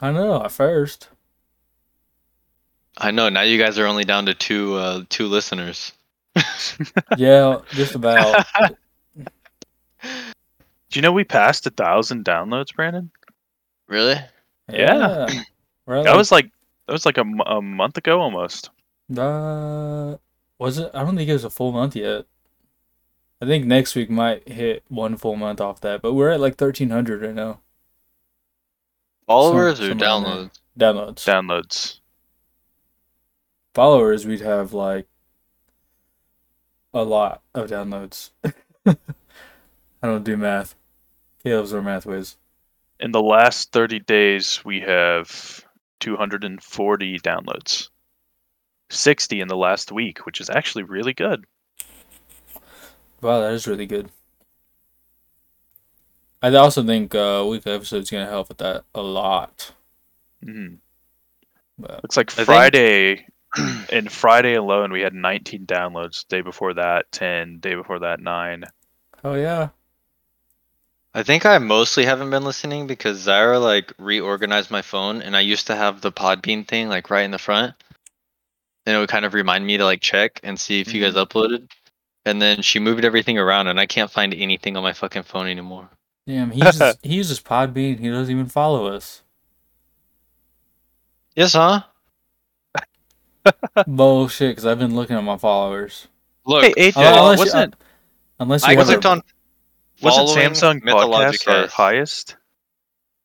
I 0.00 0.12
know 0.12 0.42
at 0.42 0.52
first. 0.52 1.08
I 2.98 3.10
know. 3.10 3.28
Now 3.28 3.42
you 3.42 3.58
guys 3.58 3.78
are 3.78 3.86
only 3.86 4.04
down 4.04 4.26
to 4.26 4.34
two 4.34 4.74
uh, 4.74 5.04
two 5.08 5.26
listeners. 5.26 5.92
Yeah, 7.16 7.60
just 7.70 7.94
about. 7.94 8.46
Do 10.02 10.98
you 10.98 11.02
know 11.02 11.12
we 11.12 11.24
passed 11.24 11.66
a 11.66 11.70
thousand 11.70 12.24
downloads, 12.24 12.74
Brandon? 12.74 13.10
Really? 13.88 14.16
Yeah. 14.70 15.26
We're 15.86 16.02
That 16.04 16.16
was 16.16 16.30
like 16.30 16.50
that 16.86 16.92
was 16.92 17.06
like 17.06 17.18
a, 17.18 17.24
a 17.46 17.62
month 17.62 17.98
ago 17.98 18.20
almost. 18.20 18.70
Uh, 19.16 20.16
was 20.58 20.78
it? 20.78 20.90
I 20.94 21.02
don't 21.02 21.16
think 21.16 21.28
it 21.28 21.32
was 21.32 21.44
a 21.44 21.50
full 21.50 21.72
month 21.72 21.96
yet. 21.96 22.26
I 23.42 23.44
think 23.44 23.66
next 23.66 23.96
week 23.96 24.08
might 24.08 24.46
hit 24.48 24.84
one 24.86 25.16
full 25.16 25.34
month 25.34 25.60
off 25.60 25.80
that, 25.80 26.00
but 26.00 26.12
we're 26.12 26.30
at 26.30 26.38
like 26.38 26.54
thirteen 26.54 26.90
hundred 26.90 27.22
right 27.22 27.34
now. 27.34 27.58
Followers 29.26 29.80
or 29.80 29.88
somewhere 29.88 30.08
downloads? 30.08 30.60
Downloads. 30.78 31.24
Downloads. 31.24 32.00
Followers, 33.74 34.24
we'd 34.24 34.42
have 34.42 34.72
like 34.72 35.08
a 36.94 37.02
lot 37.02 37.42
of 37.52 37.68
downloads. 37.68 38.30
I 38.86 38.96
don't 40.02 40.22
do 40.22 40.36
math. 40.36 40.76
Caleb's 41.42 41.74
our 41.74 41.82
math 41.82 42.06
whiz. 42.06 42.36
In 43.00 43.10
the 43.10 43.20
last 43.20 43.72
30 43.72 43.98
days, 43.98 44.64
we 44.64 44.78
have 44.82 45.64
240 45.98 47.18
downloads. 47.18 47.88
60 48.90 49.40
in 49.40 49.48
the 49.48 49.56
last 49.56 49.90
week, 49.90 50.26
which 50.26 50.40
is 50.40 50.48
actually 50.48 50.84
really 50.84 51.12
good. 51.12 51.44
Wow, 53.22 53.40
that 53.40 53.52
is 53.52 53.66
really 53.68 53.86
good. 53.86 54.10
I 56.42 56.52
also 56.56 56.82
think 56.82 57.14
uh, 57.14 57.46
weekly 57.48 57.72
episode's 57.72 58.10
gonna 58.10 58.26
help 58.26 58.48
with 58.48 58.58
that 58.58 58.84
a 58.94 59.02
lot. 59.02 59.72
hmm 60.42 60.74
But 61.78 62.02
Looks 62.02 62.16
like 62.16 62.30
think- 62.30 62.46
Friday, 62.46 63.26
and 63.92 64.10
Friday 64.10 64.54
alone, 64.54 64.90
we 64.92 65.02
had 65.02 65.14
19 65.14 65.66
downloads. 65.66 66.26
Day 66.26 66.40
before 66.40 66.74
that, 66.74 67.10
10. 67.12 67.58
Day 67.60 67.74
before 67.74 68.00
that, 68.00 68.18
9. 68.20 68.64
oh 69.24 69.34
yeah, 69.34 69.68
I 71.14 71.22
think 71.22 71.46
I 71.46 71.58
mostly 71.58 72.04
haven't 72.06 72.30
been 72.30 72.44
listening 72.44 72.86
because 72.88 73.24
Zyra 73.24 73.62
like 73.62 73.92
reorganized 73.98 74.70
my 74.70 74.82
phone 74.82 75.22
and 75.22 75.36
I 75.36 75.40
used 75.40 75.68
to 75.68 75.76
have 75.76 76.00
the 76.00 76.10
Podbean 76.10 76.66
thing 76.66 76.88
like 76.88 77.08
right 77.10 77.22
in 77.22 77.30
the 77.30 77.38
front. 77.38 77.74
And 78.84 78.96
it 78.96 78.98
would 78.98 79.10
kind 79.10 79.24
of 79.24 79.32
remind 79.34 79.64
me 79.64 79.76
to 79.76 79.84
like 79.84 80.00
check 80.00 80.40
and 80.42 80.58
see 80.58 80.80
if 80.80 80.92
you 80.92 81.00
guys 81.00 81.14
uploaded. 81.14 81.70
And 82.24 82.40
then 82.40 82.62
she 82.62 82.78
moved 82.78 83.04
everything 83.04 83.38
around 83.38 83.66
and 83.68 83.80
I 83.80 83.86
can't 83.86 84.10
find 84.10 84.32
anything 84.34 84.76
on 84.76 84.82
my 84.82 84.92
fucking 84.92 85.24
phone 85.24 85.46
anymore. 85.48 85.88
damn. 86.26 86.50
He 86.52 86.64
uses 86.64 86.96
he 87.02 87.14
uses 87.14 87.40
Podbean. 87.40 87.98
He 87.98 88.08
doesn't 88.08 88.32
even 88.32 88.46
follow 88.46 88.86
us. 88.86 89.22
Yes, 91.34 91.54
huh? 91.54 91.82
Bullshit. 93.86 94.50
Because 94.52 94.66
I've 94.66 94.78
been 94.78 94.94
looking 94.94 95.16
at 95.16 95.24
my 95.24 95.36
followers. 95.38 96.08
Look, 96.46 96.64
Hey, 96.64 96.90
AJ, 96.90 96.96
Uh, 96.96 97.00
unless 97.22 97.38
you- 97.38 97.44
wasn't, 97.44 97.74
Unless 98.40 98.64
I 98.64 98.72
you 98.72 98.78
have 98.78 98.86
clicked 98.86 99.04
a, 99.04 99.08
on 99.08 99.22
wasn't 100.00 100.28
following 100.28 100.50
Samsung 100.50 100.80
podcast 100.82 101.48
our 101.62 101.68
highest? 101.68 102.36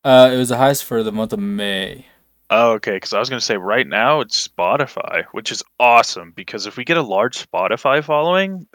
uh, 0.03 0.29
it 0.31 0.37
was 0.37 0.49
the 0.49 0.57
highest 0.57 0.83
for 0.83 1.01
the 1.03 1.11
month 1.11 1.33
of 1.33 1.39
May. 1.39 2.05
Oh, 2.49 2.73
okay. 2.73 2.93
Because 2.93 3.13
I 3.13 3.19
was 3.19 3.29
going 3.29 3.39
to 3.39 3.45
say 3.45 3.57
right 3.57 3.87
now 3.87 4.21
it's 4.21 4.47
Spotify, 4.47 5.25
which 5.31 5.51
is 5.51 5.63
awesome 5.79 6.31
because 6.35 6.65
if 6.67 6.77
we 6.77 6.83
get 6.85 6.97
a 6.97 7.01
large 7.01 7.45
Spotify 7.47 8.03
following, 8.03 8.67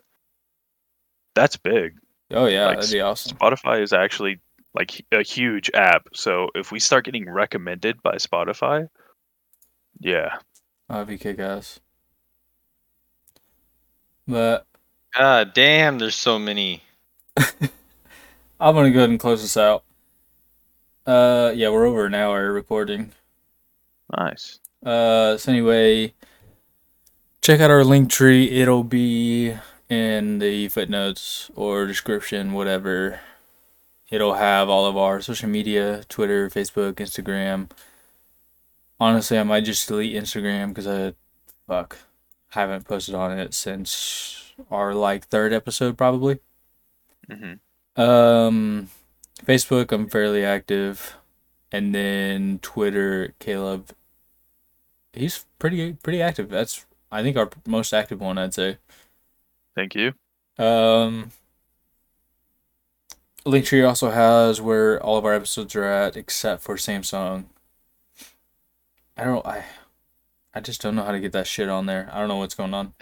that's 1.34 1.56
big. 1.56 1.96
Oh 2.30 2.46
yeah, 2.46 2.66
Like, 2.66 2.76
that'd 2.78 2.92
be 2.92 3.00
awesome. 3.00 3.36
Spotify 3.36 3.82
is 3.82 3.92
actually 3.92 4.40
like 4.74 5.04
a 5.12 5.22
huge 5.22 5.70
app. 5.74 6.08
So 6.14 6.48
if 6.54 6.72
we 6.72 6.80
start 6.80 7.04
getting 7.04 7.28
recommended 7.28 8.02
by 8.02 8.16
Spotify, 8.16 8.88
yeah. 10.00 10.38
That'd 10.88 11.08
be 11.08 11.18
kick 11.18 11.38
ass. 11.38 11.80
But 14.26 14.66
God 15.16 15.52
damn, 15.52 15.98
there's 15.98 16.14
so 16.14 16.38
many. 16.38 16.82
I'm 17.36 18.74
gonna 18.74 18.90
go 18.90 19.00
ahead 19.00 19.10
and 19.10 19.20
close 19.20 19.42
this 19.42 19.56
out. 19.56 19.84
Uh, 21.06 21.52
yeah, 21.54 21.68
we're 21.68 21.86
over 21.86 22.06
an 22.06 22.14
hour 22.14 22.52
recording. 22.52 23.12
Nice. 24.16 24.60
Uh, 24.84 25.36
so 25.36 25.50
anyway, 25.50 26.14
check 27.40 27.60
out 27.60 27.70
our 27.70 27.84
link 27.84 28.10
tree. 28.10 28.50
It'll 28.50 28.84
be 28.84 29.54
in 29.92 30.38
the 30.38 30.68
footnotes 30.68 31.50
or 31.54 31.86
description, 31.86 32.54
whatever. 32.54 33.20
It'll 34.10 34.34
have 34.34 34.68
all 34.70 34.86
of 34.86 34.96
our 34.96 35.20
social 35.20 35.48
media 35.50 36.04
Twitter, 36.08 36.48
Facebook, 36.48 36.94
Instagram. 36.94 37.70
Honestly, 38.98 39.38
I 39.38 39.42
might 39.42 39.64
just 39.64 39.88
delete 39.88 40.14
Instagram 40.16 40.68
because 40.68 40.86
I, 40.86 41.14
fuck, 41.66 41.98
haven't 42.50 42.86
posted 42.86 43.14
on 43.14 43.38
it 43.38 43.52
since 43.52 44.52
our 44.70 44.94
like 44.94 45.26
third 45.26 45.52
episode, 45.52 45.98
probably. 45.98 46.40
hmm 47.28 47.54
Um, 47.96 48.88
Facebook, 49.44 49.92
I'm 49.92 50.08
fairly 50.08 50.44
active, 50.44 51.16
and 51.72 51.94
then 51.94 52.60
Twitter, 52.60 53.34
Caleb. 53.38 53.90
He's 55.12 55.44
pretty 55.58 55.94
pretty 55.94 56.22
active. 56.22 56.48
That's 56.48 56.86
I 57.10 57.22
think 57.22 57.36
our 57.36 57.50
most 57.66 57.92
active 57.92 58.20
one, 58.20 58.38
I'd 58.38 58.54
say. 58.54 58.78
Thank 59.74 59.94
you. 59.94 60.12
Um, 60.58 61.32
Linktree 63.44 63.86
also 63.86 64.10
has 64.10 64.60
where 64.60 65.02
all 65.02 65.16
of 65.16 65.24
our 65.24 65.34
episodes 65.34 65.74
are 65.74 65.84
at, 65.84 66.16
except 66.16 66.62
for 66.62 66.76
Samsung. 66.76 67.46
I 69.16 69.24
don't 69.24 69.44
I, 69.46 69.64
I 70.54 70.60
just 70.60 70.80
don't 70.80 70.94
know 70.94 71.04
how 71.04 71.12
to 71.12 71.20
get 71.20 71.32
that 71.32 71.46
shit 71.46 71.68
on 71.68 71.86
there. 71.86 72.08
I 72.12 72.18
don't 72.20 72.28
know 72.28 72.36
what's 72.36 72.54
going 72.54 72.74
on. 72.74 72.94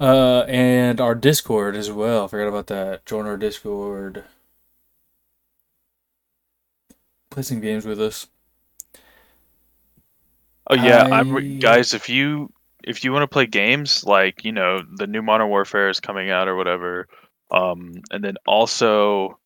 uh, 0.00 0.40
and 0.48 1.00
our 1.00 1.14
Discord 1.14 1.76
as 1.76 1.90
well. 1.90 2.28
Forgot 2.28 2.48
about 2.48 2.66
that. 2.68 3.04
Join 3.06 3.26
our 3.26 3.36
Discord. 3.36 4.24
Play 7.30 7.42
some 7.42 7.60
games 7.60 7.84
with 7.84 8.00
us. 8.00 8.26
Oh 10.68 10.74
yeah, 10.74 11.08
I- 11.10 11.18
I'm 11.20 11.58
guys. 11.58 11.92
If 11.94 12.08
you 12.08 12.52
if 12.84 13.04
you 13.04 13.12
want 13.12 13.22
to 13.22 13.28
play 13.28 13.46
games 13.46 14.04
like 14.04 14.44
you 14.44 14.52
know 14.52 14.82
the 14.96 15.06
new 15.06 15.22
Modern 15.22 15.48
Warfare 15.48 15.88
is 15.88 16.00
coming 16.00 16.30
out 16.30 16.48
or 16.48 16.56
whatever, 16.56 17.08
um, 17.50 17.92
and 18.10 18.22
then 18.24 18.36
also 18.46 19.38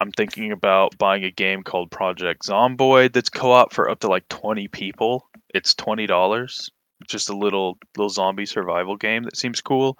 I'm 0.00 0.12
thinking 0.12 0.52
about 0.52 0.98
buying 0.98 1.24
a 1.24 1.30
game 1.30 1.62
called 1.62 1.90
Project 1.90 2.46
Zomboid 2.46 3.12
that's 3.12 3.30
co-op 3.30 3.72
for 3.72 3.88
up 3.88 4.00
to 4.00 4.08
like 4.08 4.28
20 4.28 4.68
people. 4.68 5.28
It's 5.54 5.74
twenty 5.74 6.06
dollars. 6.06 6.70
Just 7.08 7.28
a 7.28 7.36
little 7.36 7.78
little 7.96 8.10
zombie 8.10 8.46
survival 8.46 8.96
game 8.96 9.24
that 9.24 9.36
seems 9.36 9.60
cool. 9.60 9.98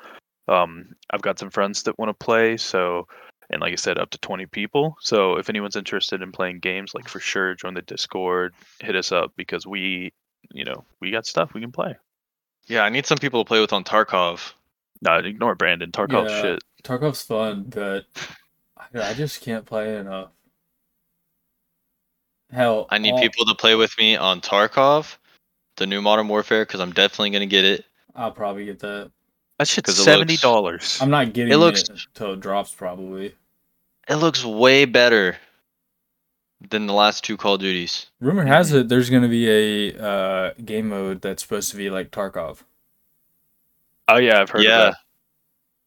Um, 0.49 0.95
I've 1.11 1.23
got 1.23 1.39
some 1.39 1.51
friends 1.51 1.83
that 1.85 1.99
want 1.99 2.09
to 2.09 2.25
play, 2.25 2.57
so 2.57 3.07
and 3.51 3.61
like 3.61 3.73
I 3.73 3.77
said, 3.77 3.99
up 3.99 4.11
to 4.11 4.19
20 4.19 4.47
people. 4.47 4.97
So 5.01 5.37
if 5.37 5.49
anyone's 5.49 5.77
interested 5.77 6.23
in 6.23 6.33
playing 6.33 6.61
games, 6.61 6.95
like 6.95 7.09
for 7.09 7.21
sure, 7.21 7.55
join 7.55 7.75
the 7.75 7.83
Discord, 7.83 8.55
hit 8.81 8.97
us 8.97 9.13
up 9.13 9.33
because 9.37 9.67
we, 9.67 10.13
you 10.53 10.65
know, 10.65 10.85
we 11.01 11.11
got 11.11 11.27
stuff 11.27 11.55
we 11.55 11.61
can 11.61 11.73
play. 11.73 11.97
Yeah, 12.67 12.83
I 12.83 12.89
need 12.89 13.07
some 13.07 13.19
people 13.19 13.45
to 13.45 13.49
play 13.49 13.61
with 13.61 13.73
on 13.73 13.85
Tarkov. 13.85 14.53
No, 15.03 15.17
ignore 15.19 15.55
Brandon. 15.55 15.91
Tarkov 15.93 16.29
Yeah. 16.29 16.43
shit. 16.43 16.65
Tarkov's 16.83 17.23
fun, 17.23 17.65
but 17.69 18.07
I, 18.77 19.11
I 19.11 19.15
just 19.15 19.41
can't 19.43 19.65
play 19.67 19.97
enough. 19.97 20.31
Hell, 22.53 22.87
I 22.91 22.99
need 22.99 23.13
all- 23.13 23.21
people 23.21 23.45
to 23.47 23.55
play 23.55 23.75
with 23.75 23.97
me 23.99 24.17
on 24.17 24.41
Tarkov, 24.41 25.17
the 25.77 25.87
new 25.87 26.01
Modern 26.01 26.29
Warfare, 26.29 26.65
because 26.65 26.81
I'm 26.81 26.93
definitely 26.93 27.31
gonna 27.31 27.47
get 27.47 27.65
it. 27.65 27.85
I'll 28.15 28.31
probably 28.33 28.65
get 28.65 28.79
that. 28.81 29.11
That 29.59 29.69
shit's 29.69 29.87
'Cause 29.91 29.99
it 29.99 30.05
seventy 30.05 30.37
dollars. 30.37 30.99
I'm 31.01 31.11
not 31.11 31.33
getting 31.33 31.51
It 31.53 31.57
it, 31.57 31.59
looks- 31.59 31.89
until 31.89 32.33
it 32.35 32.41
drops, 32.41 32.73
probably. 32.73 33.35
It 34.09 34.17
looks 34.17 34.45
way 34.45 34.85
better 34.85 35.37
than 36.61 36.87
the 36.87 36.93
last 36.93 37.25
two 37.25 37.37
Call 37.37 37.55
of 37.55 37.61
Duties. 37.61 38.07
Rumor 38.21 38.45
has 38.47 38.73
it 38.73 38.89
there's 38.89 39.11
gonna 39.11 39.29
be 39.29 39.49
a 39.49 39.99
uh, 39.99 40.55
game 40.65 40.89
mode 40.89 41.21
that's 41.21 41.43
supposed 41.43 41.71
to 41.71 41.77
be 41.77 41.91
like 41.91 42.11
Tarkov. 42.11 42.63
Oh 44.09 44.17
yeah, 44.17 44.41
I've 44.41 44.51
heard 44.51 44.63
yeah, 44.63 44.89
of 44.89 44.95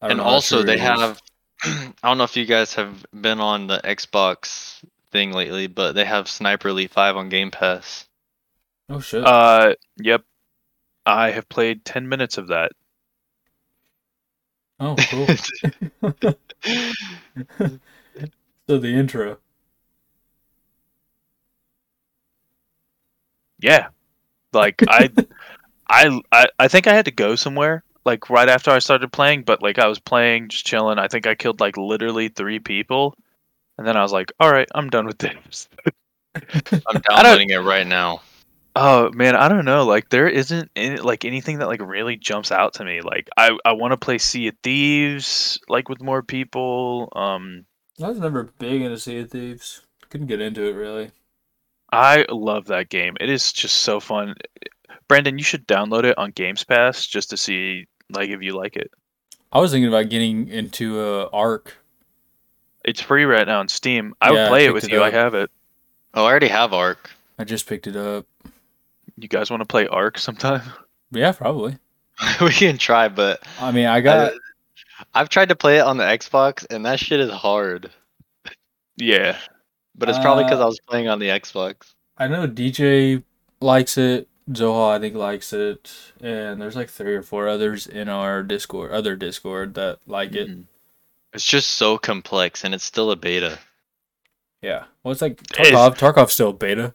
that. 0.01 0.11
And 0.11 0.21
also 0.21 0.57
true 0.57 0.65
they 0.65 0.77
have. 0.77 1.21
I 1.63 1.91
don't 2.03 2.17
know 2.17 2.23
if 2.23 2.37
you 2.37 2.45
guys 2.45 2.73
have 2.75 3.05
been 3.19 3.39
on 3.39 3.67
the 3.67 3.81
Xbox 3.83 4.83
thing 5.11 5.31
lately, 5.31 5.67
but 5.67 5.93
they 5.93 6.05
have 6.05 6.29
Sniper 6.29 6.69
Elite 6.69 6.91
Five 6.91 7.17
on 7.17 7.29
Game 7.29 7.51
Pass. 7.51 8.07
Oh 8.89 8.99
shit! 8.99 9.25
Uh, 9.25 9.75
yep. 9.97 10.23
I 11.05 11.31
have 11.31 11.49
played 11.49 11.85
ten 11.85 12.07
minutes 12.07 12.37
of 12.37 12.47
that. 12.47 12.71
Oh, 14.79 14.95
cool. 15.09 15.27
so 18.67 18.77
the 18.77 18.87
intro. 18.87 19.37
Yeah, 23.59 23.87
like 24.53 24.81
I, 24.87 25.09
I, 25.89 26.21
I, 26.31 26.45
I 26.59 26.67
think 26.67 26.87
I 26.87 26.93
had 26.93 27.05
to 27.05 27.11
go 27.11 27.35
somewhere 27.35 27.83
like 28.05 28.29
right 28.29 28.49
after 28.49 28.71
I 28.71 28.79
started 28.79 29.11
playing, 29.11 29.43
but 29.43 29.61
like 29.61 29.77
I 29.77 29.87
was 29.87 29.99
playing, 29.99 30.49
just 30.49 30.65
chilling. 30.65 30.97
I 30.99 31.07
think 31.07 31.27
I 31.27 31.35
killed 31.35 31.59
like 31.59 31.77
literally 31.77 32.29
three 32.29 32.59
people, 32.59 33.15
and 33.77 33.85
then 33.85 33.97
I 33.97 34.01
was 34.01 34.11
like, 34.11 34.31
all 34.39 34.51
right, 34.51 34.67
I'm 34.73 34.89
done 34.89 35.05
with 35.05 35.19
this. 35.19 35.69
I'm 36.35 37.01
downloading 37.07 37.49
it 37.49 37.57
right 37.57 37.85
now. 37.85 38.21
Oh 38.75 39.11
man, 39.11 39.35
I 39.35 39.49
don't 39.49 39.65
know. 39.65 39.85
Like 39.85 40.09
there 40.09 40.27
isn't 40.27 40.71
any 40.75 40.97
like 40.97 41.25
anything 41.25 41.59
that 41.59 41.67
like 41.67 41.81
really 41.81 42.15
jumps 42.15 42.51
out 42.51 42.75
to 42.75 42.85
me. 42.85 43.01
Like 43.01 43.29
I 43.35 43.57
I 43.65 43.73
want 43.73 43.91
to 43.91 43.97
play 43.97 44.17
Sea 44.17 44.47
of 44.47 44.55
Thieves 44.63 45.59
like 45.67 45.89
with 45.89 46.01
more 46.01 46.23
people. 46.23 47.09
Um 47.15 47.65
I 48.01 48.07
was 48.07 48.19
never 48.19 48.43
big 48.59 48.81
into 48.81 48.97
Sea 48.97 49.19
of 49.19 49.31
Thieves. 49.31 49.81
Couldn't 50.09 50.27
get 50.27 50.39
into 50.39 50.63
it 50.63 50.73
really. 50.73 51.11
I 51.91 52.25
love 52.29 52.67
that 52.67 52.89
game. 52.89 53.17
It 53.19 53.29
is 53.29 53.51
just 53.51 53.77
so 53.77 53.99
fun. 53.99 54.35
Brandon, 55.07 55.37
you 55.37 55.43
should 55.43 55.67
download 55.67 56.03
it 56.03 56.17
on 56.17 56.31
Games 56.31 56.63
Pass 56.63 57.05
just 57.05 57.29
to 57.31 57.37
see 57.37 57.87
like 58.11 58.29
if 58.29 58.41
you 58.41 58.55
like 58.55 58.75
it. 58.75 58.91
I 59.51 59.59
was 59.59 59.71
thinking 59.71 59.87
about 59.87 60.09
getting 60.09 60.47
into 60.47 60.99
uh, 60.99 61.29
Ark. 61.33 61.75
It's 62.85 63.01
free 63.01 63.25
right 63.25 63.47
now 63.47 63.59
on 63.59 63.67
Steam. 63.67 64.13
I 64.21 64.27
Yeah, 64.27 64.31
would 64.31 64.41
I 64.41 64.47
play 64.49 64.65
it 64.65 64.73
with 64.73 64.83
it 64.83 64.91
you. 64.91 65.01
I 65.01 65.09
have 65.09 65.33
it. 65.33 65.49
Oh, 66.13 66.23
I 66.23 66.29
already 66.29 66.47
have 66.47 66.73
Ark. 66.73 67.09
I 67.37 67.43
just 67.43 67.67
picked 67.67 67.87
it 67.87 67.95
up. 67.95 68.25
You 69.17 69.27
guys 69.27 69.49
want 69.49 69.61
to 69.61 69.65
play 69.65 69.87
Ark 69.87 70.17
sometime? 70.17 70.61
Yeah, 71.11 71.31
probably. 71.31 71.75
we 72.41 72.51
can 72.51 72.77
try, 72.77 73.07
but 73.07 73.41
I 73.59 73.71
mean, 73.71 73.87
I 73.87 73.99
got. 73.99 74.33
I've 75.15 75.29
tried 75.29 75.49
to 75.49 75.55
play 75.55 75.77
it 75.77 75.81
on 75.81 75.97
the 75.97 76.03
Xbox, 76.03 76.63
and 76.69 76.85
that 76.85 76.99
shit 76.99 77.19
is 77.19 77.31
hard. 77.31 77.89
Yeah. 78.95 79.35
But 79.99 80.09
it's 80.09 80.17
probably 80.19 80.45
because 80.45 80.59
Uh, 80.59 80.63
I 80.63 80.65
was 80.65 80.79
playing 80.79 81.07
on 81.09 81.19
the 81.19 81.27
Xbox. 81.27 81.93
I 82.17 82.27
know 82.27 82.47
DJ 82.47 83.21
likes 83.61 83.97
it. 83.97 84.27
Zoha, 84.51 84.95
I 84.95 84.99
think, 84.99 85.13
likes 85.13 85.53
it, 85.53 85.91
and 86.21 86.59
there's 86.59 86.75
like 86.75 86.89
three 86.89 87.13
or 87.13 87.21
four 87.21 87.47
others 87.47 87.85
in 87.85 88.09
our 88.09 88.41
Discord, 88.41 88.91
other 88.91 89.15
Discord 89.15 89.75
that 89.75 89.99
like 90.07 90.33
it. 90.33 90.49
Mhm. 90.49 90.63
It's 91.33 91.45
just 91.45 91.71
so 91.71 91.99
complex, 91.99 92.63
and 92.63 92.73
it's 92.73 92.83
still 92.83 93.11
a 93.11 93.15
beta. 93.15 93.59
Yeah. 94.63 94.85
Well, 95.03 95.11
it's 95.11 95.21
like 95.21 95.39
It 95.59 95.67
is. 95.67 95.71
Tarkov. 95.73 95.97
Tarkov's 95.99 96.33
still 96.33 96.53
beta. 96.53 96.93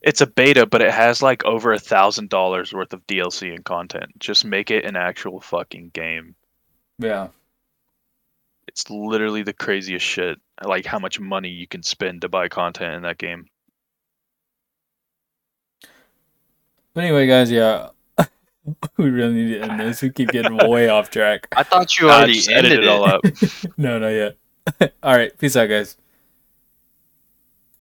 It's 0.00 0.20
a 0.20 0.26
beta, 0.26 0.66
but 0.66 0.82
it 0.82 0.90
has 0.90 1.22
like 1.22 1.44
over 1.44 1.72
a 1.72 1.78
thousand 1.78 2.28
dollars 2.28 2.72
worth 2.72 2.92
of 2.92 3.06
DLC 3.06 3.54
and 3.54 3.64
content. 3.64 4.18
Just 4.18 4.44
make 4.44 4.72
it 4.72 4.84
an 4.84 4.96
actual 4.96 5.40
fucking 5.40 5.90
game. 5.90 6.34
Yeah. 6.98 7.28
It's 8.66 8.90
literally 8.90 9.42
the 9.44 9.52
craziest 9.52 10.04
shit. 10.04 10.40
Like 10.64 10.86
how 10.86 10.98
much 10.98 11.20
money 11.20 11.48
you 11.48 11.66
can 11.66 11.82
spend 11.82 12.22
to 12.22 12.28
buy 12.28 12.48
content 12.48 12.94
in 12.94 13.02
that 13.02 13.18
game. 13.18 13.46
But 16.94 17.04
anyway, 17.04 17.26
guys, 17.26 17.50
yeah. 17.50 17.88
we 18.96 19.10
really 19.10 19.32
need 19.34 19.54
to 19.54 19.60
end 19.62 19.80
this. 19.80 20.02
We 20.02 20.10
keep 20.10 20.28
getting 20.30 20.56
way 20.68 20.88
off 20.88 21.10
track. 21.10 21.48
I 21.56 21.62
thought 21.62 21.98
you 21.98 22.10
already 22.10 22.34
just 22.34 22.50
edited 22.50 22.84
it 22.84 22.88
all 22.88 23.04
up. 23.04 23.22
No, 23.76 23.98
not 23.98 24.08
yet. 24.08 24.36
all 25.02 25.16
right. 25.16 25.36
Peace 25.38 25.56
out, 25.56 25.68
guys. 25.68 25.96